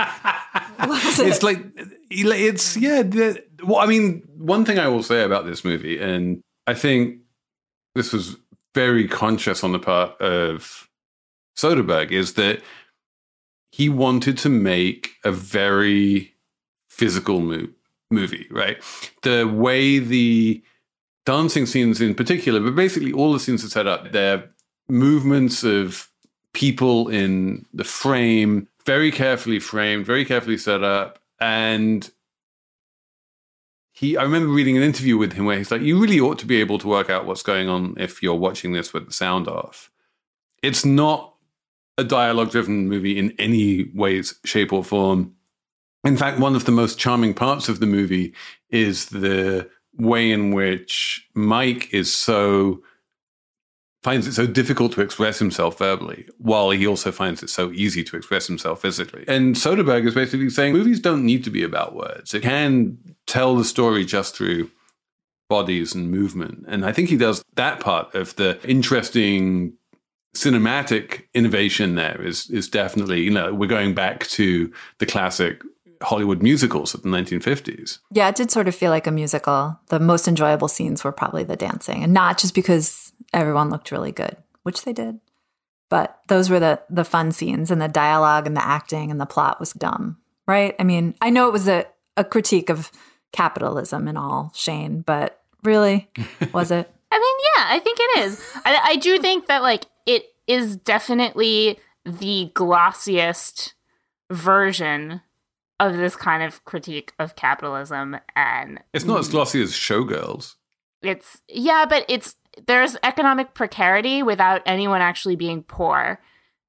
it's 0.82 1.42
like 1.42 1.64
it's 2.10 2.76
yeah 2.76 3.02
the, 3.02 3.42
well 3.64 3.78
i 3.78 3.86
mean 3.86 4.22
one 4.36 4.64
thing 4.64 4.78
i 4.78 4.88
will 4.88 5.02
say 5.02 5.22
about 5.22 5.46
this 5.46 5.64
movie 5.64 5.98
and 5.98 6.42
i 6.66 6.74
think 6.74 7.18
this 7.94 8.12
was 8.12 8.36
very 8.74 9.08
conscious 9.08 9.64
on 9.64 9.72
the 9.72 9.78
part 9.78 10.18
of 10.20 10.88
soderbergh 11.56 12.10
is 12.10 12.34
that 12.34 12.60
he 13.72 13.88
wanted 13.88 14.36
to 14.36 14.48
make 14.48 15.10
a 15.24 15.32
very 15.32 16.34
physical 16.88 17.40
mo- 17.40 17.68
movie 18.10 18.46
right 18.50 18.82
the 19.22 19.44
way 19.44 19.98
the 19.98 20.62
dancing 21.26 21.66
scenes 21.66 22.00
in 22.00 22.14
particular 22.14 22.60
but 22.60 22.74
basically 22.74 23.12
all 23.12 23.32
the 23.32 23.40
scenes 23.40 23.64
are 23.64 23.68
set 23.68 23.86
up 23.86 24.10
they're 24.12 24.48
movements 24.88 25.62
of 25.62 26.08
people 26.52 27.08
in 27.08 27.64
the 27.72 27.84
frame 27.84 28.66
very 28.84 29.12
carefully 29.12 29.60
framed, 29.60 30.06
very 30.06 30.24
carefully 30.24 30.58
set 30.58 30.82
up. 30.82 31.18
And 31.40 32.10
he, 34.00 34.16
I 34.16 34.22
remember 34.22 34.48
reading 34.48 34.78
an 34.78 34.82
interview 34.82 35.18
with 35.18 35.34
him 35.34 35.44
where 35.44 35.58
he's 35.58 35.70
like, 35.70 35.82
You 35.82 36.00
really 36.00 36.18
ought 36.18 36.38
to 36.38 36.46
be 36.46 36.58
able 36.58 36.78
to 36.78 36.88
work 36.88 37.10
out 37.10 37.26
what's 37.26 37.42
going 37.42 37.68
on 37.68 37.96
if 37.98 38.22
you're 38.22 38.34
watching 38.34 38.72
this 38.72 38.94
with 38.94 39.04
the 39.04 39.12
sound 39.12 39.46
off. 39.46 39.90
It's 40.62 40.86
not 40.86 41.34
a 41.98 42.04
dialogue 42.04 42.50
driven 42.50 42.88
movie 42.88 43.18
in 43.18 43.34
any 43.38 43.90
ways, 43.94 44.40
shape, 44.46 44.72
or 44.72 44.82
form. 44.82 45.34
In 46.02 46.16
fact, 46.16 46.40
one 46.40 46.56
of 46.56 46.64
the 46.64 46.72
most 46.72 46.98
charming 46.98 47.34
parts 47.34 47.68
of 47.68 47.78
the 47.78 47.86
movie 47.86 48.32
is 48.70 49.04
the 49.10 49.68
way 49.98 50.30
in 50.30 50.52
which 50.52 51.28
Mike 51.34 51.92
is 51.92 52.10
so 52.10 52.82
finds 54.02 54.26
it 54.26 54.32
so 54.32 54.46
difficult 54.46 54.92
to 54.92 55.02
express 55.02 55.38
himself 55.38 55.78
verbally, 55.78 56.26
while 56.38 56.70
he 56.70 56.86
also 56.86 57.12
finds 57.12 57.42
it 57.42 57.50
so 57.50 57.70
easy 57.72 58.02
to 58.04 58.16
express 58.16 58.46
himself 58.46 58.80
physically. 58.80 59.24
And 59.28 59.54
Soderbergh 59.54 60.06
is 60.06 60.14
basically 60.14 60.48
saying 60.48 60.72
movies 60.72 61.00
don't 61.00 61.24
need 61.24 61.44
to 61.44 61.50
be 61.50 61.62
about 61.62 61.94
words. 61.94 62.32
It 62.32 62.42
can 62.42 62.98
tell 63.26 63.56
the 63.56 63.64
story 63.64 64.04
just 64.04 64.34
through 64.34 64.70
bodies 65.48 65.94
and 65.94 66.10
movement. 66.10 66.64
And 66.68 66.86
I 66.86 66.92
think 66.92 67.08
he 67.10 67.16
does 67.16 67.44
that 67.56 67.80
part 67.80 68.14
of 68.14 68.36
the 68.36 68.58
interesting 68.64 69.74
cinematic 70.34 71.24
innovation 71.34 71.96
there 71.96 72.22
is 72.22 72.48
is 72.50 72.68
definitely, 72.68 73.20
you 73.20 73.30
know, 73.30 73.52
we're 73.52 73.66
going 73.66 73.94
back 73.94 74.26
to 74.28 74.72
the 74.98 75.06
classic 75.06 75.60
Hollywood 76.02 76.42
musicals 76.42 76.94
of 76.94 77.02
the 77.02 77.08
1950s. 77.08 77.98
Yeah, 78.12 78.28
it 78.28 78.36
did 78.36 78.50
sort 78.50 78.68
of 78.68 78.74
feel 78.74 78.90
like 78.90 79.06
a 79.06 79.10
musical. 79.10 79.78
The 79.88 80.00
most 80.00 80.28
enjoyable 80.28 80.68
scenes 80.68 81.04
were 81.04 81.12
probably 81.12 81.44
the 81.44 81.56
dancing, 81.56 82.02
and 82.02 82.14
not 82.14 82.38
just 82.38 82.54
because 82.54 83.09
everyone 83.32 83.70
looked 83.70 83.90
really 83.90 84.12
good, 84.12 84.36
which 84.62 84.84
they 84.84 84.92
did, 84.92 85.20
but 85.88 86.20
those 86.28 86.50
were 86.50 86.60
the 86.60 86.80
the 86.90 87.04
fun 87.04 87.32
scenes, 87.32 87.70
and 87.70 87.80
the 87.80 87.88
dialogue 87.88 88.46
and 88.46 88.56
the 88.56 88.64
acting 88.64 89.10
and 89.10 89.20
the 89.20 89.26
plot 89.26 89.58
was 89.60 89.72
dumb, 89.72 90.18
right? 90.46 90.74
I 90.78 90.84
mean, 90.84 91.14
I 91.20 91.30
know 91.30 91.46
it 91.48 91.52
was 91.52 91.68
a 91.68 91.86
a 92.16 92.24
critique 92.24 92.70
of 92.70 92.90
capitalism 93.32 94.08
and 94.08 94.18
all, 94.18 94.52
Shane, 94.54 95.00
but 95.02 95.40
really, 95.64 96.10
was 96.52 96.70
it? 96.70 96.90
I 97.12 97.18
mean, 97.18 97.36
yeah, 97.56 97.74
I 97.74 97.78
think 97.80 97.98
it 98.00 98.18
is. 98.20 98.40
I, 98.64 98.80
I 98.84 98.96
do 98.96 99.18
think 99.18 99.46
that 99.46 99.62
like 99.62 99.84
it 100.06 100.24
is 100.46 100.76
definitely 100.76 101.78
the 102.04 102.50
glossiest 102.54 103.72
version 104.30 105.20
of 105.78 105.96
this 105.96 106.14
kind 106.16 106.42
of 106.42 106.64
critique 106.64 107.12
of 107.18 107.36
capitalism 107.36 108.16
and 108.36 108.80
It's 108.92 109.04
not 109.04 109.18
as 109.20 109.28
glossy 109.28 109.62
as 109.62 109.72
Showgirls. 109.72 110.54
it's 111.02 111.40
yeah 111.48 111.86
but 111.88 112.04
it's 112.08 112.36
there's 112.66 112.96
economic 113.02 113.54
precarity 113.54 114.22
without 114.22 114.62
anyone 114.66 115.00
actually 115.00 115.36
being 115.36 115.62
poor. 115.62 116.20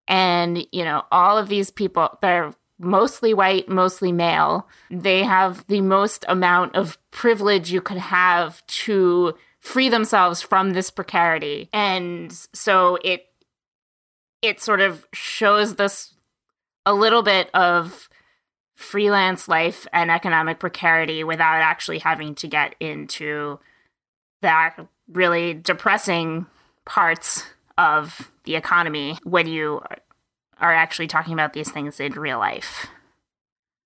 And 0.08 0.66
you 0.72 0.84
know 0.84 1.04
all 1.12 1.38
of 1.38 1.48
these 1.48 1.72
people 1.72 2.18
they're 2.22 2.54
mostly 2.80 3.34
white 3.34 3.70
mostly 3.70 4.12
male. 4.12 4.68
They 4.90 5.24
have 5.24 5.66
the 5.68 5.82
most 5.82 6.26
amount 6.28 6.76
of 6.76 6.98
privilege 7.12 7.72
you 7.72 7.82
could 7.82 7.98
have 7.98 8.66
to 8.68 9.36
free 9.60 9.90
themselves 9.90 10.42
from 10.42 10.72
this 10.72 10.90
precarity. 10.90 11.70
And 11.72 12.34
so 12.54 12.98
it 13.04 13.26
it 14.42 14.60
sort 14.60 14.82
of 14.82 15.08
shows 15.14 15.76
this 15.76 16.16
a 16.86 16.94
little 16.94 17.22
bit 17.22 17.50
of 17.54 18.10
freelance 18.76 19.48
life 19.48 19.86
and 19.94 20.10
economic 20.10 20.60
precarity 20.60 21.24
without 21.24 21.62
actually 21.62 22.00
having 22.00 22.34
to 22.34 22.48
get 22.48 22.76
into 22.80 23.60
the 24.42 24.88
really 25.12 25.54
depressing 25.54 26.46
parts 26.86 27.46
of 27.78 28.32
the 28.44 28.56
economy 28.56 29.18
when 29.24 29.48
you 29.48 29.82
are 30.60 30.74
actually 30.74 31.08
talking 31.08 31.34
about 31.34 31.54
these 31.54 31.72
things 31.72 32.00
in 32.00 32.14
real 32.14 32.40
life. 32.40 32.88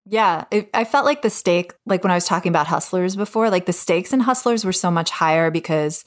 Yeah, 0.05 0.45
it, 0.51 0.69
I 0.73 0.84
felt 0.84 1.05
like 1.05 1.21
the 1.21 1.30
stake, 1.30 1.73
like 1.86 2.03
when 2.03 2.11
I 2.11 2.15
was 2.15 2.26
talking 2.26 2.49
about 2.49 2.67
Hustlers 2.67 3.15
before, 3.15 3.49
like 3.49 3.65
the 3.65 3.73
stakes 3.73 4.13
in 4.13 4.19
Hustlers 4.19 4.63
were 4.63 4.73
so 4.73 4.91
much 4.91 5.09
higher 5.09 5.49
because 5.49 6.05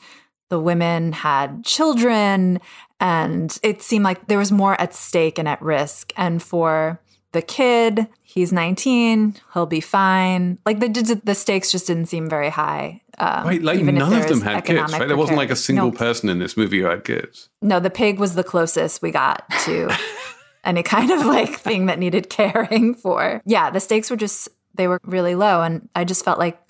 the 0.50 0.60
women 0.60 1.12
had 1.12 1.64
children 1.64 2.60
And 3.00 3.58
it 3.62 3.82
seemed 3.82 4.04
like 4.04 4.26
there 4.26 4.38
was 4.38 4.50
more 4.52 4.80
at 4.80 4.94
stake 4.94 5.38
and 5.38 5.48
at 5.48 5.62
risk. 5.62 6.12
And 6.16 6.42
for 6.42 7.00
the 7.32 7.42
kid, 7.42 8.08
he's 8.38 8.52
19, 8.52 9.34
he'll 9.54 9.66
be 9.66 9.80
fine. 9.80 10.58
Like 10.64 10.80
the 10.80 11.20
the 11.24 11.34
stakes 11.34 11.70
just 11.70 11.86
didn't 11.86 12.06
seem 12.06 12.28
very 12.28 12.48
high. 12.48 13.02
Um, 13.18 13.44
Right, 13.46 13.62
like 13.62 13.80
none 13.80 14.12
of 14.12 14.28
them 14.28 14.40
had 14.42 14.64
kids, 14.64 14.92
right? 14.92 15.08
There 15.08 15.16
wasn't 15.16 15.38
like 15.38 15.50
a 15.50 15.56
single 15.56 15.90
No, 15.90 15.96
person 15.96 16.28
in 16.28 16.38
this 16.38 16.56
movie 16.56 16.80
who 16.80 16.86
had 16.86 17.04
kids. 17.04 17.48
no, 17.60 17.80
the 17.80 17.90
pig 17.90 18.18
was 18.18 18.34
the 18.34 18.44
closest 18.44 19.02
we 19.02 19.10
got 19.10 19.44
to 19.64 19.90
any 20.64 20.82
kind 20.82 21.10
of 21.10 21.26
like 21.26 21.50
thing 21.58 21.86
that 21.86 21.98
needed 21.98 22.30
caring 22.30 22.94
for. 22.94 23.42
Yeah, 23.44 23.70
the 23.70 23.80
stakes 23.80 24.08
were 24.10 24.16
just 24.16 24.48
they 24.74 24.86
were 24.86 25.00
really 25.04 25.34
low 25.34 25.62
and 25.62 25.88
I 25.96 26.04
just 26.04 26.24
felt 26.24 26.38
like 26.38 26.60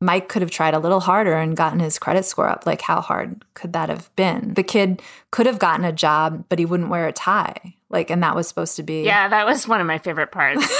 Mike 0.00 0.28
could 0.28 0.42
have 0.42 0.50
tried 0.50 0.74
a 0.74 0.78
little 0.78 1.00
harder 1.00 1.34
and 1.34 1.56
gotten 1.56 1.80
his 1.80 1.98
credit 1.98 2.24
score 2.24 2.48
up. 2.48 2.66
Like 2.66 2.82
how 2.82 3.00
hard 3.00 3.44
could 3.54 3.72
that 3.72 3.88
have 3.88 4.14
been? 4.16 4.54
The 4.54 4.62
kid 4.62 5.02
could 5.30 5.46
have 5.46 5.58
gotten 5.58 5.84
a 5.84 5.92
job, 5.92 6.44
but 6.48 6.58
he 6.58 6.64
wouldn't 6.64 6.88
wear 6.88 7.06
a 7.06 7.12
tie. 7.12 7.74
Like 7.90 8.10
and 8.10 8.22
that 8.22 8.36
was 8.36 8.46
supposed 8.46 8.76
to 8.76 8.82
be 8.82 9.02
Yeah, 9.02 9.28
that 9.28 9.46
was 9.46 9.66
one 9.66 9.80
of 9.80 9.86
my 9.86 9.98
favorite 9.98 10.30
parts. 10.30 10.66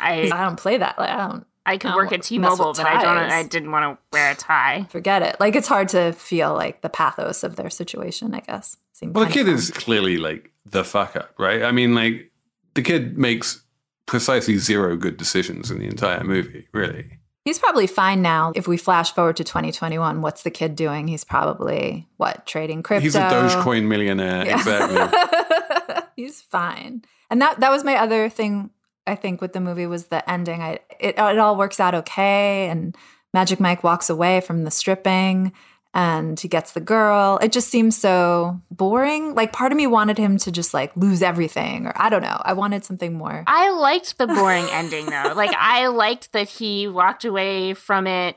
I 0.00 0.30
I 0.32 0.44
don't 0.44 0.58
play 0.58 0.76
that. 0.76 0.98
Like 0.98 1.10
I 1.10 1.28
don't 1.28 1.46
I 1.66 1.76
could 1.76 1.90
I 1.90 1.94
work 1.94 2.12
at 2.12 2.22
T-Mobile, 2.22 2.68
with 2.68 2.78
but 2.78 2.86
I 2.86 3.02
don't. 3.02 3.16
I 3.16 3.42
didn't 3.42 3.70
want 3.70 3.96
to 3.96 4.02
wear 4.12 4.30
a 4.30 4.34
tie. 4.34 4.86
forget 4.90 5.22
it. 5.22 5.36
Like 5.38 5.54
it's 5.54 5.68
hard 5.68 5.88
to 5.90 6.12
feel 6.12 6.54
like 6.54 6.80
the 6.80 6.88
pathos 6.88 7.44
of 7.44 7.56
their 7.56 7.70
situation, 7.70 8.34
I 8.34 8.40
guess. 8.40 8.76
Seemed 8.92 9.14
Well, 9.14 9.26
the 9.26 9.32
kid 9.32 9.48
of 9.48 9.54
is 9.54 9.70
clearly 9.70 10.16
like 10.16 10.50
the 10.66 10.84
fuck 10.84 11.16
up, 11.16 11.34
right? 11.38 11.62
I 11.62 11.72
mean, 11.72 11.94
like 11.94 12.30
the 12.74 12.82
kid 12.82 13.18
makes 13.18 13.62
precisely 14.06 14.58
zero 14.58 14.96
good 14.96 15.16
decisions 15.16 15.70
in 15.70 15.78
the 15.78 15.86
entire 15.86 16.24
movie, 16.24 16.66
really. 16.72 17.19
He's 17.44 17.58
probably 17.58 17.86
fine 17.86 18.20
now. 18.22 18.52
If 18.54 18.68
we 18.68 18.76
flash 18.76 19.12
forward 19.14 19.36
to 19.36 19.44
2021, 19.44 20.20
what's 20.20 20.42
the 20.42 20.50
kid 20.50 20.76
doing? 20.76 21.08
He's 21.08 21.24
probably 21.24 22.06
what 22.18 22.44
trading 22.46 22.82
crypto. 22.82 23.02
He's 23.02 23.14
a 23.16 23.20
Dogecoin 23.20 23.84
millionaire, 23.86 24.44
Yeah. 24.46 24.56
exactly. 24.58 26.02
He's 26.16 26.42
fine. 26.42 27.02
And 27.30 27.40
that 27.40 27.60
that 27.60 27.70
was 27.70 27.82
my 27.84 27.96
other 27.96 28.28
thing. 28.28 28.70
I 29.06 29.14
think 29.14 29.40
with 29.40 29.54
the 29.54 29.60
movie 29.60 29.86
was 29.86 30.06
the 30.08 30.28
ending. 30.30 30.60
I 30.62 30.80
it 30.98 31.14
it 31.18 31.38
all 31.38 31.56
works 31.56 31.80
out 31.80 31.94
okay, 31.94 32.68
and 32.68 32.94
Magic 33.32 33.58
Mike 33.58 33.82
walks 33.82 34.10
away 34.10 34.40
from 34.42 34.64
the 34.64 34.70
stripping, 34.70 35.52
and 35.92 36.38
he 36.38 36.48
gets 36.48 36.72
the 36.72 36.80
girl. 36.80 37.38
It 37.42 37.52
just 37.52 37.68
seems 37.68 37.96
so 37.96 38.60
boring. 38.70 39.34
Like 39.34 39.52
part 39.52 39.72
of 39.72 39.76
me 39.76 39.86
wanted 39.86 40.18
him 40.18 40.38
to 40.38 40.52
just 40.52 40.72
like 40.72 40.96
lose 40.96 41.22
everything, 41.22 41.86
or 41.86 41.92
I 41.96 42.08
don't 42.08 42.22
know. 42.22 42.40
I 42.44 42.52
wanted 42.52 42.84
something 42.84 43.14
more. 43.14 43.44
I 43.46 43.70
liked 43.70 44.18
the 44.18 44.26
boring 44.26 44.66
ending 44.70 45.06
though. 45.06 45.32
Like 45.34 45.54
I 45.56 45.88
liked 45.88 46.32
that 46.32 46.48
he 46.48 46.86
walked 46.86 47.24
away 47.24 47.74
from 47.74 48.06
it 48.06 48.36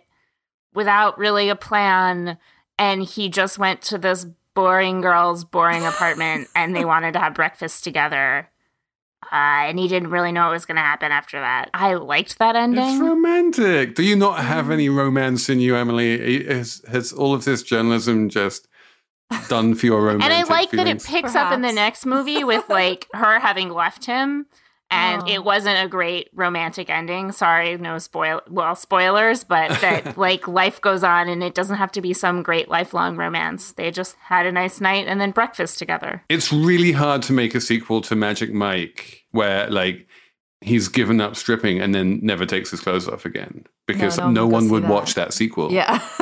without 0.74 1.18
really 1.18 1.50
a 1.50 1.56
plan 1.56 2.38
and 2.80 3.04
he 3.04 3.30
just 3.30 3.60
went 3.60 3.82
to 3.84 3.98
this 3.98 4.26
boring 4.56 5.02
girl's 5.02 5.44
boring 5.44 5.86
apartment 5.86 6.48
and 6.56 6.76
they 6.76 6.86
wanted 6.86 7.14
to 7.14 7.20
have 7.20 7.34
breakfast 7.34 7.84
together. 7.84 8.50
Uh, 9.34 9.66
and 9.66 9.80
he 9.80 9.88
didn't 9.88 10.12
really 10.12 10.32
know 10.32 10.44
what 10.44 10.52
was 10.52 10.66
going 10.66 10.76
to 10.76 10.82
happen 10.82 11.12
after 11.12 11.40
that. 11.40 11.72
I 11.74 11.96
liked 11.96 12.38
that 12.38 12.56
ending. 12.56 12.84
it's 12.84 13.02
romantic. 13.02 13.96
Do 13.96 14.04
you 14.04 14.16
not 14.16 14.46
have 14.46 14.70
any 14.70 14.90
romance 14.90 15.50
in 15.50 15.60
you, 15.60 15.76
Emily? 15.76 16.46
Has, 16.46 16.84
has 16.88 17.12
all 17.12 17.34
of 17.34 17.44
this 17.44 17.64
journalism 17.64 18.30
just 18.30 18.68
done 19.50 19.74
for 19.74 19.88
your 19.88 20.04
romance? 20.04 20.24
and 20.26 20.34
I 20.34 20.44
like 20.44 20.70
that 20.70 20.82
it 20.82 21.02
feelings? 21.02 21.08
picks 21.08 21.36
up 21.36 21.52
in 21.52 21.64
the 21.64 21.72
next 21.72 22.06
movie 22.06 22.44
with 22.44 22.70
like 22.70 23.08
her 23.14 23.40
having 23.40 23.70
left 23.70 24.06
him 24.06 24.46
and 24.94 25.24
Oh. 25.24 25.28
it 25.28 25.44
wasn't 25.44 25.84
a 25.84 25.88
great 25.88 26.30
romantic 26.34 26.90
ending. 26.90 27.32
Sorry, 27.32 27.78
no 27.78 27.98
spoil 27.98 28.42
well 28.50 28.76
spoilers, 28.76 29.44
but 29.44 29.70
that 29.82 30.18
like 30.28 30.48
life 30.48 30.82
goes 30.82 31.04
on 31.04 31.28
and 31.30 31.44
it 31.44 31.56
doesn't 31.56 31.78
have 31.78 31.92
to 31.94 32.02
be 32.02 32.14
some 32.14 32.44
great 32.44 32.70
lifelong 32.70 33.16
romance. 33.18 33.72
They 33.74 33.92
just 33.92 34.16
had 34.22 34.46
a 34.46 34.52
nice 34.52 34.80
night 34.82 35.08
and 35.08 35.20
then 35.20 35.32
breakfast 35.32 35.80
together. 35.80 36.24
It's 36.30 36.52
really 36.54 36.92
hard 36.92 37.22
to 37.24 37.34
make 37.34 37.56
a 37.56 37.62
sequel 37.62 38.02
to 38.02 38.16
Magic 38.16 38.54
Mike 38.54 39.24
where 39.32 39.70
like 39.70 40.08
he's 40.62 40.88
given 40.88 41.20
up 41.20 41.36
stripping 41.36 41.82
and 41.82 41.94
then 41.94 42.20
never 42.24 42.46
takes 42.46 42.72
his 42.72 42.80
clothes 42.80 43.08
off 43.08 43.26
again 43.26 43.66
because 43.88 44.18
no 44.18 44.30
no, 44.30 44.48
one 44.48 44.50
would 44.50 44.50
go 44.50 44.54
one 44.54 44.64
see 44.64 44.72
would 44.72 44.84
that. 44.84 44.92
watch 44.92 45.14
that 45.16 45.34
sequel. 45.34 45.72
Yeah. 45.72 46.00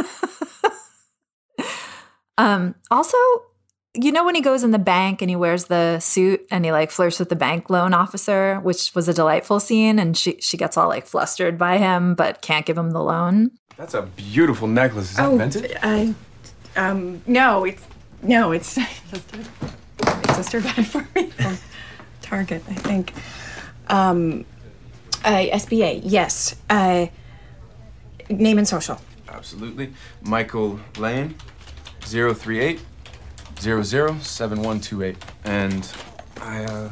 um, 2.37 2.75
also, 2.89 3.17
you 3.93 4.11
know 4.11 4.23
when 4.23 4.35
he 4.35 4.41
goes 4.41 4.63
in 4.63 4.71
the 4.71 4.79
bank 4.79 5.21
and 5.21 5.29
he 5.29 5.35
wears 5.35 5.65
the 5.65 5.99
suit 5.99 6.45
and 6.49 6.63
he 6.63 6.71
like 6.71 6.91
flirts 6.91 7.19
with 7.19 7.29
the 7.29 7.35
bank 7.35 7.69
loan 7.69 7.93
officer, 7.93 8.59
which 8.61 8.95
was 8.95 9.07
a 9.07 9.13
delightful 9.13 9.59
scene, 9.59 9.99
and 9.99 10.17
she 10.17 10.37
she 10.39 10.57
gets 10.57 10.77
all 10.77 10.87
like 10.87 11.05
flustered 11.05 11.57
by 11.57 11.77
him, 11.77 12.15
but 12.15 12.41
can't 12.41 12.65
give 12.65 12.77
him 12.77 12.91
the 12.91 13.03
loan. 13.03 13.51
That's 13.77 13.93
a 13.93 14.03
beautiful 14.03 14.67
necklace. 14.67 15.11
Is 15.11 15.17
that 15.17 15.31
vintage? 15.31 15.71
I, 15.81 16.13
um, 16.77 17.21
no, 17.27 17.65
it's 17.65 17.83
no, 18.21 18.51
it's 18.51 18.77
my 20.05 20.33
sister 20.35 20.61
got 20.61 20.77
it 20.77 20.83
for 20.83 21.05
me 21.15 21.27
from 21.27 21.57
Target, 22.21 22.63
I 22.69 22.75
think. 22.75 23.13
Um, 23.87 24.45
uh, 25.25 25.31
SBA, 25.31 26.01
yes. 26.03 26.55
Uh, 26.69 27.07
name 28.29 28.57
and 28.57 28.67
social. 28.67 29.01
Absolutely. 29.27 29.93
Michael 30.21 30.79
Lane, 30.97 31.35
038 32.01 32.79
007128. 33.61 35.15
And 35.45 35.91
I 36.41 36.63
uh, 36.65 36.91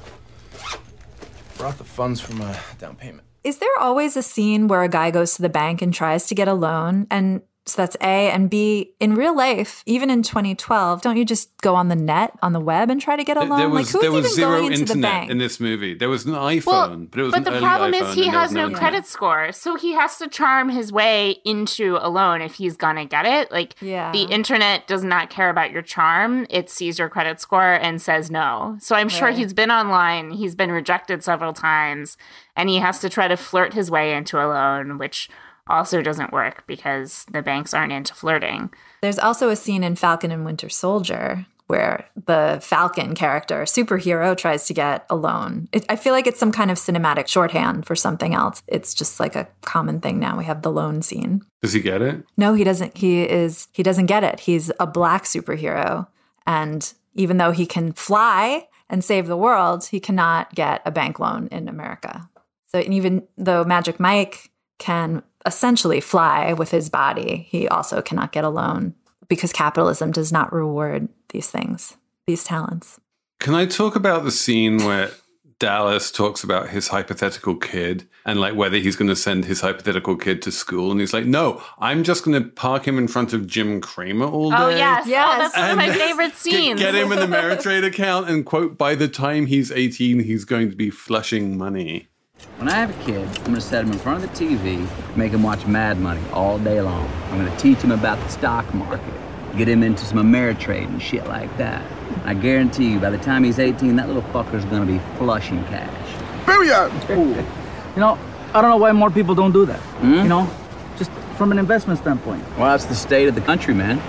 brought 1.58 1.78
the 1.78 1.84
funds 1.84 2.22
for 2.22 2.34
my 2.34 2.58
down 2.78 2.96
payment. 2.96 3.28
Is 3.44 3.60
there 3.60 3.70
always 3.80 4.16
a 4.18 4.22
scene 4.22 4.68
where 4.68 4.84
a 4.84 4.90
guy 4.90 5.12
goes 5.12 5.36
to 5.36 5.42
the 5.42 5.50
bank 5.50 5.82
and 5.82 5.94
tries 5.94 6.28
to 6.28 6.36
get 6.36 6.48
a 6.48 6.54
loan? 6.54 7.08
And 7.10 7.42
so 7.70 7.82
that's 7.82 7.96
A. 8.02 8.30
And 8.32 8.50
B, 8.50 8.94
in 9.00 9.16
real 9.16 9.36
life, 9.36 9.84
even 9.86 10.10
in 10.10 10.24
2012, 10.24 11.02
don't 11.02 11.18
you 11.18 11.26
just 11.26 11.56
go 11.62 11.76
on 11.76 11.88
the 11.88 11.96
net, 11.96 12.38
on 12.42 12.54
the 12.54 12.60
web, 12.60 12.90
and 12.90 13.00
try 13.00 13.16
to 13.16 13.24
get 13.24 13.38
a 13.38 13.42
loan? 13.42 13.60
There 13.60 13.70
was 13.70 13.94
like, 13.94 13.94
who's 13.94 14.02
there 14.02 14.12
was 14.12 14.26
even 14.26 14.36
zero 14.36 14.60
going 14.62 14.74
into 14.74 14.86
the 14.86 14.92
internet 14.94 15.12
bank? 15.12 15.32
in 15.32 15.38
this 15.38 15.60
movie. 15.60 15.94
There 15.94 16.10
was 16.10 16.26
an 16.26 16.34
iPhone, 16.34 16.66
Well, 16.66 16.98
but 17.12 17.20
it 17.20 17.24
was 17.24 17.32
but 17.32 17.38
an 17.40 17.44
the 17.46 17.52
early 17.52 17.60
problem 17.62 17.94
iPhone 17.94 18.10
is 18.10 18.16
he 18.16 18.28
has 18.28 18.50
was 18.50 18.56
no 18.56 18.72
credit 18.72 19.06
score, 19.06 19.52
so 19.52 19.76
he 19.76 19.94
has 19.94 20.18
to 20.18 20.28
charm 20.28 20.70
his 20.70 20.92
way 20.92 21.38
into 21.46 21.98
a 22.02 22.10
loan 22.10 22.42
if 22.42 22.56
he's 22.56 22.76
gonna 22.78 23.06
get 23.06 23.26
it. 23.26 23.52
Like 23.52 23.76
Yeah. 23.82 24.12
the 24.12 24.24
internet 24.24 24.88
does 24.88 25.04
not 25.04 25.30
care 25.30 25.50
about 25.50 25.72
your 25.72 25.82
charm; 25.82 26.46
it 26.50 26.70
sees 26.70 27.00
your 27.00 27.10
credit 27.10 27.40
score 27.40 27.74
and 27.74 28.02
says 28.02 28.30
no. 28.32 28.78
So 28.80 28.96
I'm 28.96 29.10
sure 29.10 29.30
he's 29.32 29.54
been 29.54 29.72
online, 29.72 30.32
he's 30.32 30.56
been 30.56 30.72
rejected 30.72 31.24
several 31.24 31.54
times, 31.54 32.18
and 32.56 32.70
he 32.70 32.78
has 32.78 33.00
to 33.00 33.10
try 33.10 33.28
to 33.28 33.38
flirt 33.38 33.74
his 33.74 33.90
way 33.92 34.14
into 34.14 34.38
a 34.38 34.48
loan, 34.48 34.98
which 34.98 35.30
also 35.70 36.02
doesn't 36.02 36.34
work 36.34 36.64
because 36.68 37.26
the 37.32 37.42
banks 37.42 37.74
aren't 37.74 37.94
into 37.94 38.14
flirting. 38.14 38.72
There's 39.02 39.20
also 39.20 39.50
a 39.50 39.56
scene 39.56 39.84
in 39.84 39.96
Falcon 39.96 40.32
and 40.32 40.46
Winter 40.46 40.70
Soldier 40.70 41.46
where 41.70 42.10
the 42.26 42.58
Falcon 42.64 43.14
character, 43.14 43.62
superhero, 43.62 44.36
tries 44.36 44.66
to 44.66 44.74
get 44.74 45.06
a 45.08 45.16
loan. 45.16 45.70
It, 45.72 45.86
I 45.88 45.98
feel 45.98 46.14
like 46.14 46.26
it's 46.26 46.40
some 46.40 46.52
kind 46.52 46.72
of 46.72 46.78
cinematic 46.78 47.28
shorthand 47.28 47.86
for 47.86 47.96
something 47.96 48.34
else. 48.34 48.64
It's 48.66 48.96
just 48.96 49.20
like 49.20 49.36
a 49.36 49.48
common 49.62 50.02
thing 50.02 50.20
now. 50.20 50.36
We 50.36 50.46
have 50.46 50.64
the 50.64 50.72
loan 50.72 51.04
scene. 51.04 51.46
Does 51.62 51.74
he 51.74 51.80
get 51.80 52.02
it? 52.02 52.26
No, 52.38 52.56
he 52.56 52.64
doesn't. 52.64 52.98
He 52.98 53.22
is. 53.22 53.68
He 53.72 53.84
doesn't 53.84 54.08
get 54.08 54.24
it. 54.24 54.40
He's 54.40 54.72
a 54.80 54.88
black 54.88 55.26
superhero, 55.26 56.08
and 56.48 56.92
even 57.14 57.38
though 57.38 57.52
he 57.52 57.68
can 57.68 57.94
fly 57.94 58.68
and 58.90 59.04
save 59.04 59.28
the 59.28 59.38
world, 59.38 59.86
he 59.86 60.00
cannot 60.00 60.56
get 60.56 60.82
a 60.86 60.92
bank 60.92 61.20
loan 61.20 61.48
in 61.52 61.70
America. 61.70 62.28
So 62.66 62.80
and 62.80 62.96
even 62.96 63.28
though 63.38 63.64
Magic 63.64 64.00
Mike 64.00 64.50
can 64.80 65.22
essentially 65.46 66.02
fly 66.02 66.54
with 66.54 66.72
his 66.72 66.90
body, 66.90 67.48
he 67.50 67.68
also 67.68 68.02
cannot 68.02 68.32
get 68.32 68.44
a 68.44 68.50
loan 68.50 68.94
because 69.28 69.54
capitalism 69.54 70.12
does 70.12 70.32
not 70.32 70.52
reward 70.52 71.08
these 71.30 71.50
things, 71.50 71.98
these 72.28 72.44
talents. 72.44 73.00
Can 73.40 73.56
I 73.56 73.66
talk 73.66 73.96
about 73.96 74.24
the 74.24 74.32
scene 74.32 74.84
where 74.84 75.12
Dallas 75.60 76.12
talks 76.12 76.44
about 76.44 76.70
his 76.70 76.88
hypothetical 76.88 77.56
kid 77.56 78.08
and 78.26 78.40
like 78.40 78.56
whether 78.56 78.78
he's 78.78 78.96
going 78.96 79.10
to 79.10 79.16
send 79.16 79.46
his 79.46 79.62
hypothetical 79.62 80.18
kid 80.18 80.42
to 80.42 80.52
school? 80.52 80.92
And 80.92 81.00
he's 81.00 81.14
like, 81.14 81.26
no, 81.26 81.62
I'm 81.80 82.04
just 82.04 82.26
going 82.26 82.42
to 82.42 82.50
park 82.50 82.86
him 82.86 82.98
in 82.98 83.08
front 83.08 83.32
of 83.32 83.48
Jim 83.48 83.80
Cramer 83.80 84.26
all 84.26 84.54
oh, 84.54 84.58
day. 84.58 84.58
Oh 84.58 84.70
yes, 84.70 85.08
Yes. 85.08 85.36
Oh, 85.36 85.40
that's 85.40 85.58
one 85.58 85.72
of 85.72 85.78
my 85.78 85.94
favorite 85.94 86.28
Get, 86.28 86.38
scenes. 86.38 86.80
get 86.82 86.96
him 86.96 87.12
an 87.12 87.20
Ameritrade 87.32 87.86
account 87.86 88.30
and 88.30 88.46
quote, 88.46 88.78
by 88.78 88.96
the 88.96 89.08
time 89.08 89.46
he's 89.46 89.72
18, 89.72 90.20
he's 90.20 90.44
going 90.44 90.70
to 90.70 90.76
be 90.76 90.90
flushing 90.90 91.58
money. 91.58 92.08
When 92.60 92.68
I 92.68 92.74
have 92.74 92.90
a 92.90 93.04
kid, 93.06 93.26
I'm 93.38 93.46
gonna 93.46 93.62
set 93.62 93.86
him 93.86 93.92
in 93.94 94.00
front 94.00 94.22
of 94.22 94.30
the 94.30 94.46
TV, 94.46 94.86
make 95.16 95.32
him 95.32 95.44
watch 95.44 95.66
Mad 95.66 95.98
Money 96.00 96.22
all 96.34 96.60
day 96.60 96.82
long. 96.82 97.10
I'm 97.32 97.38
gonna 97.38 97.58
teach 97.58 97.78
him 97.78 97.92
about 97.92 98.20
the 98.20 98.28
stock 98.28 98.74
market, 98.74 99.14
get 99.58 99.68
him 99.68 99.82
into 99.82 100.04
some 100.04 100.18
Ameritrade 100.18 100.88
and 100.88 101.02
shit 101.02 101.26
like 101.28 101.56
that. 101.58 101.82
I 102.26 102.34
guarantee 102.34 102.92
you, 102.92 103.00
by 103.00 103.12
the 103.12 103.18
time 103.18 103.46
he's 103.46 103.60
18, 103.60 103.96
that 103.96 104.08
little 104.08 104.24
fucker's 104.34 104.66
gonna 104.66 104.86
be 104.86 105.00
flushing 105.18 105.64
cash. 105.66 105.90
Period! 106.46 106.92
You 107.08 108.02
know, 108.02 108.20
I 108.54 108.62
don't 108.62 108.70
know 108.70 108.78
why 108.78 108.92
more 108.92 109.10
people 109.10 109.36
don't 109.36 109.54
do 109.54 109.66
that. 109.66 109.80
Hmm? 109.80 110.14
You 110.16 110.28
know, 110.28 110.50
just 110.98 111.12
from 111.38 111.54
an 111.54 111.60
investment 111.60 112.00
standpoint. 112.00 112.44
Well, 112.58 112.72
that's 112.72 112.86
the 112.86 112.96
state 112.96 113.30
of 113.30 113.36
the 113.36 113.42
country, 113.42 113.74
man. 113.74 114.02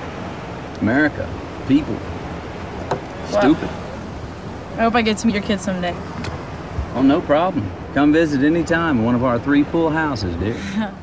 America, 0.81 1.28
people. 1.68 1.97
Stupid. 3.28 3.68
I 4.76 4.83
hope 4.83 4.97
I 4.97 5.03
get 5.03 5.18
to 5.18 5.26
meet 5.28 5.35
your 5.35 5.43
kid 5.45 5.61
someday. 5.61 5.95
Oh, 6.95 7.03
no 7.03 7.20
problem. 7.20 7.70
Come 7.95 8.12
visit 8.12 8.43
any 8.43 8.62
time 8.62 8.99
in 8.99 9.05
one 9.05 9.16
of 9.16 9.24
our 9.24 9.38
three 9.41 9.64
pool 9.64 9.91
houses, 9.91 10.34
dear. 10.36 10.55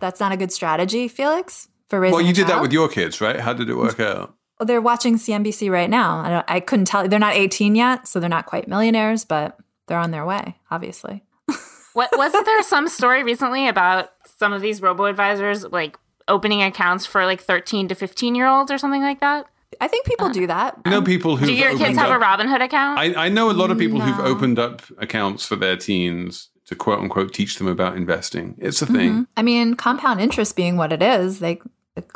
That's 0.00 0.18
not 0.18 0.32
a 0.32 0.36
good 0.36 0.50
strategy, 0.50 1.06
Felix, 1.06 1.68
for 1.88 2.00
raising. 2.00 2.16
Well, 2.16 2.24
you 2.24 2.32
a 2.32 2.34
did 2.34 2.48
that 2.48 2.60
with 2.60 2.72
your 2.72 2.88
kids, 2.88 3.20
right? 3.20 3.38
How 3.38 3.52
did 3.52 3.70
it 3.70 3.76
work 3.76 4.00
out? 4.00 4.34
Well, 4.58 4.66
they're 4.66 4.80
watching 4.80 5.18
CNBC 5.18 5.70
right 5.70 5.88
now. 5.88 6.18
I, 6.18 6.28
don't, 6.28 6.44
I 6.48 6.60
couldn't 6.60 6.86
tell. 6.86 7.04
you. 7.04 7.08
They're 7.08 7.20
not 7.20 7.34
18 7.34 7.76
yet, 7.76 8.08
so 8.08 8.18
they're 8.18 8.28
not 8.28 8.46
quite 8.46 8.66
millionaires, 8.66 9.24
but 9.24 9.56
they're 9.86 9.98
on 9.98 10.10
their 10.10 10.26
way, 10.26 10.56
obviously. 10.70 11.22
What 11.94 12.08
wasn't 12.16 12.46
there 12.46 12.62
some 12.62 12.88
story 12.88 13.22
recently 13.22 13.68
about 13.68 14.12
some 14.38 14.54
of 14.54 14.62
these 14.62 14.80
robo 14.80 15.04
advisors 15.04 15.62
like 15.64 15.98
opening 16.26 16.62
accounts 16.62 17.04
for 17.04 17.26
like 17.26 17.42
13 17.42 17.88
to 17.88 17.94
15 17.94 18.34
year 18.34 18.48
olds 18.48 18.70
or 18.70 18.78
something 18.78 19.02
like 19.02 19.20
that? 19.20 19.44
I 19.80 19.88
think 19.88 20.06
people 20.06 20.28
do 20.30 20.46
that. 20.46 20.78
I 20.84 20.90
know 20.90 21.02
people 21.02 21.36
who 21.36 21.46
Do 21.46 21.54
your 21.54 21.76
kids 21.76 21.96
have 21.98 22.10
a 22.10 22.22
Robinhood 22.24 22.62
account? 22.62 22.98
I, 22.98 23.26
I 23.26 23.28
know 23.28 23.50
a 23.50 23.52
lot 23.52 23.70
of 23.70 23.78
people 23.78 24.00
who've 24.00 24.20
opened 24.24 24.58
up 24.58 24.82
accounts 24.98 25.46
for 25.46 25.56
their 25.56 25.76
teens 25.76 26.50
to 26.66 26.74
quote 26.74 27.00
unquote 27.00 27.32
teach 27.34 27.56
them 27.58 27.66
about 27.66 27.96
investing. 27.96 28.54
It's 28.58 28.80
a 28.82 28.86
thing. 28.86 29.12
Mhm. 29.12 29.26
I 29.36 29.42
mean, 29.42 29.74
compound 29.74 30.20
interest 30.20 30.54
being 30.56 30.76
what 30.76 30.92
it 30.92 31.02
is, 31.02 31.40
they 31.40 31.60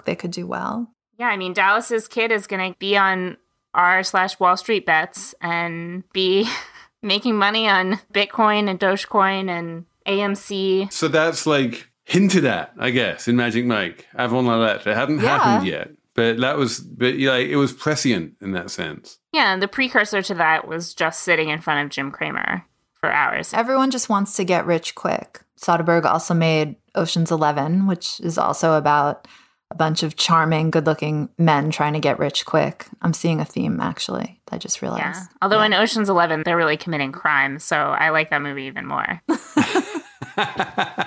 they 0.04 0.14
could 0.14 0.30
do 0.30 0.46
well. 0.46 0.90
Yeah, 1.18 1.28
I 1.28 1.36
mean, 1.36 1.52
Dallas's 1.52 2.08
kid 2.08 2.30
is 2.30 2.46
going 2.46 2.72
to 2.72 2.78
be 2.78 2.96
on 2.96 3.36
r 3.74 4.02
slash 4.02 4.38
Wall 4.40 4.56
Street 4.56 4.86
bets 4.86 5.34
and 5.40 6.02
be 6.12 6.48
making 7.02 7.36
money 7.36 7.68
on 7.68 7.98
Bitcoin 8.12 8.68
and 8.70 8.78
Dogecoin 8.80 9.48
and 9.50 9.84
AMC. 10.06 10.92
So 10.92 11.08
that's 11.08 11.46
like 11.46 11.88
hinted 12.04 12.44
at, 12.44 12.72
I 12.78 12.90
guess, 12.90 13.28
in 13.28 13.36
Magic 13.36 13.64
Mike, 13.66 14.06
avant 14.14 14.46
la 14.46 14.56
lettre. 14.56 14.90
It 14.92 14.96
hadn't 14.96 15.20
Yeah. 15.20 15.38
happened 15.38 15.66
yet, 15.68 15.90
but 16.16 16.38
that 16.38 16.56
was, 16.56 16.80
but 16.80 17.18
yeah, 17.18 17.36
it 17.36 17.56
was 17.56 17.72
prescient 17.72 18.34
in 18.40 18.52
that 18.52 18.70
sense. 18.70 19.18
Yeah, 19.32 19.52
and 19.52 19.62
the 19.62 19.68
precursor 19.68 20.22
to 20.22 20.34
that 20.34 20.66
was 20.66 20.94
just 20.94 21.20
sitting 21.22 21.50
in 21.50 21.60
front 21.60 21.84
of 21.84 21.90
Jim 21.90 22.10
Cramer 22.10 22.64
for 22.94 23.10
hours. 23.10 23.52
Everyone 23.54 23.90
just 23.90 24.08
wants 24.08 24.34
to 24.36 24.44
get 24.44 24.66
rich 24.66 24.94
quick. 24.94 25.40
Soderbergh 25.60 26.04
also 26.04 26.34
made 26.34 26.76
Ocean's 26.94 27.30
Eleven, 27.30 27.86
which 27.86 28.18
is 28.20 28.38
also 28.38 28.74
about 28.74 29.28
a 29.70 29.74
bunch 29.74 30.02
of 30.02 30.14
charming, 30.16 30.70
good-looking 30.70 31.28
men 31.38 31.70
trying 31.70 31.92
to 31.92 31.98
get 32.00 32.18
rich 32.18 32.46
quick. 32.46 32.86
I'm 33.02 33.12
seeing 33.12 33.40
a 33.40 33.44
theme 33.44 33.80
actually. 33.80 34.40
I 34.50 34.58
just 34.58 34.80
realized. 34.80 35.02
Yeah. 35.02 35.24
Although 35.42 35.62
in 35.62 35.74
Ocean's 35.74 36.08
Eleven, 36.08 36.42
they're 36.44 36.56
really 36.56 36.76
committing 36.76 37.10
crime, 37.12 37.58
so 37.58 37.76
I 37.76 38.10
like 38.10 38.30
that 38.30 38.42
movie 38.42 38.64
even 38.64 38.86
more. 38.86 39.20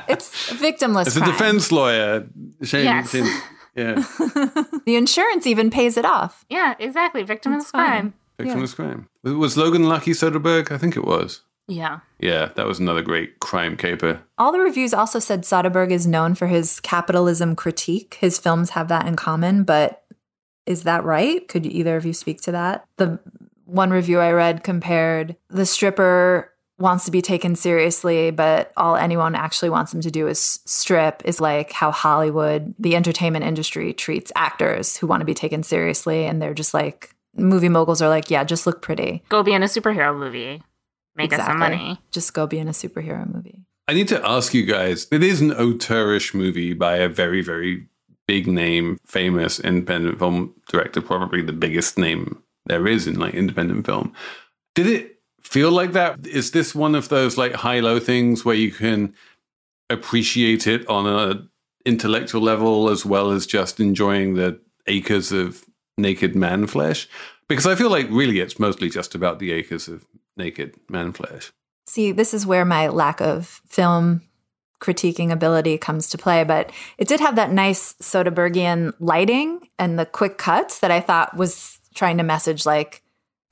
It's 0.07 0.51
victimless 0.53 1.07
As 1.07 1.17
a 1.17 1.25
defense 1.25 1.71
lawyer, 1.71 2.27
Shane, 2.63 2.85
Yes. 2.85 3.11
Shane- 3.11 3.27
yeah, 3.79 3.95
the 4.85 4.95
insurance 4.95 5.47
even 5.47 5.69
pays 5.69 5.97
it 5.97 6.05
off. 6.05 6.45
yeah, 6.49 6.75
exactly. 6.79 7.23
Victimless 7.23 7.59
That's 7.59 7.71
fine. 7.71 7.87
crime. 7.87 8.13
victimless 8.39 8.75
crime. 8.75 9.07
Was 9.23 9.57
Logan 9.57 9.83
Lucky 9.87 10.11
Soderbergh? 10.11 10.71
I 10.71 10.77
think 10.77 10.95
it 10.97 11.05
was. 11.05 11.41
Yeah. 11.67 11.99
Yeah, 12.19 12.49
that 12.55 12.65
was 12.65 12.79
another 12.79 13.03
great 13.03 13.39
crime 13.39 13.77
caper. 13.77 14.21
All 14.39 14.51
the 14.51 14.59
reviews 14.59 14.93
also 14.93 15.19
said 15.19 15.43
Soderbergh 15.43 15.91
is 15.91 16.07
known 16.07 16.33
for 16.33 16.47
his 16.47 16.79
capitalism 16.79 17.55
critique. 17.55 18.17
His 18.19 18.39
films 18.39 18.71
have 18.71 18.87
that 18.87 19.05
in 19.07 19.15
common, 19.15 19.63
but 19.63 20.03
is 20.65 20.83
that 20.83 21.03
right? 21.03 21.47
Could 21.47 21.65
either 21.67 21.95
of 21.95 22.05
you 22.05 22.13
speak 22.13 22.41
to 22.41 22.51
that? 22.51 22.85
The 22.97 23.19
one 23.65 23.91
review 23.91 24.19
I 24.19 24.31
read 24.31 24.63
compared 24.63 25.35
the 25.49 25.65
stripper 25.65 26.51
wants 26.79 27.05
to 27.05 27.11
be 27.11 27.21
taken 27.21 27.55
seriously, 27.55 28.31
but 28.31 28.71
all 28.77 28.95
anyone 28.95 29.35
actually 29.35 29.69
wants 29.69 29.93
him 29.93 30.01
to 30.01 30.09
do 30.09 30.27
is 30.27 30.59
strip, 30.65 31.21
is 31.25 31.39
like 31.39 31.71
how 31.71 31.91
Hollywood, 31.91 32.73
the 32.79 32.95
entertainment 32.95 33.45
industry, 33.45 33.93
treats 33.93 34.31
actors 34.35 34.97
who 34.97 35.05
want 35.05 35.21
to 35.21 35.25
be 35.25 35.33
taken 35.33 35.61
seriously. 35.61 36.25
And 36.25 36.41
they're 36.41 36.53
just 36.53 36.73
like, 36.73 37.13
movie 37.35 37.69
moguls 37.69 38.01
are 38.01 38.09
like, 38.09 38.31
yeah, 38.31 38.43
just 38.43 38.65
look 38.65 38.81
pretty. 38.81 39.23
Go 39.29 39.43
be 39.43 39.53
in 39.53 39.61
a 39.61 39.67
superhero 39.67 40.17
movie. 40.17 40.63
Make 41.15 41.33
us 41.33 41.45
some 41.45 41.59
money. 41.59 41.99
Just 42.11 42.33
go 42.33 42.47
be 42.47 42.59
in 42.59 42.67
a 42.67 42.71
superhero 42.71 43.31
movie. 43.31 43.65
I 43.87 43.93
need 43.93 44.07
to 44.09 44.25
ask 44.25 44.53
you 44.53 44.65
guys. 44.65 45.07
It 45.11 45.23
is 45.23 45.41
an 45.41 45.51
auteurish 45.51 46.33
movie 46.33 46.73
by 46.73 46.97
a 46.97 47.09
very, 47.09 47.41
very 47.41 47.87
big 48.27 48.47
name, 48.47 48.97
famous 49.05 49.59
independent 49.59 50.19
film 50.19 50.53
director, 50.69 51.01
probably 51.01 51.41
the 51.41 51.51
biggest 51.51 51.97
name 51.97 52.41
there 52.67 52.87
is 52.87 53.07
in 53.07 53.19
like 53.19 53.33
independent 53.33 53.85
film. 53.85 54.13
Did 54.75 54.87
it 54.87 55.18
feel 55.49 55.71
like 55.71 55.93
that? 55.93 56.27
Is 56.27 56.51
this 56.51 56.75
one 56.75 56.93
of 56.93 57.09
those 57.09 57.35
like 57.35 57.53
high 57.53 57.79
low 57.79 57.99
things 57.99 58.45
where 58.45 58.55
you 58.55 58.71
can 58.71 59.15
appreciate 59.89 60.67
it 60.67 60.87
on 60.87 61.07
a 61.07 61.47
intellectual 61.85 62.41
level 62.41 62.89
as 62.89 63.03
well 63.03 63.31
as 63.31 63.47
just 63.47 63.79
enjoying 63.79 64.35
the 64.35 64.59
acres 64.85 65.31
of 65.31 65.65
naked 65.97 66.35
man 66.35 66.67
flesh? 66.67 67.09
Because 67.47 67.65
I 67.65 67.73
feel 67.73 67.89
like 67.89 68.07
really 68.11 68.39
it's 68.39 68.59
mostly 68.59 68.91
just 68.91 69.15
about 69.15 69.39
the 69.39 69.51
acres 69.51 69.87
of 69.87 70.05
naked 70.37 70.75
man 70.87 71.13
flesh. 71.13 71.51
See, 71.87 72.11
this 72.11 72.35
is 72.35 72.45
where 72.45 72.63
my 72.63 72.87
lack 72.87 73.19
of 73.19 73.63
film 73.67 74.21
critiquing 74.79 75.31
ability 75.31 75.79
comes 75.79 76.09
to 76.09 76.17
play, 76.19 76.43
but 76.43 76.71
it 76.99 77.07
did 77.07 77.19
have 77.19 77.35
that 77.37 77.51
nice 77.51 77.93
Soderberghian 77.93 78.93
lighting 78.99 79.67
and 79.79 79.97
the 79.97 80.05
quick 80.05 80.37
cuts 80.37 80.79
that 80.79 80.91
I 80.91 81.01
thought 81.01 81.35
was 81.35 81.79
trying 81.95 82.17
to 82.17 82.23
message 82.23 82.67
like, 82.67 83.01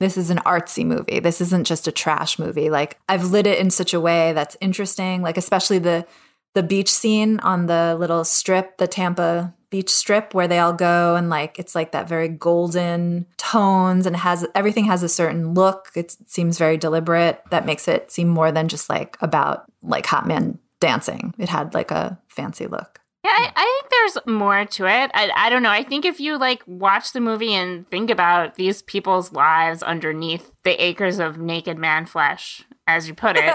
this 0.00 0.16
is 0.16 0.30
an 0.30 0.38
artsy 0.38 0.84
movie. 0.84 1.20
This 1.20 1.40
isn't 1.40 1.66
just 1.66 1.88
a 1.88 1.92
trash 1.92 2.38
movie. 2.38 2.70
Like 2.70 2.98
I've 3.08 3.30
lit 3.30 3.46
it 3.46 3.58
in 3.58 3.70
such 3.70 3.92
a 3.92 4.00
way 4.00 4.32
that's 4.32 4.56
interesting, 4.60 5.22
like 5.22 5.36
especially 5.36 5.78
the 5.78 6.06
the 6.54 6.62
beach 6.62 6.90
scene 6.90 7.38
on 7.40 7.66
the 7.66 7.96
little 7.98 8.24
strip, 8.24 8.78
the 8.78 8.88
Tampa 8.88 9.54
beach 9.70 9.90
strip 9.90 10.32
where 10.32 10.48
they 10.48 10.58
all 10.58 10.72
go 10.72 11.14
and 11.14 11.28
like 11.28 11.58
it's 11.58 11.74
like 11.74 11.92
that 11.92 12.08
very 12.08 12.26
golden 12.26 13.26
tones 13.36 14.06
and 14.06 14.16
has 14.16 14.46
everything 14.54 14.84
has 14.84 15.02
a 15.02 15.08
certain 15.08 15.52
look. 15.54 15.90
It 15.94 16.16
seems 16.26 16.58
very 16.58 16.76
deliberate. 16.76 17.42
That 17.50 17.66
makes 17.66 17.86
it 17.86 18.10
seem 18.10 18.28
more 18.28 18.50
than 18.50 18.68
just 18.68 18.88
like 18.88 19.16
about 19.20 19.64
like 19.82 20.06
hot 20.06 20.26
men 20.26 20.58
dancing. 20.80 21.34
It 21.38 21.48
had 21.48 21.74
like 21.74 21.90
a 21.90 22.18
fancy 22.28 22.66
look. 22.66 23.00
Yeah, 23.24 23.30
I, 23.30 23.52
I 23.56 23.64
think 23.64 23.90
there's 23.90 24.26
more 24.36 24.64
to 24.64 24.86
it. 24.86 25.10
I, 25.12 25.30
I 25.34 25.50
don't 25.50 25.62
know. 25.62 25.70
I 25.70 25.82
think 25.82 26.04
if 26.04 26.20
you 26.20 26.38
like 26.38 26.62
watch 26.66 27.12
the 27.12 27.20
movie 27.20 27.52
and 27.52 27.86
think 27.88 28.10
about 28.10 28.54
these 28.54 28.82
people's 28.82 29.32
lives 29.32 29.82
underneath 29.82 30.52
the 30.62 30.82
acres 30.82 31.18
of 31.18 31.38
naked 31.38 31.78
man 31.78 32.06
flesh, 32.06 32.64
as 32.86 33.08
you 33.08 33.14
put 33.14 33.36
it, 33.36 33.52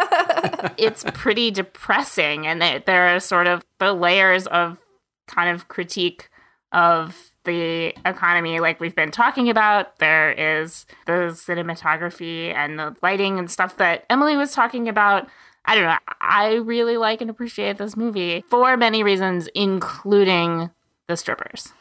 it's 0.78 1.06
pretty 1.14 1.50
depressing. 1.50 2.46
And 2.46 2.62
they, 2.62 2.84
there 2.86 3.16
are 3.16 3.20
sort 3.20 3.48
of 3.48 3.64
the 3.80 3.94
layers 3.94 4.48
of 4.48 4.80
kind 5.28 5.50
of 5.50 5.70
critique 5.70 6.30
of 6.74 7.32
the 7.46 7.94
economy, 8.06 8.60
like 8.60 8.80
we've 8.80 8.96
been 8.96 9.12
talking 9.12 9.50
about. 9.50 10.00
There 10.00 10.32
is 10.32 10.86
the 11.06 11.32
cinematography 11.34 12.54
and 12.54 12.80
the 12.80 12.96
lighting 13.02 13.40
and 13.40 13.50
stuff 13.50 13.78
that 13.78 14.06
Emily 14.10 14.36
was 14.36 14.54
talking 14.54 14.88
about. 14.88 15.28
I 15.66 15.76
don't 15.76 15.86
know. 15.86 15.98
I 16.20 16.56
really 16.56 16.98
like 16.98 17.22
and 17.22 17.30
appreciate 17.30 17.78
this 17.78 17.96
movie 17.96 18.44
for 18.50 18.76
many 18.76 19.04
reasons, 19.04 19.48
including 19.56 20.72
the 21.08 21.16
strippers. 21.16 21.72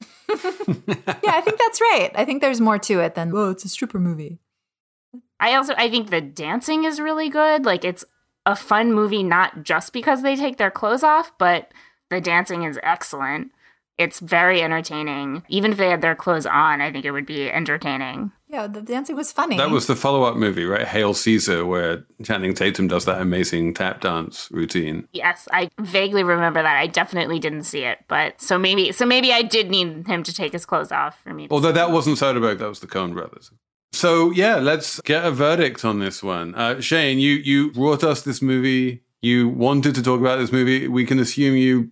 yeah, 0.28 0.36
I 1.26 1.40
think 1.40 1.58
that's 1.58 1.80
right. 1.80 2.10
I 2.14 2.24
think 2.24 2.40
there's 2.40 2.60
more 2.60 2.78
to 2.78 3.00
it 3.00 3.14
than, 3.14 3.32
oh, 3.34 3.50
it's 3.50 3.64
a 3.64 3.68
stripper 3.68 3.98
movie. 3.98 4.38
I 5.40 5.54
also 5.54 5.74
I 5.76 5.90
think 5.90 6.10
the 6.10 6.20
dancing 6.20 6.84
is 6.84 7.00
really 7.00 7.28
good. 7.28 7.64
Like 7.64 7.84
it's 7.84 8.04
a 8.46 8.56
fun 8.56 8.92
movie 8.92 9.22
not 9.22 9.62
just 9.62 9.92
because 9.92 10.22
they 10.22 10.36
take 10.36 10.56
their 10.56 10.70
clothes 10.70 11.02
off, 11.02 11.36
but 11.38 11.72
the 12.10 12.20
dancing 12.20 12.62
is 12.62 12.78
excellent. 12.82 13.50
It's 13.96 14.18
very 14.18 14.60
entertaining. 14.60 15.44
Even 15.48 15.72
if 15.72 15.78
they 15.78 15.88
had 15.88 16.00
their 16.00 16.16
clothes 16.16 16.46
on, 16.46 16.80
I 16.80 16.90
think 16.90 17.04
it 17.04 17.12
would 17.12 17.26
be 17.26 17.48
entertaining. 17.50 18.32
Yeah, 18.48 18.66
the 18.66 18.82
dancing 18.82 19.16
was 19.16 19.32
funny. 19.32 19.56
That 19.56 19.70
was 19.70 19.86
the 19.86 19.96
follow 19.96 20.22
up 20.24 20.36
movie, 20.36 20.64
right? 20.64 20.86
Hail 20.86 21.14
Caesar, 21.14 21.64
where 21.66 22.04
Channing 22.22 22.54
Tatum 22.54 22.88
does 22.88 23.04
that 23.04 23.20
amazing 23.20 23.74
tap 23.74 24.00
dance 24.00 24.48
routine. 24.52 25.08
Yes, 25.12 25.48
I 25.52 25.70
vaguely 25.80 26.22
remember 26.22 26.62
that. 26.62 26.76
I 26.76 26.86
definitely 26.86 27.38
didn't 27.38 27.64
see 27.64 27.80
it, 27.84 27.98
but 28.08 28.40
so 28.40 28.58
maybe 28.58 28.92
so 28.92 29.06
maybe 29.06 29.32
I 29.32 29.42
did 29.42 29.70
need 29.70 30.06
him 30.06 30.22
to 30.22 30.32
take 30.32 30.52
his 30.52 30.66
clothes 30.66 30.92
off 30.92 31.20
for 31.22 31.34
me. 31.34 31.48
To 31.48 31.54
Although 31.54 31.72
that 31.72 31.90
wasn't 31.90 32.18
Soderbergh, 32.18 32.58
that 32.58 32.68
was 32.68 32.80
the 32.80 32.86
Coen 32.86 33.12
brothers. 33.12 33.50
So 33.92 34.30
yeah, 34.32 34.56
let's 34.56 35.00
get 35.00 35.24
a 35.24 35.30
verdict 35.30 35.84
on 35.84 36.00
this 36.00 36.22
one. 36.22 36.54
Uh, 36.54 36.80
Shane, 36.80 37.18
you 37.18 37.34
you 37.34 37.72
brought 37.72 38.04
us 38.04 38.22
this 38.22 38.42
movie. 38.42 39.02
You 39.20 39.48
wanted 39.48 39.94
to 39.94 40.02
talk 40.02 40.20
about 40.20 40.38
this 40.38 40.52
movie. 40.52 40.86
We 40.86 41.06
can 41.06 41.18
assume 41.18 41.56
you 41.56 41.90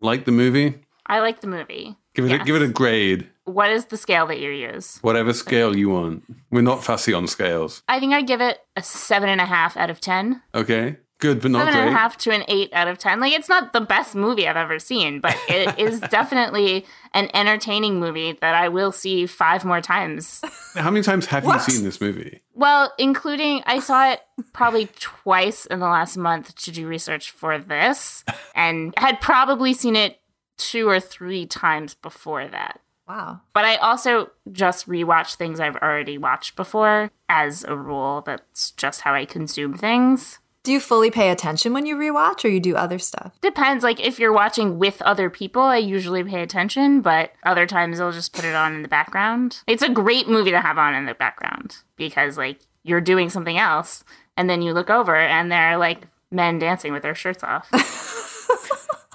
like 0.00 0.24
the 0.24 0.32
movie. 0.32 0.81
I 1.06 1.20
like 1.20 1.40
the 1.40 1.46
movie. 1.48 1.96
Give 2.14 2.26
it 2.26 2.32
a, 2.40 2.44
give 2.44 2.56
it 2.56 2.62
a 2.62 2.68
grade, 2.68 3.28
What 3.44 3.70
is 3.70 3.86
the 3.86 3.96
scale 3.96 4.26
that 4.26 4.38
you 4.38 4.50
use? 4.50 4.98
whatever 5.00 5.32
scale 5.32 5.74
you 5.76 5.88
want. 5.90 6.24
We're 6.50 6.60
not 6.62 6.84
fussy 6.84 7.12
on 7.14 7.26
scales. 7.26 7.82
I 7.88 7.98
think 8.00 8.12
I'd 8.12 8.26
give 8.26 8.40
it 8.42 8.58
a 8.76 8.82
seven 8.82 9.28
and 9.30 9.40
a 9.40 9.46
half 9.46 9.76
out 9.78 9.88
of 9.90 9.98
ten. 10.00 10.42
Okay, 10.54 10.98
good 11.18 11.40
but 11.40 11.50
not 11.50 11.64
Seven 11.66 11.80
and 11.80 11.88
a 11.88 11.92
half 11.92 12.18
to 12.18 12.32
an 12.32 12.44
eight 12.48 12.70
out 12.74 12.86
of 12.88 12.98
ten. 12.98 13.18
Like 13.18 13.32
it's 13.32 13.48
not 13.48 13.72
the 13.72 13.80
best 13.80 14.14
movie 14.14 14.46
I've 14.46 14.56
ever 14.58 14.78
seen, 14.78 15.20
but 15.20 15.34
it 15.48 15.78
is 15.78 16.00
definitely 16.00 16.84
an 17.14 17.30
entertaining 17.34 17.98
movie 17.98 18.32
that 18.42 18.54
I 18.54 18.68
will 18.68 18.92
see 18.92 19.24
five 19.26 19.64
more 19.64 19.80
times. 19.80 20.42
How 20.74 20.90
many 20.90 21.02
times 21.02 21.26
have 21.26 21.44
you 21.44 21.58
seen 21.60 21.82
this 21.84 22.00
movie? 22.00 22.42
Well, 22.54 22.92
including 22.98 23.62
I 23.66 23.78
saw 23.80 24.12
it 24.12 24.20
probably 24.52 24.88
twice 25.00 25.64
in 25.66 25.78
the 25.78 25.86
last 25.88 26.16
month 26.18 26.54
to 26.56 26.70
do 26.70 26.86
research 26.86 27.30
for 27.30 27.58
this, 27.58 28.24
and 28.54 28.92
had 28.98 29.20
probably 29.20 29.72
seen 29.72 29.96
it 29.96 30.18
two 30.56 30.88
or 30.88 31.00
three 31.00 31.46
times 31.46 31.94
before 31.94 32.48
that. 32.48 32.80
Wow. 33.08 33.40
But 33.52 33.64
I 33.64 33.76
also 33.76 34.30
just 34.50 34.88
rewatch 34.88 35.34
things 35.34 35.60
I've 35.60 35.76
already 35.76 36.18
watched 36.18 36.56
before 36.56 37.10
as 37.28 37.64
a 37.64 37.76
rule. 37.76 38.22
That's 38.24 38.70
just 38.72 39.02
how 39.02 39.14
I 39.14 39.24
consume 39.24 39.74
things. 39.76 40.38
Do 40.62 40.70
you 40.70 40.78
fully 40.78 41.10
pay 41.10 41.30
attention 41.30 41.72
when 41.72 41.86
you 41.86 41.96
rewatch 41.96 42.44
or 42.44 42.48
you 42.48 42.60
do 42.60 42.76
other 42.76 43.00
stuff? 43.00 43.32
Depends. 43.40 43.82
Like 43.82 43.98
if 43.98 44.20
you're 44.20 44.32
watching 44.32 44.78
with 44.78 45.02
other 45.02 45.28
people, 45.28 45.62
I 45.62 45.78
usually 45.78 46.22
pay 46.22 46.40
attention, 46.40 47.00
but 47.00 47.32
other 47.42 47.66
times 47.66 47.98
I'll 47.98 48.12
just 48.12 48.32
put 48.32 48.44
it 48.44 48.54
on 48.54 48.72
in 48.76 48.82
the 48.82 48.88
background. 48.88 49.62
It's 49.66 49.82
a 49.82 49.88
great 49.88 50.28
movie 50.28 50.52
to 50.52 50.60
have 50.60 50.78
on 50.78 50.94
in 50.94 51.06
the 51.06 51.14
background 51.14 51.78
because 51.96 52.38
like 52.38 52.60
you're 52.84 53.00
doing 53.00 53.28
something 53.28 53.58
else 53.58 54.04
and 54.36 54.48
then 54.48 54.62
you 54.62 54.72
look 54.72 54.88
over 54.88 55.16
and 55.16 55.50
there 55.50 55.72
are 55.72 55.78
like 55.78 56.06
men 56.30 56.60
dancing 56.60 56.92
with 56.92 57.02
their 57.02 57.16
shirts 57.16 57.42
off. 57.42 57.68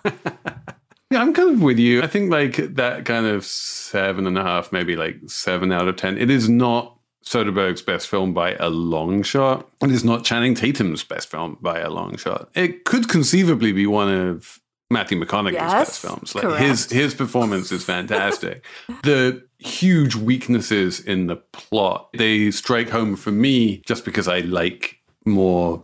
Yeah, 1.10 1.22
I'm 1.22 1.34
kind 1.34 1.51
of 1.51 1.62
with 1.62 1.80
you. 1.80 2.01
I 2.03 2.08
think 2.08 2.30
like 2.32 2.55
that 2.76 3.05
kind 3.05 3.26
of 3.26 3.45
seven 3.45 4.28
and 4.28 4.38
a 4.38 4.43
half, 4.43 4.72
maybe 4.72 4.95
like 4.95 5.18
seven 5.28 5.72
out 5.72 5.88
of 5.88 5.95
ten. 5.95 6.18
It 6.18 6.30
is 6.30 6.49
not 6.49 6.97
Soderbergh's 7.24 7.82
best 7.82 8.08
film 8.08 8.34
by 8.34 8.55
a 8.55 8.70
long 8.70 9.24
shot. 9.24 9.70
It 9.82 9.91
is 9.91 10.03
not 10.03 10.24
Channing 10.26 10.53
Tatum's 10.55 11.03
best 11.03 11.30
film 11.30 11.58
by 11.62 11.80
a 11.80 11.89
long 11.89 12.18
shot. 12.18 12.49
It 12.55 12.86
could 12.86 13.08
conceivably 13.10 13.72
be 13.72 13.86
one 13.88 14.14
of 14.14 14.60
Matthew 14.89 15.20
McConaughey's 15.20 15.53
Yes, 15.53 15.72
best 15.74 16.01
films. 16.01 16.36
Like 16.36 16.43
correct. 16.43 16.64
his 16.64 16.89
his 16.91 17.14
performance 17.14 17.72
is 17.72 17.84
fantastic. 17.84 18.66
the 19.03 19.45
huge 19.60 20.16
weaknesses 20.16 20.99
in 20.99 21.28
the 21.28 21.36
plot 21.36 22.10
they 22.16 22.51
strike 22.51 22.89
home 22.89 23.16
for 23.16 23.32
me 23.32 23.82
just 23.86 24.05
because 24.05 24.28
I 24.28 24.39
like 24.41 24.97
more 25.26 25.84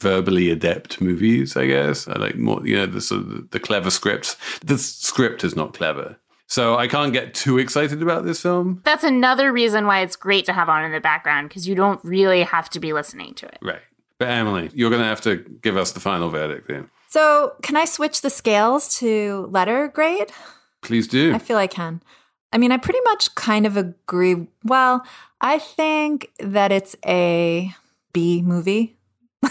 verbally 0.00 0.50
adept 0.50 1.00
movies. 1.00 1.56
I 1.56 1.66
guess 1.66 2.08
I 2.08 2.18
like 2.18 2.36
more 2.36 2.66
you 2.66 2.76
know 2.76 2.86
the 2.86 3.00
sort 3.00 3.22
of 3.22 3.50
the 3.50 3.60
clever 3.60 3.90
scripts. 3.90 4.36
The 4.60 4.78
script 4.78 5.44
is 5.44 5.54
not 5.54 5.74
clever. 5.74 6.16
So 6.46 6.76
I 6.76 6.88
can't 6.88 7.12
get 7.12 7.32
too 7.32 7.58
excited 7.58 8.02
about 8.02 8.24
this 8.24 8.40
film. 8.42 8.80
That's 8.84 9.04
another 9.04 9.52
reason 9.52 9.86
why 9.86 10.00
it's 10.00 10.16
great 10.16 10.46
to 10.46 10.52
have 10.52 10.68
on 10.68 10.84
in 10.84 10.90
the 10.90 11.00
background 11.00 11.48
because 11.48 11.68
you 11.68 11.76
don't 11.76 12.04
really 12.04 12.42
have 12.42 12.68
to 12.70 12.80
be 12.80 12.92
listening 12.92 13.34
to 13.34 13.46
it. 13.46 13.58
Right. 13.62 13.82
But 14.18 14.30
Emily, 14.30 14.68
you're 14.74 14.90
going 14.90 15.00
to 15.00 15.06
have 15.06 15.20
to 15.22 15.36
give 15.62 15.76
us 15.76 15.92
the 15.92 16.00
final 16.00 16.28
verdict 16.28 16.66
then. 16.66 16.90
So, 17.08 17.52
can 17.62 17.76
I 17.76 17.84
switch 17.84 18.20
the 18.20 18.30
scales 18.30 18.98
to 18.98 19.48
letter 19.50 19.88
grade? 19.88 20.32
Please 20.82 21.06
do. 21.06 21.32
I 21.34 21.38
feel 21.38 21.56
I 21.56 21.68
can. 21.68 22.02
I 22.52 22.58
mean, 22.58 22.72
I 22.72 22.78
pretty 22.78 23.00
much 23.04 23.34
kind 23.36 23.64
of 23.64 23.76
agree. 23.76 24.48
Well, 24.64 25.04
I 25.40 25.60
think 25.60 26.32
that 26.40 26.72
it's 26.72 26.96
a 27.06 27.72
B 28.12 28.42
movie. 28.42 28.96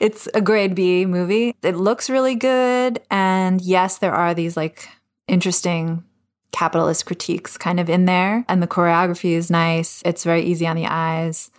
it's 0.00 0.28
a 0.34 0.40
grade 0.40 0.74
B 0.74 1.06
movie. 1.06 1.54
It 1.62 1.76
looks 1.76 2.10
really 2.10 2.34
good. 2.34 3.00
And 3.10 3.60
yes, 3.60 3.98
there 3.98 4.14
are 4.14 4.34
these 4.34 4.56
like 4.56 4.88
interesting 5.26 6.04
capitalist 6.52 7.06
critiques 7.06 7.56
kind 7.56 7.78
of 7.78 7.90
in 7.90 8.04
there. 8.06 8.44
And 8.48 8.62
the 8.62 8.66
choreography 8.66 9.30
is 9.30 9.50
nice. 9.50 10.02
It's 10.04 10.24
very 10.24 10.42
easy 10.42 10.66
on 10.66 10.76
the 10.76 10.86
eyes. 10.86 11.50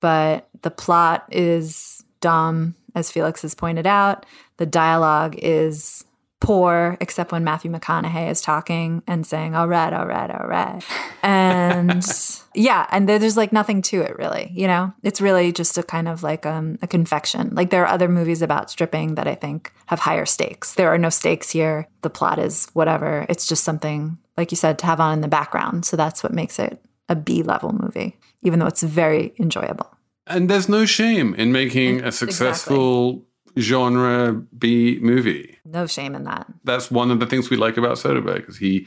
But 0.00 0.48
the 0.62 0.70
plot 0.70 1.26
is 1.30 2.04
dumb, 2.20 2.74
as 2.94 3.10
Felix 3.10 3.42
has 3.42 3.54
pointed 3.54 3.86
out. 3.86 4.26
The 4.56 4.66
dialogue 4.66 5.36
is 5.38 6.04
poor, 6.40 6.96
except 7.00 7.32
when 7.32 7.44
Matthew 7.44 7.70
McConaughey 7.70 8.30
is 8.30 8.40
talking 8.40 9.02
and 9.06 9.26
saying, 9.26 9.54
all 9.54 9.68
right, 9.68 9.92
all 9.92 10.06
right, 10.06 10.30
all 10.30 10.46
right. 10.46 10.82
And 11.22 12.04
yeah, 12.54 12.86
and 12.90 13.08
there's 13.08 13.36
like 13.36 13.52
nothing 13.52 13.82
to 13.82 14.00
it 14.02 14.16
really, 14.16 14.50
you 14.54 14.66
know? 14.66 14.92
It's 15.02 15.20
really 15.20 15.52
just 15.52 15.76
a 15.78 15.82
kind 15.82 16.08
of 16.08 16.22
like 16.22 16.46
um, 16.46 16.78
a 16.80 16.86
confection. 16.86 17.54
Like 17.54 17.70
there 17.70 17.84
are 17.84 17.92
other 17.92 18.08
movies 18.08 18.42
about 18.42 18.70
stripping 18.70 19.16
that 19.16 19.26
I 19.26 19.34
think 19.34 19.72
have 19.86 20.00
higher 20.00 20.26
stakes. 20.26 20.74
There 20.74 20.92
are 20.92 20.98
no 20.98 21.10
stakes 21.10 21.50
here. 21.50 21.88
The 22.02 22.10
plot 22.10 22.38
is 22.38 22.68
whatever. 22.72 23.26
It's 23.28 23.46
just 23.46 23.64
something, 23.64 24.18
like 24.36 24.52
you 24.52 24.56
said, 24.56 24.78
to 24.80 24.86
have 24.86 25.00
on 25.00 25.14
in 25.14 25.20
the 25.20 25.28
background. 25.28 25.86
So 25.86 25.96
that's 25.96 26.22
what 26.22 26.32
makes 26.32 26.58
it 26.58 26.80
a 27.08 27.16
B 27.16 27.42
level 27.42 27.72
movie, 27.72 28.16
even 28.42 28.58
though 28.58 28.66
it's 28.66 28.82
very 28.82 29.34
enjoyable. 29.38 29.90
And 30.26 30.48
there's 30.48 30.68
no 30.68 30.84
shame 30.84 31.34
in 31.34 31.52
making 31.52 32.04
a 32.04 32.12
successful 32.12 33.26
genre 33.58 34.32
B 34.58 34.98
movie. 35.00 35.58
No 35.64 35.86
shame 35.86 36.14
in 36.14 36.24
that. 36.24 36.46
That's 36.64 36.90
one 36.90 37.10
of 37.10 37.20
the 37.20 37.26
things 37.26 37.50
we 37.50 37.56
like 37.56 37.76
about 37.76 37.96
Soderbergh 37.96 38.48
is 38.48 38.56
he 38.58 38.86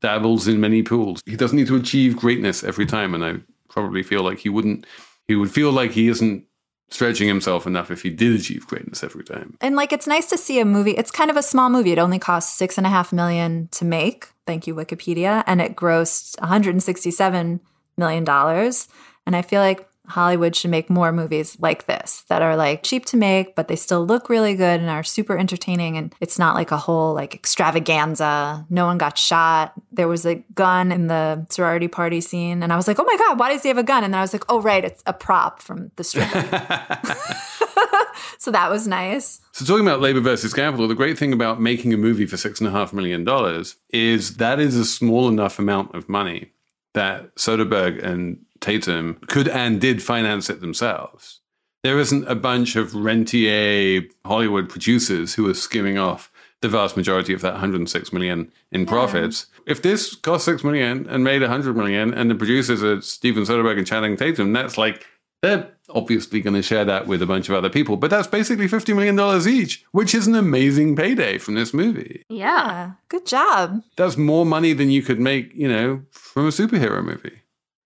dabbles 0.00 0.48
in 0.48 0.60
many 0.60 0.82
pools. 0.82 1.20
He 1.26 1.36
doesn't 1.36 1.56
need 1.56 1.66
to 1.68 1.76
achieve 1.76 2.16
greatness 2.16 2.64
every 2.64 2.86
time, 2.86 3.14
and 3.14 3.24
I 3.24 3.34
probably 3.68 4.02
feel 4.02 4.22
like 4.22 4.38
he 4.38 4.48
wouldn't. 4.48 4.86
He 5.28 5.36
would 5.36 5.50
feel 5.50 5.70
like 5.72 5.92
he 5.92 6.08
isn't 6.08 6.44
stretching 6.90 7.28
himself 7.28 7.66
enough 7.66 7.90
if 7.90 8.02
he 8.02 8.10
did 8.10 8.34
achieve 8.38 8.66
greatness 8.66 9.04
every 9.04 9.22
time. 9.22 9.56
And 9.60 9.76
like 9.76 9.92
it's 9.92 10.06
nice 10.06 10.28
to 10.30 10.36
see 10.36 10.58
a 10.58 10.64
movie. 10.64 10.92
It's 10.92 11.10
kind 11.10 11.30
of 11.30 11.36
a 11.36 11.42
small 11.42 11.70
movie. 11.70 11.92
It 11.92 11.98
only 11.98 12.18
cost 12.18 12.56
six 12.56 12.76
and 12.76 12.86
a 12.86 12.90
half 12.90 13.12
million 13.12 13.68
to 13.72 13.84
make. 13.84 14.28
Thank 14.46 14.66
you, 14.66 14.74
Wikipedia. 14.74 15.44
And 15.46 15.60
it 15.60 15.76
grossed 15.76 16.38
167 16.40 17.60
million 17.96 18.24
dollars. 18.24 18.88
And 19.26 19.36
I 19.36 19.42
feel 19.42 19.60
like 19.60 19.86
Hollywood 20.10 20.54
should 20.54 20.70
make 20.70 20.90
more 20.90 21.12
movies 21.12 21.56
like 21.60 21.86
this 21.86 22.24
that 22.28 22.42
are 22.42 22.56
like 22.56 22.82
cheap 22.82 23.06
to 23.06 23.16
make, 23.16 23.54
but 23.54 23.68
they 23.68 23.76
still 23.76 24.04
look 24.04 24.28
really 24.28 24.54
good 24.54 24.80
and 24.80 24.90
are 24.90 25.02
super 25.02 25.38
entertaining. 25.38 25.96
And 25.96 26.14
it's 26.20 26.38
not 26.38 26.54
like 26.54 26.70
a 26.70 26.76
whole 26.76 27.14
like 27.14 27.34
extravaganza. 27.34 28.66
No 28.68 28.86
one 28.86 28.98
got 28.98 29.16
shot. 29.16 29.72
There 29.92 30.08
was 30.08 30.26
a 30.26 30.36
gun 30.54 30.92
in 30.92 31.06
the 31.06 31.46
sorority 31.50 31.88
party 31.88 32.20
scene. 32.20 32.62
And 32.62 32.72
I 32.72 32.76
was 32.76 32.86
like, 32.86 32.98
oh 32.98 33.04
my 33.04 33.16
God, 33.16 33.38
why 33.38 33.52
does 33.52 33.62
he 33.62 33.68
have 33.68 33.78
a 33.78 33.82
gun? 33.82 34.04
And 34.04 34.12
then 34.12 34.18
I 34.18 34.22
was 34.22 34.32
like, 34.32 34.44
oh, 34.48 34.60
right, 34.60 34.84
it's 34.84 35.02
a 35.06 35.12
prop 35.12 35.62
from 35.62 35.90
the 35.96 36.04
stripper. 36.04 36.40
so 38.38 38.50
that 38.50 38.70
was 38.70 38.86
nice. 38.86 39.40
So 39.52 39.64
talking 39.64 39.86
about 39.86 40.00
labor 40.00 40.20
versus 40.20 40.52
capital, 40.52 40.88
the 40.88 40.94
great 40.94 41.18
thing 41.18 41.32
about 41.32 41.60
making 41.60 41.94
a 41.94 41.96
movie 41.96 42.26
for 42.26 42.36
six 42.36 42.60
and 42.60 42.68
a 42.68 42.70
half 42.70 42.92
million 42.92 43.24
dollars 43.24 43.76
is 43.90 44.36
that 44.36 44.60
is 44.60 44.76
a 44.76 44.84
small 44.84 45.28
enough 45.28 45.58
amount 45.58 45.94
of 45.94 46.08
money 46.08 46.52
that 46.94 47.34
Soderbergh 47.36 48.02
and 48.02 48.44
Tatum 48.60 49.14
could 49.26 49.48
and 49.48 49.80
did 49.80 50.02
finance 50.02 50.50
it 50.50 50.60
themselves. 50.60 51.40
There 51.82 51.98
isn't 51.98 52.28
a 52.28 52.34
bunch 52.34 52.76
of 52.76 52.94
rentier 52.94 54.02
Hollywood 54.24 54.68
producers 54.68 55.34
who 55.34 55.48
are 55.48 55.54
skimming 55.54 55.96
off 55.96 56.30
the 56.60 56.68
vast 56.68 56.96
majority 56.96 57.32
of 57.32 57.40
that 57.40 57.54
106 57.54 58.12
million 58.12 58.52
in 58.70 58.84
profits. 58.84 59.46
If 59.66 59.80
this 59.80 60.14
cost 60.14 60.44
6 60.44 60.62
million 60.62 61.06
and 61.08 61.24
made 61.24 61.40
100 61.40 61.74
million 61.74 62.12
and 62.12 62.30
the 62.30 62.34
producers 62.34 62.82
are 62.82 63.00
Steven 63.00 63.44
Soderbergh 63.44 63.78
and 63.78 63.86
Channing 63.86 64.16
Tatum, 64.16 64.52
that's 64.52 64.76
like 64.76 65.06
they're 65.42 65.70
obviously 65.88 66.42
going 66.42 66.54
to 66.54 66.62
share 66.62 66.84
that 66.84 67.06
with 67.06 67.22
a 67.22 67.26
bunch 67.26 67.48
of 67.48 67.54
other 67.54 67.70
people, 67.70 67.96
but 67.96 68.10
that's 68.10 68.28
basically 68.28 68.66
$50 68.66 68.94
million 68.94 69.48
each, 69.48 69.84
which 69.92 70.14
is 70.14 70.26
an 70.26 70.34
amazing 70.34 70.96
payday 70.96 71.38
from 71.38 71.54
this 71.54 71.72
movie. 71.72 72.24
Yeah. 72.28 72.92
Good 73.08 73.26
job. 73.26 73.82
That's 73.96 74.18
more 74.18 74.44
money 74.44 74.74
than 74.74 74.90
you 74.90 75.02
could 75.02 75.18
make, 75.18 75.54
you 75.54 75.68
know, 75.68 76.02
from 76.10 76.46
a 76.46 76.50
superhero 76.50 77.02
movie. 77.02 77.39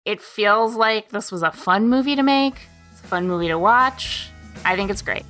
It 0.09 0.23
feels 0.23 0.75
like 0.75 1.11
this 1.11 1.31
was 1.31 1.43
a 1.43 1.53
fun 1.53 1.91
movie 1.91 2.17
to 2.17 2.23
make. 2.23 2.55
It's 2.93 3.03
a 3.03 3.07
fun 3.09 3.29
movie 3.29 3.49
to 3.49 3.59
watch. 3.59 4.31
I 4.65 4.75
think 4.75 4.91
it's 4.91 5.03
great. 5.03 5.27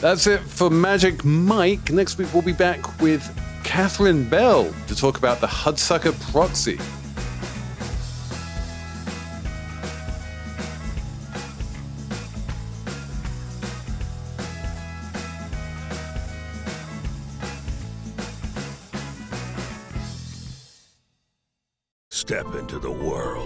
That's 0.00 0.26
it 0.26 0.40
for 0.40 0.68
Magic 0.68 1.24
Mike. 1.24 1.90
Next 1.90 2.18
week, 2.18 2.28
we'll 2.34 2.42
be 2.42 2.52
back 2.52 3.00
with 3.00 3.24
Catherine 3.64 4.28
Bell 4.28 4.70
to 4.88 4.94
talk 4.94 5.16
about 5.16 5.40
the 5.40 5.46
Hudsucker 5.46 6.12
Proxy. 6.30 6.78
Step 22.10 22.54
into 22.56 22.78
the 22.78 22.90
world 22.90 23.45